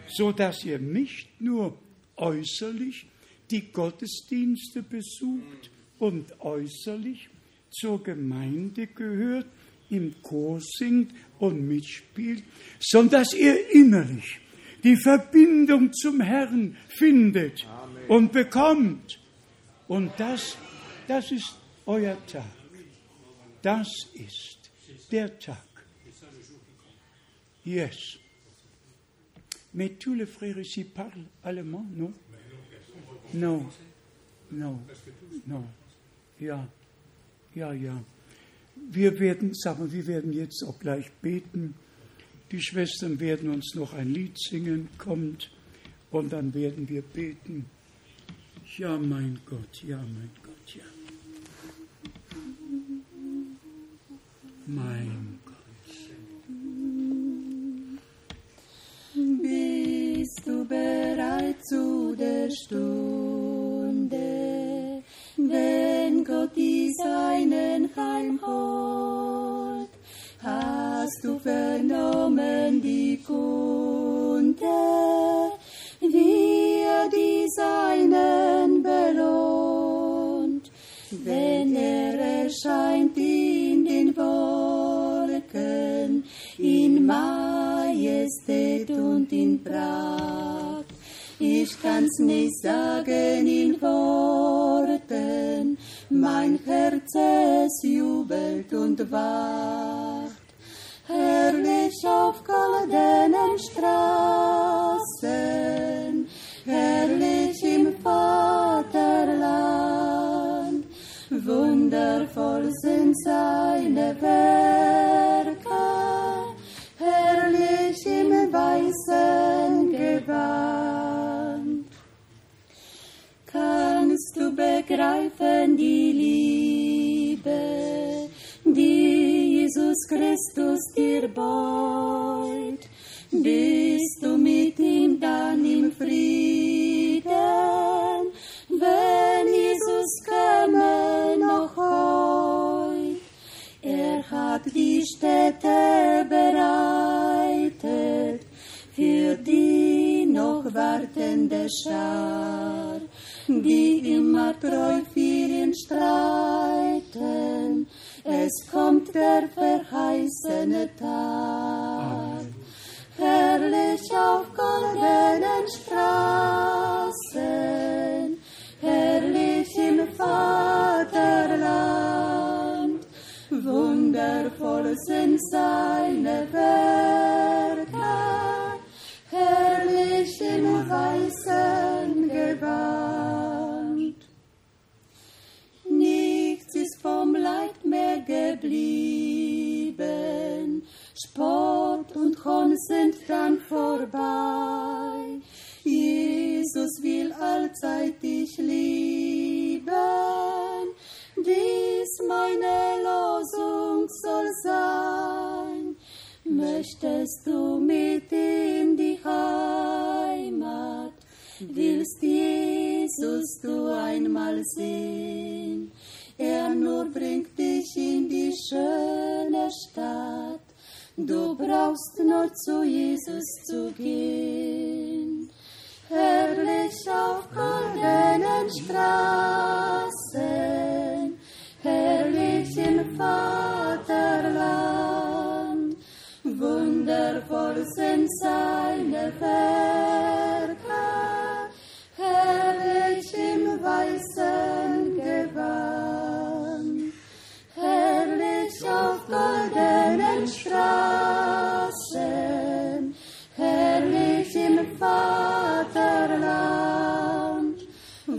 so 0.08 0.32
dass 0.32 0.64
ihr 0.64 0.78
nicht 0.78 1.40
nur 1.40 1.78
äußerlich 2.16 3.06
die 3.50 3.72
Gottesdienste 3.72 4.82
besucht 4.82 5.70
und 5.98 6.40
äußerlich 6.40 7.28
zur 7.70 8.02
Gemeinde 8.02 8.86
gehört, 8.86 9.46
im 9.92 10.20
Chor 10.22 10.60
singt 10.60 11.12
und 11.38 11.68
mitspielt, 11.68 12.42
sondern 12.80 13.22
dass 13.22 13.34
ihr 13.34 13.70
innerlich 13.70 14.40
die 14.82 14.96
Verbindung 14.96 15.92
zum 15.92 16.20
Herrn 16.20 16.76
findet 16.88 17.64
Amen. 17.66 18.06
und 18.08 18.32
bekommt. 18.32 19.20
Und 19.86 20.10
das, 20.18 20.56
das 21.06 21.30
ist 21.30 21.54
euer 21.86 22.16
Tag. 22.26 22.44
Das 23.60 23.88
ist 24.14 24.70
der 25.10 25.38
Tag. 25.38 25.62
Yes. 27.64 28.18
Mais 29.74 29.90
tous 29.98 30.14
les 30.14 30.26
frères 30.26 30.58
ici 30.58 30.84
parlent 30.84 31.28
allemand, 31.44 31.86
non? 31.96 32.12
Non. 33.32 33.70
Non. 34.50 34.78
Non. 35.46 35.64
Ja. 36.38 36.68
Ja, 37.54 37.72
ja. 37.72 38.02
Wir 38.90 39.18
werden, 39.18 39.54
sagen 39.54 39.92
wir 39.92 40.06
werden 40.06 40.32
jetzt 40.32 40.62
auch 40.64 40.78
gleich 40.78 41.10
beten. 41.22 41.74
Die 42.50 42.60
Schwestern 42.60 43.18
werden 43.20 43.50
uns 43.50 43.74
noch 43.74 43.94
ein 43.94 44.12
Lied 44.12 44.38
singen, 44.38 44.88
kommt, 44.98 45.50
und 46.10 46.32
dann 46.32 46.52
werden 46.52 46.88
wir 46.88 47.02
beten. 47.02 47.64
Ja, 48.76 48.98
mein 48.98 49.38
Gott, 49.46 49.82
ja, 49.86 49.96
mein 49.96 50.30
Gott, 50.42 50.74
ja. 50.74 50.82
Mein 54.66 55.38
Gott. 55.44 55.52
Bist 59.42 60.42
du 60.46 60.64
bereit 60.64 61.64
zu 61.66 62.14
der 62.16 62.50
Stunde, 62.50 63.01
du 71.88 71.94
vernommen 71.94 72.80
die 72.80 73.18
Kunde, 73.26 74.64
wie 76.00 76.82
er 76.82 77.08
die 77.08 77.46
Seinen 77.56 78.82
belohnt, 78.82 80.70
wenn 81.10 81.76
er 81.76 82.44
erscheint 82.44 83.16
in 83.16 83.84
den 83.84 84.16
Wolken, 84.16 85.42
in 86.58 87.06
Majestät 87.06 88.90
und 88.90 89.32
in 89.32 89.62
Pracht? 89.62 90.86
Ich 91.38 91.80
kann's 91.82 92.18
nicht 92.18 92.60
sagen 92.60 93.46
in 93.46 93.80
Worten, 93.80 94.31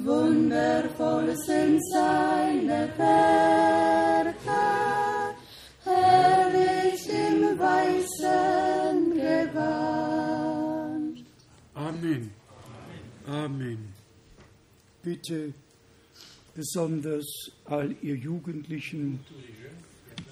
Wundervoll 0.05 1.35
sind 1.37 1.79
seine 1.91 2.89
Werke, 2.97 4.35
herrlich 5.83 7.09
im 7.09 7.57
weißen 7.57 9.13
Gewand. 9.13 9.63
Amen. 11.73 12.31
Amen. 13.25 13.93
Bitte 15.01 15.53
besonders 16.53 17.25
all 17.65 17.95
ihr 18.01 18.15
Jugendlichen, 18.15 19.19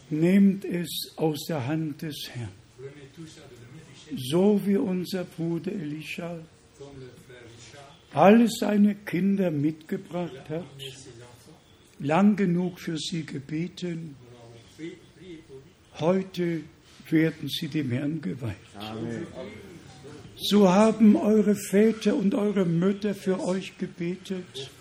nehmt 0.10 0.66
es 0.66 1.14
aus 1.16 1.46
der 1.48 1.66
Hand 1.66 2.02
des 2.02 2.30
Herrn. 2.34 2.50
So 4.18 4.60
wie 4.66 4.76
unser 4.76 5.24
Bruder 5.24 5.72
Elisha 5.72 6.40
alle 8.14 8.48
seine 8.50 8.96
Kinder 8.96 9.52
mitgebracht 9.52 10.50
hat, 10.50 10.66
lang 12.00 12.36
genug 12.36 12.80
für 12.80 12.98
sie 12.98 13.26
gebeten, 13.26 14.16
heute 16.00 16.64
werden 17.10 17.50
sie 17.50 17.68
dem 17.68 17.92
Herrn 17.92 18.22
geweiht. 18.22 18.56
So 20.36 20.70
haben 20.70 21.16
eure 21.16 21.56
Väter 21.56 22.16
und 22.16 22.34
eure 22.34 22.66
Mütter 22.66 23.14
für 23.14 23.40
euch 23.44 23.78
gebetet, 23.78 24.72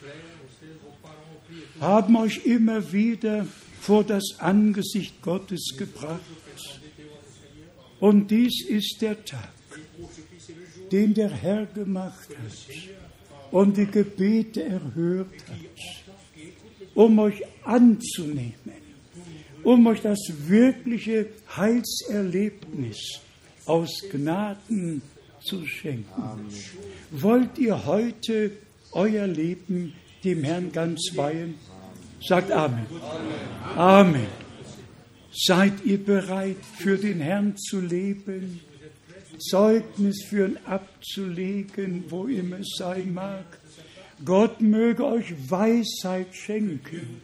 haben 1.80 2.16
euch 2.16 2.46
immer 2.46 2.92
wieder 2.92 3.46
vor 3.80 4.04
das 4.04 4.36
Angesicht 4.38 5.22
Gottes 5.22 5.74
gebracht. 5.76 6.20
Und 8.00 8.30
dies 8.30 8.64
ist 8.66 8.98
der 9.02 9.24
Tag, 9.24 9.52
den 10.90 11.14
der 11.14 11.30
Herr 11.30 11.66
gemacht 11.66 12.28
hat 12.30 13.09
und 13.50 13.76
die 13.76 13.86
Gebete 13.86 14.62
erhört 14.64 15.34
hat, 15.48 16.94
um 16.94 17.18
euch 17.18 17.42
anzunehmen, 17.64 18.54
um 19.62 19.86
euch 19.86 20.00
das 20.00 20.18
wirkliche 20.46 21.26
Heilserlebnis 21.56 23.20
aus 23.66 24.02
Gnaden 24.10 25.02
zu 25.42 25.66
schenken. 25.66 26.48
Wollt 27.10 27.58
ihr 27.58 27.86
heute 27.86 28.52
euer 28.92 29.26
Leben 29.26 29.94
dem 30.24 30.44
Herrn 30.44 30.72
ganz 30.72 31.10
weihen? 31.14 31.54
Sagt 32.26 32.52
Amen. 32.52 32.86
Amen. 33.76 34.26
Seid 35.32 35.84
ihr 35.84 36.04
bereit, 36.04 36.56
für 36.78 36.98
den 36.98 37.20
Herrn 37.20 37.56
zu 37.56 37.80
leben, 37.80 38.60
Zeugnis 39.40 40.22
für 40.28 40.48
ihn 40.48 40.58
abzulegen, 40.66 42.04
wo 42.08 42.26
immer 42.26 42.60
es 42.60 42.76
sein 42.76 43.12
mag? 43.14 43.58
Gott 44.24 44.60
möge 44.60 45.04
euch 45.04 45.34
Weisheit 45.48 46.34
schenken. 46.34 47.20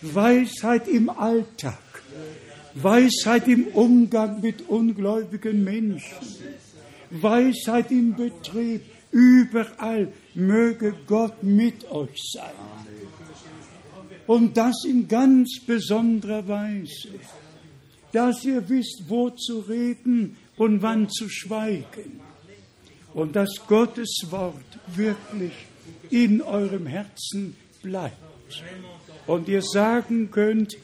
Weisheit 0.00 0.88
im 0.88 1.10
Alltag. 1.10 1.78
Weisheit 2.74 3.46
im 3.46 3.66
Umgang 3.68 4.40
mit 4.40 4.68
ungläubigen 4.68 5.62
Menschen. 5.62 6.16
Weisheit 7.10 7.90
im 7.90 8.14
Betrieb. 8.14 8.82
Überall 9.12 10.12
möge 10.34 10.94
Gott 11.06 11.42
mit 11.42 11.88
euch 11.90 12.20
sein. 12.32 12.50
Und 14.26 14.56
das 14.56 14.84
in 14.84 15.06
ganz 15.06 15.60
besonderer 15.66 16.48
Weise, 16.48 17.10
dass 18.12 18.44
ihr 18.44 18.66
wisst, 18.68 19.02
wo 19.08 19.30
zu 19.30 19.60
reden 19.60 20.36
und 20.56 20.82
wann 20.82 21.08
zu 21.08 21.28
schweigen. 21.28 22.20
Und 23.12 23.36
dass 23.36 23.50
Gottes 23.68 24.26
Wort 24.30 24.56
wirklich 24.94 25.52
in 26.10 26.42
eurem 26.42 26.86
Herzen 26.86 27.56
bleibt. 27.82 28.16
Und 29.26 29.48
ihr 29.48 29.62
sagen 29.62 30.30
könnt, 30.30 30.76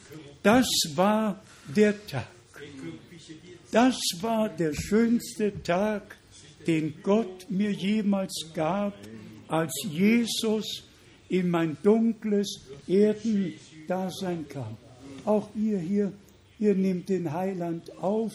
das 0.43 0.67
war 0.95 1.41
der 1.75 2.05
Tag. 2.07 2.27
Das 3.71 3.97
war 4.21 4.49
der 4.49 4.73
schönste 4.73 5.61
Tag, 5.63 6.17
den 6.67 6.95
Gott 7.01 7.49
mir 7.49 7.71
jemals 7.71 8.33
gab, 8.53 8.93
als 9.47 9.73
Jesus 9.89 10.83
in 11.29 11.49
mein 11.49 11.77
dunkles 11.83 12.61
Erdendasein 12.87 14.47
kam. 14.49 14.77
Auch 15.25 15.49
ihr 15.55 15.79
hier, 15.79 16.11
ihr 16.59 16.75
nehmt 16.75 17.09
den 17.09 17.31
Heiland 17.31 17.95
auf 17.97 18.33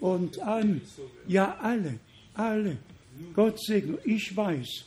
und 0.00 0.40
an. 0.40 0.80
Ja, 1.26 1.58
alle, 1.60 1.98
alle. 2.34 2.78
Gott 3.34 3.60
segne. 3.62 3.98
Ich 4.04 4.36
weiß, 4.36 4.84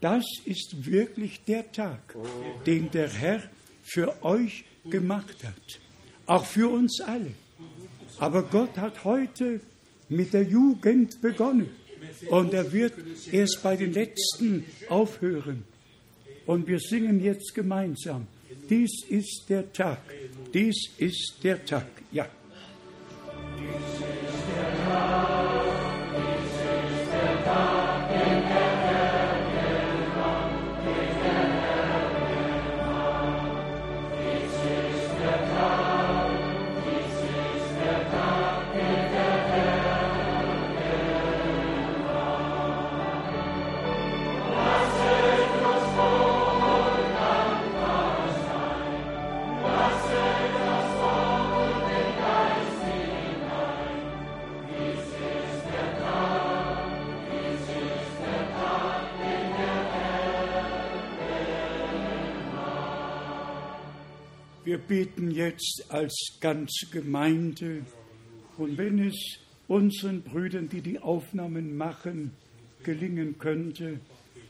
das 0.00 0.24
ist 0.44 0.84
wirklich 0.84 1.42
der 1.44 1.70
Tag, 1.72 2.14
den 2.66 2.90
der 2.90 3.08
Herr 3.08 3.42
für 3.82 4.22
euch 4.24 4.64
gemacht 4.90 5.44
hat. 5.44 5.80
Auch 6.26 6.44
für 6.44 6.68
uns 6.68 7.00
alle. 7.00 7.32
Aber 8.18 8.42
Gott 8.42 8.76
hat 8.76 9.04
heute 9.04 9.60
mit 10.08 10.32
der 10.32 10.42
Jugend 10.42 11.20
begonnen. 11.20 11.70
Und 12.28 12.52
er 12.52 12.72
wird 12.72 12.94
erst 13.30 13.62
bei 13.62 13.76
den 13.76 13.92
Letzten 13.92 14.64
aufhören. 14.88 15.64
Und 16.46 16.66
wir 16.66 16.78
singen 16.78 17.22
jetzt 17.22 17.54
gemeinsam. 17.54 18.26
Dies 18.68 19.04
ist 19.08 19.44
der 19.48 19.72
Tag. 19.72 20.00
Dies 20.52 20.90
ist 20.98 21.36
der 21.42 21.64
Tag. 21.64 21.86
Ja. 22.10 22.28
Jetzt 65.52 65.84
als 65.88 66.38
ganze 66.40 66.86
Gemeinde 66.90 67.84
und 68.56 68.78
wenn 68.78 69.06
es 69.06 69.38
unseren 69.68 70.22
Brüdern, 70.22 70.68
die 70.68 70.80
die 70.80 70.98
Aufnahmen 70.98 71.76
machen, 71.76 72.32
gelingen 72.82 73.38
könnte, 73.38 74.00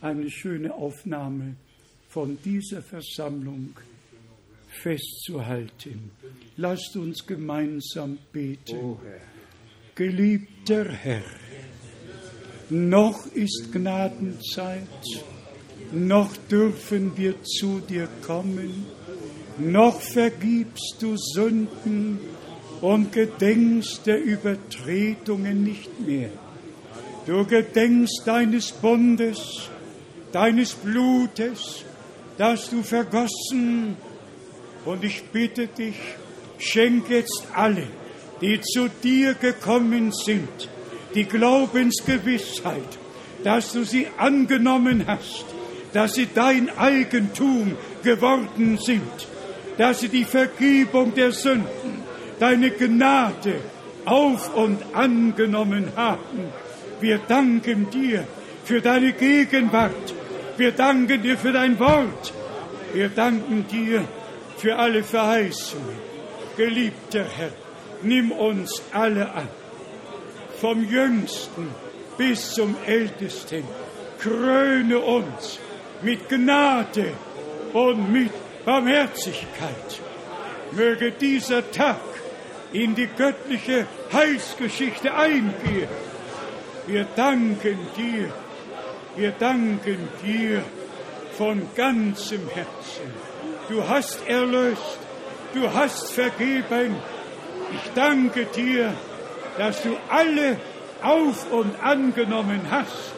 eine 0.00 0.30
schöne 0.30 0.74
Aufnahme 0.74 1.56
von 2.08 2.38
dieser 2.44 2.82
Versammlung 2.82 3.74
festzuhalten. 4.68 6.10
Lasst 6.56 6.96
uns 6.96 7.26
gemeinsam 7.26 8.18
beten. 8.32 8.96
Geliebter 9.94 10.90
Herr, 10.90 11.22
noch 12.70 13.26
ist 13.26 13.70
Gnadenzeit, 13.72 14.88
noch 15.92 16.34
dürfen 16.48 17.16
wir 17.16 17.42
zu 17.42 17.80
dir 17.80 18.08
kommen, 18.22 18.86
noch 19.58 20.00
vergibst 20.00 20.96
du 21.00 21.16
Sünden 21.16 22.18
und 22.80 23.12
gedenkst 23.12 24.06
der 24.06 24.22
Übertretungen 24.22 25.64
nicht 25.64 26.00
mehr. 26.00 26.30
Du 27.26 27.44
gedenkst 27.44 28.22
deines 28.24 28.72
Bundes 28.72 29.70
deines 30.32 30.72
Blutes, 30.72 31.84
das 32.38 32.70
du 32.70 32.82
vergossen. 32.82 33.96
Und 34.84 35.04
ich 35.04 35.22
bitte 35.24 35.68
dich, 35.68 35.96
schenk 36.58 37.08
jetzt 37.08 37.46
alle, 37.54 37.86
die 38.40 38.60
zu 38.60 38.88
dir 38.88 39.34
gekommen 39.34 40.10
sind, 40.12 40.68
die 41.14 41.24
Glaubensgewissheit, 41.24 42.98
dass 43.44 43.72
du 43.72 43.84
sie 43.84 44.08
angenommen 44.16 45.06
hast, 45.06 45.44
dass 45.92 46.14
sie 46.14 46.28
dein 46.34 46.76
Eigentum 46.76 47.76
geworden 48.02 48.78
sind, 48.78 49.28
dass 49.78 50.01
sie 50.01 50.09
die 50.09 50.24
Vergebung 50.24 51.15
der 51.15 51.32
Sünden, 51.32 52.03
deine 52.39 52.70
Gnade 52.70 53.61
auf 54.05 54.55
und 54.55 54.78
angenommen 54.94 55.93
haben. 55.97 56.53
Wir 57.01 57.19
danken 57.19 57.90
dir 57.90 58.27
für 58.65 58.81
deine 58.81 59.12
Gegenwart. 59.12 60.15
Wir 60.57 60.73
danken 60.73 61.23
dir 61.23 61.39
für 61.39 61.53
dein 61.53 61.78
Wort. 61.78 62.32
Wir 62.93 63.09
danken 63.09 63.66
dir 63.69 64.05
für 64.57 64.77
alle 64.77 65.03
Verheißungen. 65.03 65.97
Geliebter 66.57 67.24
Herr, 67.24 67.51
nimm 68.03 68.31
uns 68.31 68.82
alle 68.93 69.32
an, 69.32 69.49
vom 70.61 70.85
Jüngsten 70.89 71.69
bis 72.19 72.53
zum 72.53 72.77
Ältesten. 72.86 73.65
Kröne 74.19 74.99
uns 74.99 75.59
mit 76.03 76.28
Gnade 76.28 77.12
und 77.73 78.12
mit 78.12 78.31
Barmherzigkeit. 78.64 80.01
Möge 80.72 81.12
dieser 81.12 81.70
Tag 81.70 82.01
in 82.72 82.94
die 82.94 83.09
göttliche 83.09 83.86
Heilsgeschichte 84.12 85.12
eingehen. 85.14 85.89
Wir 86.86 87.06
danken 87.16 87.78
dir, 87.97 88.32
wir 89.16 89.32
danken 89.32 90.09
dir 90.24 90.62
von 91.36 91.66
ganzem 91.74 92.48
Herzen. 92.48 93.12
Du 93.68 93.86
hast 93.86 94.26
erlöst, 94.26 94.98
du 95.55 95.72
hast 95.72 96.12
vergeben. 96.12 96.97
Ich 97.74 97.90
danke 97.94 98.47
dir, 98.47 98.93
dass 99.59 99.82
du 99.82 99.97
alle 100.09 100.59
auf 101.02 101.51
und 101.52 101.82
angenommen 101.82 102.60
hast 102.70 103.14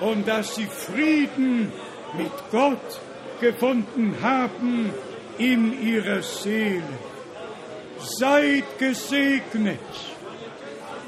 und 0.00 0.26
dass 0.26 0.54
sie 0.56 0.66
Frieden 0.66 1.72
mit 2.16 2.32
Gott 2.50 3.00
gefunden 3.42 4.16
haben 4.22 4.90
in 5.36 5.82
ihrer 5.82 6.22
Seele. 6.22 6.82
Seid 7.98 8.64
gesegnet, 8.78 9.78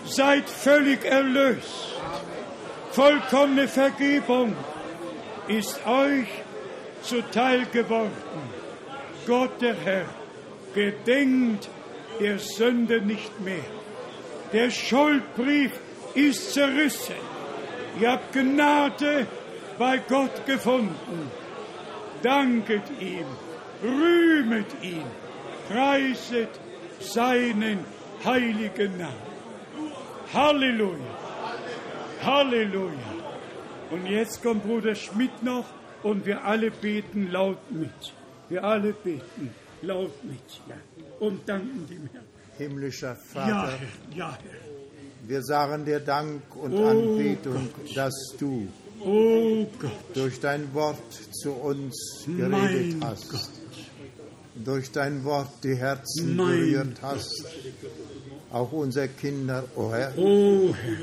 seid 0.05 0.49
völlig 0.51 1.05
erlöst. 1.05 1.95
Vollkommene 2.91 3.67
Vergebung 3.67 4.55
ist 5.49 5.81
euch 5.87 6.29
zuteil 7.03 7.67
geworden. 7.73 8.43
Gott 9.27 9.61
der 9.61 9.75
Herr 9.75 10.07
gedenkt 10.75 11.69
der 12.21 12.39
Sünde 12.39 13.01
nicht 13.01 13.41
mehr. 13.41 13.71
Der 14.53 14.71
Schuldbrief 14.71 15.73
ist 16.15 16.53
zerrissen. 16.53 17.17
Ihr 18.01 18.13
habt 18.13 18.33
Gnade 18.33 19.27
bei 19.79 19.99
Gott 19.99 20.47
gefunden. 20.47 21.31
Danket 22.25 22.89
ihm, 23.01 23.27
rühmet 23.83 24.73
ihn, 24.83 25.05
preiset 25.69 26.49
seinen 26.99 27.81
heiligen 28.25 28.97
Namen. 28.97 29.35
Halleluja, 30.33 31.19
Halleluja. 32.23 33.11
Und 33.91 34.07
jetzt 34.07 34.43
kommt 34.43 34.65
Bruder 34.65 34.95
Schmidt 34.95 35.43
noch 35.43 35.67
und 36.03 36.25
wir 36.25 36.43
alle 36.43 36.71
beten 36.71 37.31
laut 37.31 37.71
mit. 37.71 38.15
Wir 38.49 38.65
alle 38.65 38.95
beten 38.95 39.51
laut 39.83 40.25
mit 40.25 40.39
ja. 40.67 40.77
und 41.21 41.47
danken 41.47 41.87
dem 41.91 42.09
Herrn. 42.11 42.25
Himmlischer 42.57 43.09
Ja, 43.09 43.15
Vater, 43.17 43.79
Herr, 43.79 44.17
ja, 44.17 44.39
Herr. 44.43 45.29
wir 45.29 45.43
sagen 45.43 45.85
dir 45.85 46.01
Dank 46.01 46.43
und 46.57 46.73
Oh 46.73 46.89
Anbetung, 46.89 47.69
dass 47.95 48.15
du 48.39 48.67
Oh 49.07 49.67
Gott, 49.79 49.91
durch 50.15 50.41
dein 50.41 50.73
Wort 50.75 51.13
zu 51.33 51.53
uns 51.53 52.25
geredet 52.27 52.97
hast, 53.03 53.31
Gott, 53.31 53.51
durch 54.65 54.91
dein 54.91 55.25
Wort 55.25 55.51
die 55.63 55.77
Herzen 55.77 56.37
Mein 56.37 56.49
berührt 56.59 57.03
hast, 57.03 57.45
auch 58.51 58.73
unsere 58.73 59.09
Kinder, 59.09 59.65
o 59.77 59.93
Herr. 59.93 60.13
oh 60.17 60.75
Herr, 60.75 60.97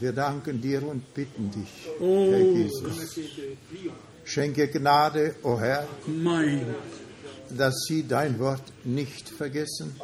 Wir 0.00 0.12
danken 0.12 0.60
dir 0.60 0.82
und 0.86 1.14
bitten 1.14 1.50
dich, 1.50 1.88
Oh 2.00 2.30
Herr 2.32 2.40
Jesus. 2.40 3.16
Schenke 4.24 4.68
Gnade, 4.68 5.34
o 5.42 5.58
Herr, 5.60 5.86
mein, 6.06 6.74
dass 7.56 7.84
sie 7.86 8.06
dein 8.08 8.38
Wort 8.38 8.62
nicht 8.84 9.28
vergessen, 9.28 9.94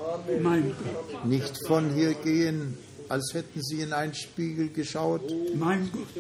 nicht 1.25 1.67
von 1.67 1.95
hier 1.95 2.15
gehen, 2.15 2.77
als 3.09 3.33
hätten 3.33 3.63
sie 3.63 3.81
in 3.81 3.93
einen 3.93 4.15
Spiegel 4.15 4.69
geschaut 4.69 5.23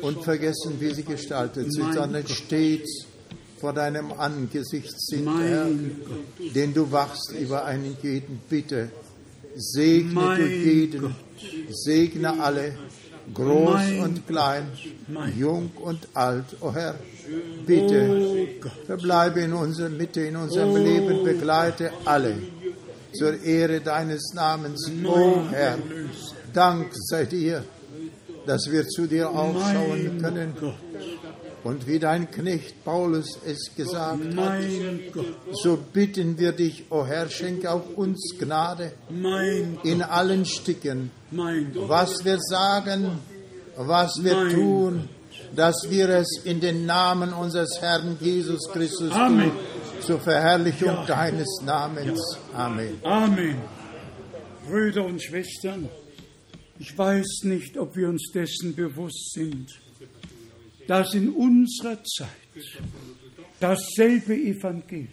und 0.00 0.22
vergessen, 0.24 0.80
wie 0.80 0.94
sie 0.94 1.02
gestaltet 1.02 1.72
sind, 1.72 1.94
sondern 1.94 2.26
stets 2.26 3.06
vor 3.60 3.72
deinem 3.72 4.12
Angesicht 4.12 4.94
sind, 5.00 5.28
Herr, 5.40 5.66
denn 6.54 6.72
du 6.72 6.90
wachst 6.90 7.32
über 7.38 7.64
einen 7.64 7.96
jeden. 8.02 8.40
Bitte, 8.48 8.90
segne 9.56 10.12
Mein 10.14 10.40
du 10.40 10.46
jeden, 10.46 11.00
Gott. 11.02 11.12
segne 11.70 12.40
alle, 12.40 12.78
groß 13.34 13.74
Mein 13.74 14.00
und 14.00 14.26
klein, 14.26 14.68
jung 15.36 15.70
und 15.76 16.08
alt, 16.14 16.44
o 16.60 16.72
Herr. 16.72 16.94
Bitte, 17.66 18.08
oh 18.62 18.68
verbleibe 18.86 19.40
in 19.40 19.52
unserer 19.52 19.90
Mitte, 19.90 20.22
in 20.22 20.36
unserem 20.36 20.70
Oh. 20.70 20.76
Leben, 20.78 21.24
begleite 21.24 21.90
alle 22.04 22.34
zur 23.12 23.42
Ehre 23.42 23.80
deines 23.80 24.32
Namens, 24.34 24.90
o 25.04 25.42
Herr. 25.50 25.78
Dank 26.58 26.90
sei 26.92 27.24
dir, 27.24 27.62
dass 28.44 28.68
wir 28.68 28.84
zu 28.88 29.06
dir 29.06 29.30
aufschauen 29.30 30.18
können. 30.20 30.52
Und 31.62 31.86
wie 31.86 32.00
dein 32.00 32.28
Knecht 32.32 32.84
Paulus 32.84 33.38
es 33.46 33.70
gesagt 33.76 34.36
hat, 34.36 34.60
so 35.52 35.78
bitten 35.92 36.36
wir 36.36 36.50
dich, 36.50 36.86
o 36.90 37.06
Herr, 37.06 37.28
schenke 37.28 37.70
auch 37.70 37.88
uns 37.94 38.34
Gnade 38.40 38.90
in 39.84 40.02
allen 40.02 40.44
Stücken, 40.46 41.12
was 41.86 42.24
wir 42.24 42.38
sagen, 42.40 43.18
was 43.76 44.12
wir 44.24 44.48
tun, 44.48 45.08
dass 45.54 45.86
wir 45.88 46.08
es 46.08 46.40
in 46.42 46.58
den 46.60 46.86
Namen 46.86 47.32
unseres 47.32 47.80
Herrn 47.80 48.16
Jesus 48.20 48.68
Christus 48.72 49.12
tun, 49.12 49.52
zur 50.00 50.18
Verherrlichung 50.18 50.88
Ja. 50.88 51.04
deines 51.06 51.60
Namens. 51.64 52.20
Amen. 52.52 52.98
Amen. 53.04 53.56
Brüder 54.68 55.04
und 55.04 55.22
Schwestern, 55.22 55.88
ich 56.78 56.96
weiß 56.96 57.40
nicht, 57.44 57.76
ob 57.76 57.96
wir 57.96 58.08
uns 58.08 58.30
dessen 58.32 58.74
bewusst 58.74 59.32
sind, 59.32 59.80
dass 60.86 61.14
in 61.14 61.30
unserer 61.30 62.02
Zeit. 62.04 62.28
Dasselbe 63.60 64.34
Evangelium, 64.34 65.08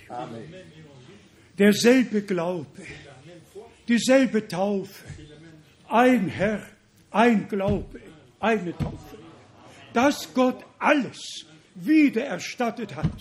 derselbe 1.57 2.21
Glaube, 2.21 2.83
dieselbe 3.87 4.47
Taufe, 4.47 5.03
ein 5.87 6.27
Herr, 6.27 6.65
ein 7.11 7.47
Glaube, 7.47 7.99
eine 8.39 8.77
Taufe, 8.77 9.17
dass 9.93 10.31
Gott 10.33 10.63
alles 10.77 11.45
wiedererstattet 11.73 12.95
hat. 12.95 13.11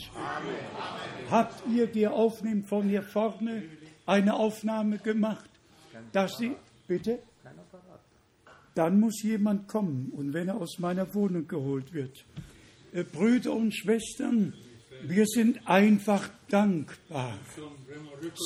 Habt 1.30 1.62
ihr 1.74 1.86
die 1.86 2.06
Aufnahme 2.06 2.62
von 2.64 2.88
hier 2.88 3.02
vorne 3.02 3.62
eine 4.06 4.34
Aufnahme 4.34 4.98
gemacht, 4.98 5.48
dass 6.12 6.36
sie, 6.36 6.54
bitte? 6.86 7.20
Dann 8.74 8.98
muss 8.98 9.22
jemand 9.22 9.68
kommen 9.68 10.10
und 10.16 10.32
wenn 10.32 10.48
er 10.48 10.56
aus 10.56 10.78
meiner 10.78 11.14
Wohnung 11.14 11.46
geholt 11.46 11.92
wird. 11.92 12.24
Äh, 12.92 13.04
Brüder 13.04 13.52
und 13.52 13.74
Schwestern, 13.74 14.54
wir 15.06 15.26
sind 15.26 15.66
einfach 15.68 16.30
dankbar, 16.48 17.38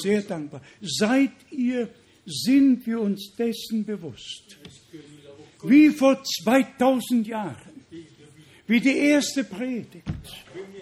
sehr 0.03 0.23
dankbar. 0.23 0.61
Seid 0.81 1.33
ihr, 1.51 1.89
sind 2.27 2.87
wir 2.87 3.01
uns 3.01 3.35
dessen 3.39 3.85
bewusst, 3.85 4.59
wie 5.65 5.91
vor 5.91 6.23
2000 6.23 7.27
Jahren, 7.27 7.85
wie 8.67 8.81
die 8.81 8.97
erste 8.97 9.45
Predigt 9.45 10.05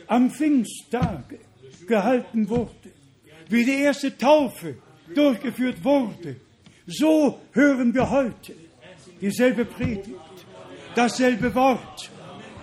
am 0.06 0.30
Pfingsttage 0.30 1.38
gehalten 1.86 2.48
wurde, 2.48 2.90
wie 3.48 3.64
die 3.64 3.78
erste 3.82 4.16
Taufe 4.16 4.76
durchgeführt 5.14 5.84
wurde, 5.84 6.36
so 6.86 7.40
hören 7.52 7.94
wir 7.94 8.10
heute 8.10 8.65
dieselbe 9.20 9.64
Predigt, 9.64 10.16
dasselbe 10.94 11.54
Wort, 11.54 12.10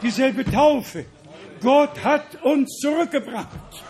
dieselbe 0.01 0.45
Taufe. 0.45 1.05
Gott 1.61 2.03
hat 2.03 2.43
uns 2.43 2.77
zurückgebracht 2.79 3.83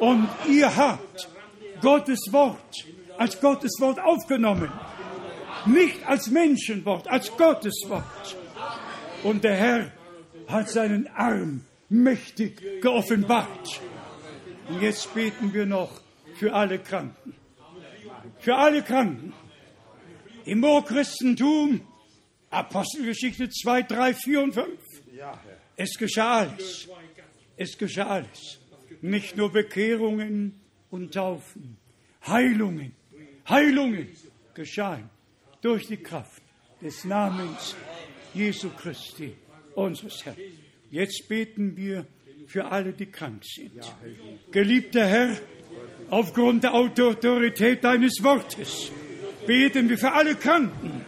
und 0.00 0.28
ihr 0.48 0.74
habt 0.74 1.28
Gottes 1.80 2.20
Wort 2.30 2.86
als 3.18 3.40
Gottes 3.40 3.72
Wort 3.78 4.00
aufgenommen, 4.00 4.72
nicht 5.66 6.04
als 6.06 6.30
Menschenwort, 6.30 7.06
als 7.08 7.30
Gottes 7.36 7.74
Wort. 7.88 8.36
Und 9.22 9.44
der 9.44 9.54
Herr 9.54 9.92
hat 10.48 10.68
seinen 10.68 11.06
Arm 11.08 11.64
mächtig 11.88 12.80
geoffenbart. 12.80 13.80
Und 14.68 14.80
jetzt 14.80 15.14
beten 15.14 15.52
wir 15.52 15.66
noch 15.66 16.00
für 16.34 16.52
alle 16.52 16.78
Kranken. 16.78 17.34
Für 18.38 18.56
alle 18.56 18.82
Kranken. 18.82 19.32
Im 20.44 20.64
Urchristentum, 20.64 21.82
Apostelgeschichte 22.52 23.48
2, 23.48 23.82
3, 23.82 24.14
4 24.14 24.42
und 24.42 24.52
5. 24.52 24.68
Es 25.76 25.96
geschah 25.96 26.40
alles. 26.40 26.88
Es 27.56 27.78
geschah 27.78 28.06
alles. 28.06 28.60
Nicht 29.00 29.36
nur 29.36 29.50
Bekehrungen 29.50 30.60
und 30.90 31.14
Taufen, 31.14 31.78
Heilungen, 32.26 32.94
Heilungen 33.48 34.08
geschahen 34.54 35.08
durch 35.62 35.86
die 35.86 35.96
Kraft 35.96 36.42
des 36.80 37.04
Namens 37.04 37.74
Jesu 38.34 38.68
Christi, 38.70 39.34
unseres 39.74 40.24
Herrn. 40.24 40.36
Jetzt 40.90 41.26
beten 41.28 41.76
wir 41.76 42.06
für 42.46 42.66
alle, 42.70 42.92
die 42.92 43.06
krank 43.06 43.42
sind. 43.44 43.80
Geliebter 44.50 45.06
Herr, 45.06 45.38
aufgrund 46.10 46.64
der 46.64 46.74
Autorität 46.74 47.82
deines 47.82 48.22
Wortes 48.22 48.92
beten 49.46 49.88
wir 49.88 49.98
für 49.98 50.12
alle 50.12 50.34
Kranken, 50.34 51.04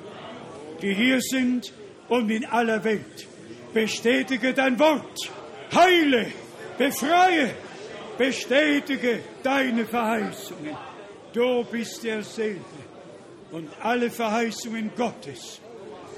die 0.85 0.93
hier 0.93 1.19
sind 1.19 1.73
und 2.11 2.31
in 2.31 2.45
aller 2.45 2.85
Welt. 2.85 3.27
Bestätige 3.73 4.53
dein 4.53 4.79
Wort, 4.79 5.19
heile, 5.75 6.27
befreie, 6.77 7.55
bestätige 8.19 9.21
deine 9.43 9.87
Verheißungen. 9.87 10.77
Du 11.33 11.65
bist 11.65 12.05
derselbe. 12.05 12.61
Und 13.51 13.71
alle 13.81 14.11
Verheißungen 14.11 14.91
Gottes 14.95 15.59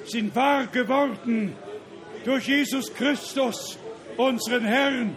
sind 0.05 0.35
wahr 0.35 0.67
geworden 0.67 1.55
durch 2.25 2.49
Jesus 2.49 2.93
Christus, 2.93 3.79
unseren 4.17 4.65
Herrn. 4.65 5.17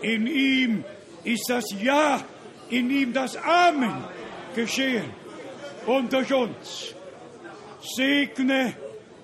In 0.00 0.26
ihm 0.26 0.84
ist 1.22 1.44
das 1.48 1.66
Ja, 1.80 2.20
in 2.68 2.90
ihm 2.90 3.12
das 3.12 3.36
Amen 3.36 4.02
geschehen. 4.56 5.10
Und 5.86 6.12
durch 6.12 6.32
uns 6.32 6.94
segne, 7.82 8.74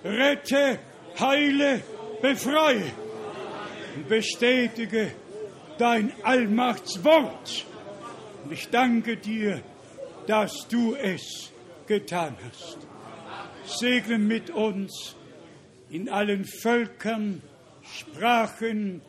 rette, 0.04 0.78
heile, 1.18 1.82
befreie 2.20 2.92
und 3.96 4.08
bestätige 4.08 5.12
dein 5.78 6.12
Allmachtswort. 6.22 7.66
Und 8.44 8.52
ich 8.52 8.68
danke 8.68 9.16
dir, 9.16 9.62
dass 10.26 10.66
du 10.68 10.94
es 10.94 11.52
getan 11.86 12.36
hast. 12.44 12.78
Segne 13.64 14.18
mit 14.18 14.50
uns 14.50 15.16
in 15.90 16.08
allen 16.08 16.44
Völkern, 16.44 17.42
Sprachen 17.82 19.00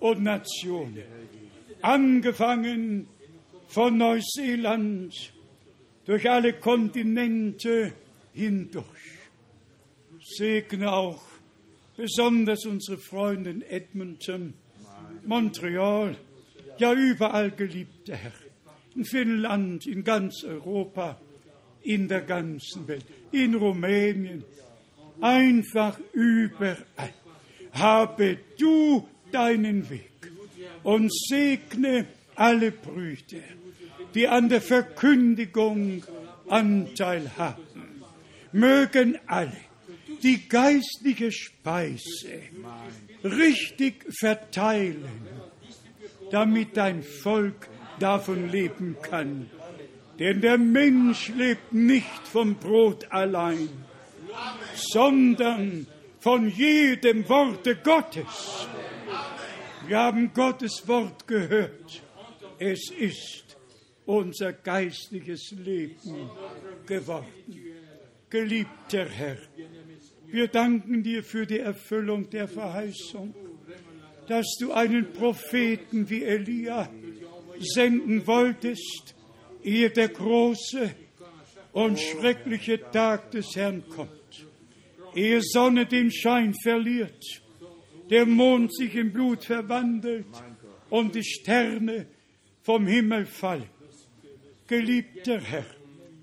und 0.00 0.22
Nationen. 0.22 1.02
Angefangen 1.80 3.08
von 3.68 3.96
Neuseeland 3.96 5.32
durch 6.04 6.28
alle 6.28 6.54
Kontinente 6.54 7.92
hindurch. 8.38 8.86
Segne 10.20 10.92
auch 10.92 11.22
besonders 11.96 12.64
unsere 12.64 12.98
Freunde 12.98 13.50
in 13.50 13.62
Edmonton, 13.62 14.54
Montreal, 15.26 16.16
ja 16.78 16.92
überall 16.92 17.50
geliebter 17.50 18.14
Herr, 18.14 18.32
in 18.94 19.04
Finnland, 19.04 19.86
in 19.86 20.04
ganz 20.04 20.44
Europa, 20.44 21.20
in 21.82 22.06
der 22.06 22.20
ganzen 22.20 22.86
Welt, 22.86 23.04
in 23.32 23.54
Rumänien, 23.54 24.44
einfach 25.20 25.98
überall. 26.12 27.14
Habe 27.72 28.38
du 28.58 29.08
deinen 29.32 29.90
Weg 29.90 30.30
und 30.84 31.12
segne 31.12 32.06
alle 32.34 32.70
Brüder, 32.70 33.42
die 34.14 34.28
an 34.28 34.48
der 34.48 34.60
Verkündigung 34.60 36.04
Anteil 36.48 37.30
haben. 37.36 37.67
Mögen 38.52 39.18
alle 39.26 39.56
die 40.22 40.48
geistliche 40.48 41.30
Speise 41.30 42.42
richtig 43.22 44.04
verteilen, 44.18 45.04
damit 46.30 46.76
dein 46.76 47.02
Volk 47.02 47.68
davon 47.98 48.50
leben 48.50 48.96
kann. 49.02 49.50
Denn 50.18 50.40
der 50.40 50.58
Mensch 50.58 51.28
lebt 51.28 51.72
nicht 51.72 52.26
vom 52.30 52.56
Brot 52.56 53.06
allein, 53.10 53.68
sondern 54.74 55.86
von 56.18 56.48
jedem 56.48 57.28
Worte 57.28 57.76
Gottes. 57.76 58.66
Wir 59.86 59.98
haben 59.98 60.32
Gottes 60.34 60.86
Wort 60.86 61.26
gehört. 61.26 62.02
Es 62.58 62.90
ist 62.90 63.56
unser 64.04 64.52
geistliches 64.52 65.52
Leben 65.52 66.28
geworden. 66.86 67.67
Geliebter 68.30 69.06
Herr, 69.08 69.38
wir 70.26 70.48
danken 70.48 71.02
dir 71.02 71.24
für 71.24 71.46
die 71.46 71.60
Erfüllung 71.60 72.28
der 72.28 72.46
Verheißung, 72.46 73.34
dass 74.26 74.46
du 74.60 74.72
einen 74.72 75.12
Propheten 75.14 76.10
wie 76.10 76.24
Elia 76.24 76.90
senden 77.58 78.26
wolltest, 78.26 79.14
ehe 79.62 79.88
der 79.88 80.08
große 80.08 80.94
und 81.72 81.98
schreckliche 81.98 82.78
Tag 82.90 83.30
des 83.30 83.56
Herrn 83.56 83.82
kommt, 83.88 84.46
ehe 85.14 85.40
Sonne 85.40 85.86
den 85.86 86.10
Schein 86.10 86.54
verliert, 86.62 87.42
der 88.10 88.26
Mond 88.26 88.74
sich 88.76 88.94
in 88.94 89.10
Blut 89.10 89.44
verwandelt 89.44 90.26
und 90.90 91.14
die 91.14 91.24
Sterne 91.24 92.06
vom 92.60 92.86
Himmel 92.86 93.24
fallen. 93.24 93.70
Geliebter 94.66 95.40
Herr, 95.40 95.64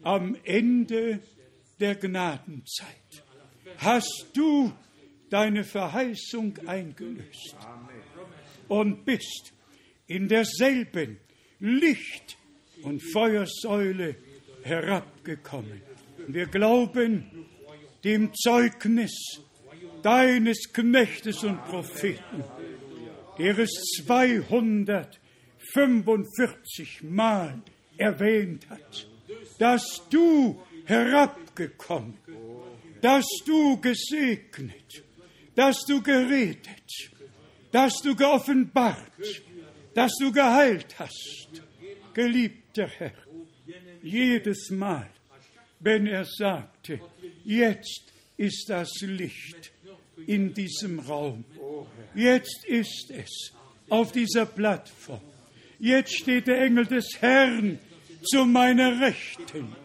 am 0.04 0.38
Ende 0.44 1.20
der 1.80 1.96
Gnadenzeit 1.96 3.24
hast 3.78 4.28
du 4.34 4.74
deine 5.30 5.64
Verheißung 5.64 6.58
eingelöst 6.66 7.56
und 8.68 9.06
bist 9.06 9.54
in 10.08 10.28
derselben 10.28 11.20
Licht- 11.60 12.38
und 12.84 13.00
Feuersäule 13.12 14.16
herabgekommen. 14.64 15.82
Wir 16.28 16.48
glauben 16.48 17.46
dem 18.04 18.34
Zeugnis 18.34 19.14
deines 20.04 20.72
Knechtes 20.72 21.44
und 21.44 21.64
Propheten, 21.66 22.44
der 23.38 23.60
es 23.60 23.70
245 24.06 27.04
Mal 27.04 27.62
erwähnt 27.98 28.70
hat, 28.70 29.10
dass 29.58 30.04
du 30.10 30.62
herabgekommen 30.86 32.18
dass 33.06 33.28
du 33.46 33.80
gesegnet, 33.80 35.04
dass 35.54 35.86
du 35.88 36.02
geredet, 36.02 37.12
dass 37.72 38.02
du 38.02 38.16
geoffenbart, 38.16 39.22
dass 39.94 40.12
du 40.20 40.32
geheilt 40.32 40.98
hast. 40.98 41.62
Geliebter 42.16 42.88
Herr, 42.88 43.14
jedes 44.02 44.72
Mal, 44.72 45.08
wenn 45.82 46.08
er 46.08 46.26
sagte, 46.26 47.00
jetzt 47.44 48.06
ist 48.38 48.66
das 48.70 48.90
Licht 49.02 49.72
in 50.26 50.52
diesem 50.56 50.98
Raum, 51.00 51.46
jetzt 52.16 52.66
ist 52.66 53.12
es 53.12 53.54
auf 53.88 54.14
dieser 54.14 54.48
Plattform, 54.48 55.22
jetzt 55.78 56.16
steht 56.16 56.48
der 56.48 56.60
Engel 56.64 56.88
des 56.88 57.08
Herrn 57.20 57.78
zu 58.24 58.46
meiner 58.46 59.00
Rechten, 59.00 59.76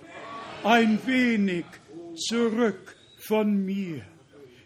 ein 0.65 0.99
wenig 1.07 1.65
zurück 2.15 2.97
von 3.19 3.65
mir. 3.65 4.03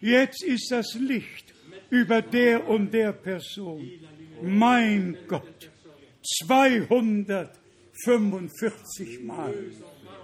Jetzt 0.01 0.43
ist 0.43 0.71
das 0.71 0.95
Licht 0.95 1.53
über 1.91 2.23
der 2.23 2.67
und 2.69 2.93
der 2.93 3.13
Person. 3.13 3.89
Mein 4.43 5.17
Gott, 5.29 5.71
245 6.47 9.23
Mal. 9.23 9.55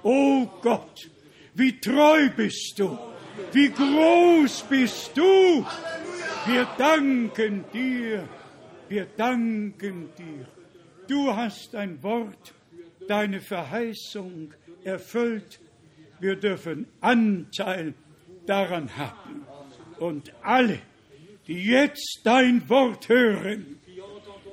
Oh 0.02 0.48
Gott, 0.60 1.08
wie 1.54 1.78
treu 1.78 2.28
bist 2.36 2.74
du, 2.78 2.98
wie 3.52 3.70
groß 3.70 4.64
bist 4.68 5.12
du. 5.14 5.64
Wir 6.46 6.66
danken 6.78 7.64
dir, 7.72 8.28
wir 8.88 9.06
danken 9.16 10.08
dir. 10.16 10.48
Du 11.06 11.32
hast 11.34 11.74
dein 11.74 12.02
Wort, 12.02 12.54
deine 13.06 13.40
Verheißung 13.40 14.52
erfüllt. 14.84 15.60
Wir 16.20 16.36
dürfen 16.36 16.86
Anteil 17.00 17.94
daran 18.46 18.96
haben. 18.96 19.46
Und 19.98 20.32
alle, 20.42 20.78
die 21.46 21.64
jetzt 21.64 22.20
dein 22.24 22.68
Wort 22.68 23.08
hören, 23.08 23.78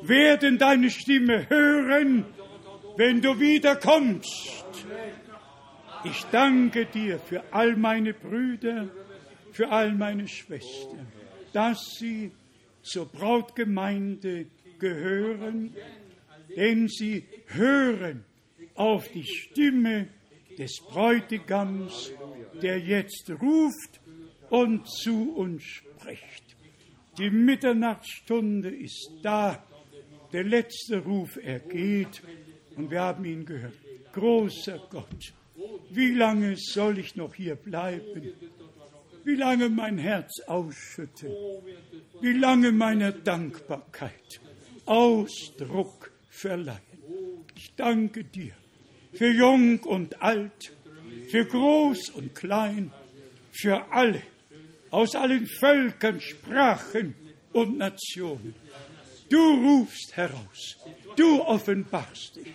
werden 0.02 0.58
deine 0.58 0.90
Stimme 0.90 1.50
hören, 1.50 2.26
wenn 2.96 3.22
du 3.22 3.40
wiederkommst. 3.40 4.76
Ich 6.04 6.24
danke 6.32 6.86
dir 6.86 7.20
für 7.20 7.44
all 7.52 7.76
meine 7.76 8.14
Brüder, 8.14 8.90
für 9.52 9.70
all 9.70 9.94
meine 9.94 10.28
Schwestern, 10.28 11.08
dass 11.54 11.80
sie 11.98 12.32
zur 12.82 13.08
Brautgemeinde 13.08 14.46
gehören, 14.80 15.74
denn 16.56 16.88
sie 16.88 17.26
hören 17.48 18.24
auf 18.76 19.10
die 19.10 19.26
Stimme 19.26 20.08
des 20.58 20.80
Bräutigams, 20.82 22.12
der 22.62 22.80
jetzt 22.80 23.30
ruft 23.42 24.02
und 24.50 24.88
zu 24.88 25.34
uns 25.36 25.64
spricht. 25.64 26.56
Die 27.18 27.30
Mitternachtsstunde 27.30 28.70
ist 28.70 29.12
da, 29.22 29.64
der 30.34 30.44
letzte 30.44 31.00
Ruf 31.04 31.38
ergeht 31.38 32.22
und 32.76 32.92
wir 32.92 33.02
haben 33.02 33.26
ihn 33.26 33.46
gehört. 33.46 33.78
Großer 34.14 34.80
Gott, 34.90 35.34
wie 35.90 36.14
lange 36.14 36.56
soll 36.58 37.00
ich 37.00 37.16
noch 37.16 37.34
hier 37.34 37.56
bleiben? 37.56 38.34
Wie 39.24 39.36
lange 39.36 39.70
mein 39.70 39.98
Herz 39.98 40.42
ausschütten? 40.48 41.30
Wie 42.22 42.34
lange 42.34 42.72
meiner 42.72 43.12
Dankbarkeit 43.12 44.42
Ausdruck 44.86 46.12
verleihen? 46.30 46.82
Ich 47.56 47.74
danke 47.76 48.24
dir 48.24 48.54
für 49.18 49.32
Jung 49.32 49.80
und 49.80 50.22
Alt, 50.22 50.72
für 51.30 51.46
Groß 51.46 52.12
und 52.12 52.36
Klein, 52.36 52.92
für 53.52 53.92
alle, 53.92 54.22
aus 54.92 55.16
allen 55.16 55.48
Völkern, 55.48 56.22
Sprachen 56.22 57.16
und 57.52 57.78
Nationen. 57.78 58.54
Du 59.30 59.40
rufst 59.40 60.16
heraus, 60.16 60.78
du 61.16 61.42
offenbarst 61.42 62.36
dich. 62.36 62.54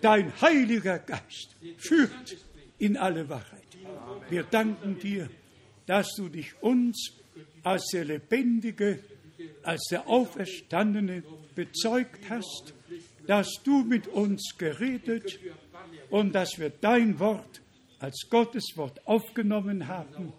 Dein 0.00 0.32
Heiliger 0.40 0.98
Geist 0.98 1.54
führt 1.76 2.36
in 2.78 2.96
alle 2.96 3.28
Wahrheit. 3.28 3.60
Wir 4.30 4.44
danken 4.44 4.98
dir, 4.98 5.28
dass 5.86 6.14
du 6.16 6.28
dich 6.28 6.54
uns 6.62 7.12
als 7.62 7.86
der 7.92 8.06
Lebendige, 8.06 9.00
als 9.62 9.86
der 9.90 10.08
Auferstandene 10.08 11.22
bezeugt 11.54 12.30
hast, 12.30 12.72
dass 13.26 13.48
du 13.62 13.84
mit 13.84 14.08
uns 14.08 14.54
geredet 14.56 15.38
und 16.10 16.34
dass 16.34 16.58
wir 16.58 16.70
dein 16.70 17.18
Wort 17.18 17.60
als 17.98 18.26
Gottes 18.30 18.72
Wort 18.76 19.06
aufgenommen 19.06 19.86
haben. 19.86 20.32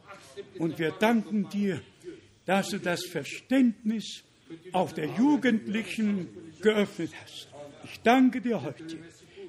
Und 0.58 0.80
wir 0.80 0.92
danken 0.92 1.50
dir, 1.50 1.82
dass 2.46 2.70
du 2.70 2.80
das 2.80 3.06
Verständnis 3.06 4.24
auch 4.74 4.92
der 4.92 5.08
Jugendlichen 5.08 6.28
geöffnet 6.62 7.12
hast. 7.22 7.48
Ich 7.86 8.00
danke 8.02 8.42
dir 8.42 8.62
heute, 8.62 8.98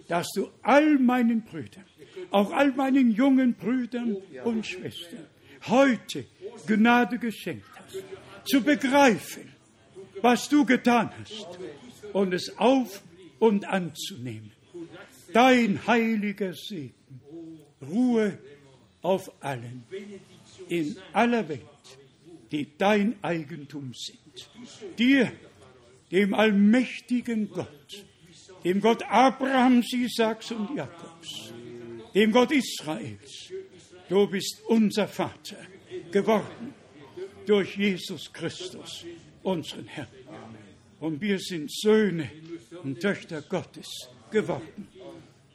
dass 0.08 0.28
du 0.34 0.48
all 0.62 0.98
meinen 0.98 1.42
Brüdern, 1.42 1.84
auch 2.30 2.52
all 2.52 2.72
meinen 2.72 3.10
jungen 3.10 3.54
Brüdern 3.54 4.16
und 4.44 4.66
Schwestern 4.66 5.26
heute 5.68 6.24
Gnade 6.66 7.18
geschenkt 7.18 7.66
hast, 7.74 8.02
zu 8.44 8.62
begreifen, 8.62 9.52
was 10.20 10.48
du 10.48 10.64
getan 10.64 11.10
hast 11.20 11.58
und 12.12 12.34
es 12.34 12.56
auf 12.58 13.02
und 13.38 13.64
anzunehmen. 13.66 14.52
Dein 15.32 15.86
heiliger 15.86 16.54
Segen, 16.54 16.94
Ruhe 17.80 18.38
auf 19.02 19.32
allen, 19.42 19.84
in 20.68 20.96
aller 21.12 21.48
Welt, 21.48 21.62
die 22.50 22.68
dein 22.78 23.16
Eigentum 23.22 23.92
sind. 23.94 24.98
Dir, 24.98 25.32
dem 26.10 26.34
allmächtigen 26.34 27.50
Gott, 27.50 28.04
dem 28.64 28.80
Gott 28.80 29.02
Abrahams, 29.08 29.92
Isaaks 29.92 30.52
und 30.52 30.76
Jakobs, 30.76 31.52
dem 32.14 32.30
Gott 32.30 32.52
Israels, 32.52 33.52
du 34.08 34.26
bist 34.28 34.62
unser 34.68 35.08
Vater 35.08 35.56
geworden 36.10 36.74
durch 37.46 37.76
Jesus 37.76 38.32
Christus, 38.32 39.04
unseren 39.42 39.86
Herrn. 39.86 40.08
Und 41.00 41.20
wir 41.20 41.38
sind 41.40 41.72
Söhne 41.72 42.30
und 42.84 43.00
Töchter 43.00 43.42
Gottes 43.42 43.88
geworden 44.30 44.88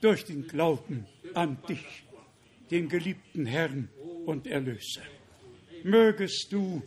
durch 0.01 0.25
den 0.25 0.47
Glauben 0.47 1.05
an 1.33 1.57
dich, 1.67 2.03
den 2.71 2.89
geliebten 2.89 3.45
Herrn 3.45 3.89
und 4.25 4.47
Erlöser. 4.47 5.03
Mögest 5.83 6.47
du 6.51 6.81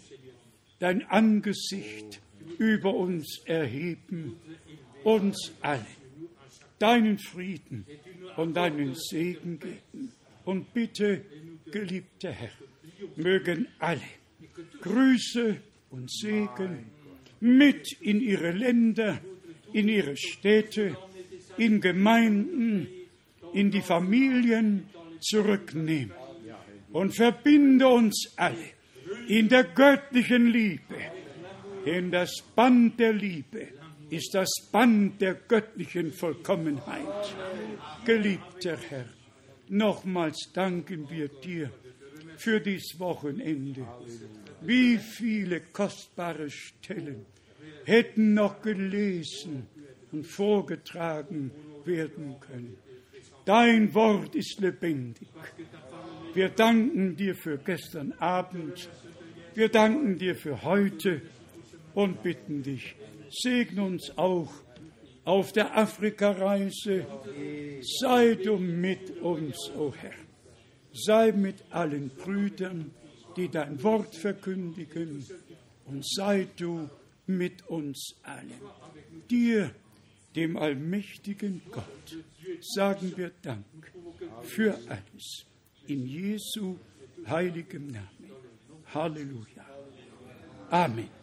dein 0.78 1.02
Angesicht 1.08 2.20
über 2.58 2.94
uns 2.94 3.40
erheben, 3.46 4.36
uns 5.04 5.52
alle 5.60 5.86
deinen 6.78 7.18
Frieden 7.18 7.86
und 8.36 8.54
deinen 8.54 8.94
Segen 8.94 9.60
geben. 9.60 10.12
Und 10.44 10.72
bitte, 10.74 11.24
geliebter 11.70 12.32
Herr, 12.32 12.50
mögen 13.16 13.68
alle 13.78 14.00
Grüße 14.80 15.56
und 15.90 16.10
Segen 16.10 16.86
mit 17.40 17.92
in 18.00 18.20
ihre 18.20 18.50
Länder, 18.50 19.20
in 19.72 19.88
ihre 19.88 20.16
Städte, 20.16 20.96
in 21.56 21.80
Gemeinden, 21.80 22.88
in 23.52 23.70
die 23.70 23.82
Familien 23.82 24.88
zurücknehmen 25.20 26.12
und 26.92 27.14
verbinde 27.14 27.88
uns 27.88 28.32
alle 28.36 28.56
in 29.28 29.48
der 29.48 29.64
göttlichen 29.64 30.46
Liebe. 30.46 30.96
Denn 31.86 32.10
das 32.10 32.42
Band 32.54 32.98
der 33.00 33.12
Liebe 33.12 33.68
ist 34.10 34.34
das 34.34 34.50
Band 34.70 35.20
der 35.20 35.34
göttlichen 35.34 36.12
Vollkommenheit. 36.12 37.34
Geliebter 38.04 38.76
Herr, 38.88 39.06
nochmals 39.68 40.50
danken 40.52 41.08
wir 41.08 41.28
dir 41.28 41.70
für 42.36 42.60
dieses 42.60 42.98
Wochenende. 42.98 43.86
Wie 44.62 44.98
viele 44.98 45.60
kostbare 45.60 46.50
Stellen 46.50 47.24
hätten 47.84 48.34
noch 48.34 48.60
gelesen 48.60 49.66
und 50.12 50.26
vorgetragen 50.26 51.50
werden 51.84 52.36
können. 52.40 52.76
Dein 53.50 53.92
Wort 53.94 54.36
ist 54.36 54.60
lebendig. 54.60 55.26
Wir 56.34 56.50
danken 56.50 57.16
dir 57.16 57.34
für 57.34 57.58
gestern 57.58 58.12
Abend. 58.12 58.88
Wir 59.54 59.68
danken 59.68 60.16
dir 60.16 60.36
für 60.36 60.62
heute 60.62 61.20
und 61.92 62.22
bitten 62.22 62.62
dich, 62.62 62.94
segne 63.28 63.82
uns 63.82 64.16
auch 64.16 64.52
auf 65.24 65.50
der 65.50 65.76
Afrikareise. 65.76 67.04
Sei 67.98 68.36
du 68.36 68.56
mit 68.56 69.20
uns, 69.20 69.56
o 69.76 69.88
oh 69.88 69.94
Herr. 70.00 70.14
Sei 70.92 71.32
mit 71.32 71.64
allen 71.70 72.10
Brüdern, 72.10 72.92
die 73.36 73.48
dein 73.48 73.82
Wort 73.82 74.14
verkündigen, 74.14 75.26
und 75.86 76.08
sei 76.08 76.46
du 76.56 76.88
mit 77.26 77.68
uns 77.68 78.14
allen. 78.22 78.60
Dir, 79.28 79.74
dem 80.34 80.56
allmächtigen 80.56 81.62
Gott, 81.70 82.16
sagen 82.60 83.12
wir 83.16 83.30
Dank 83.42 83.64
für 84.42 84.78
alles. 84.88 85.46
In 85.86 86.06
Jesu 86.06 86.78
heiligem 87.26 87.88
Namen. 87.88 88.08
Halleluja. 88.94 89.66
Amen. 90.70 91.19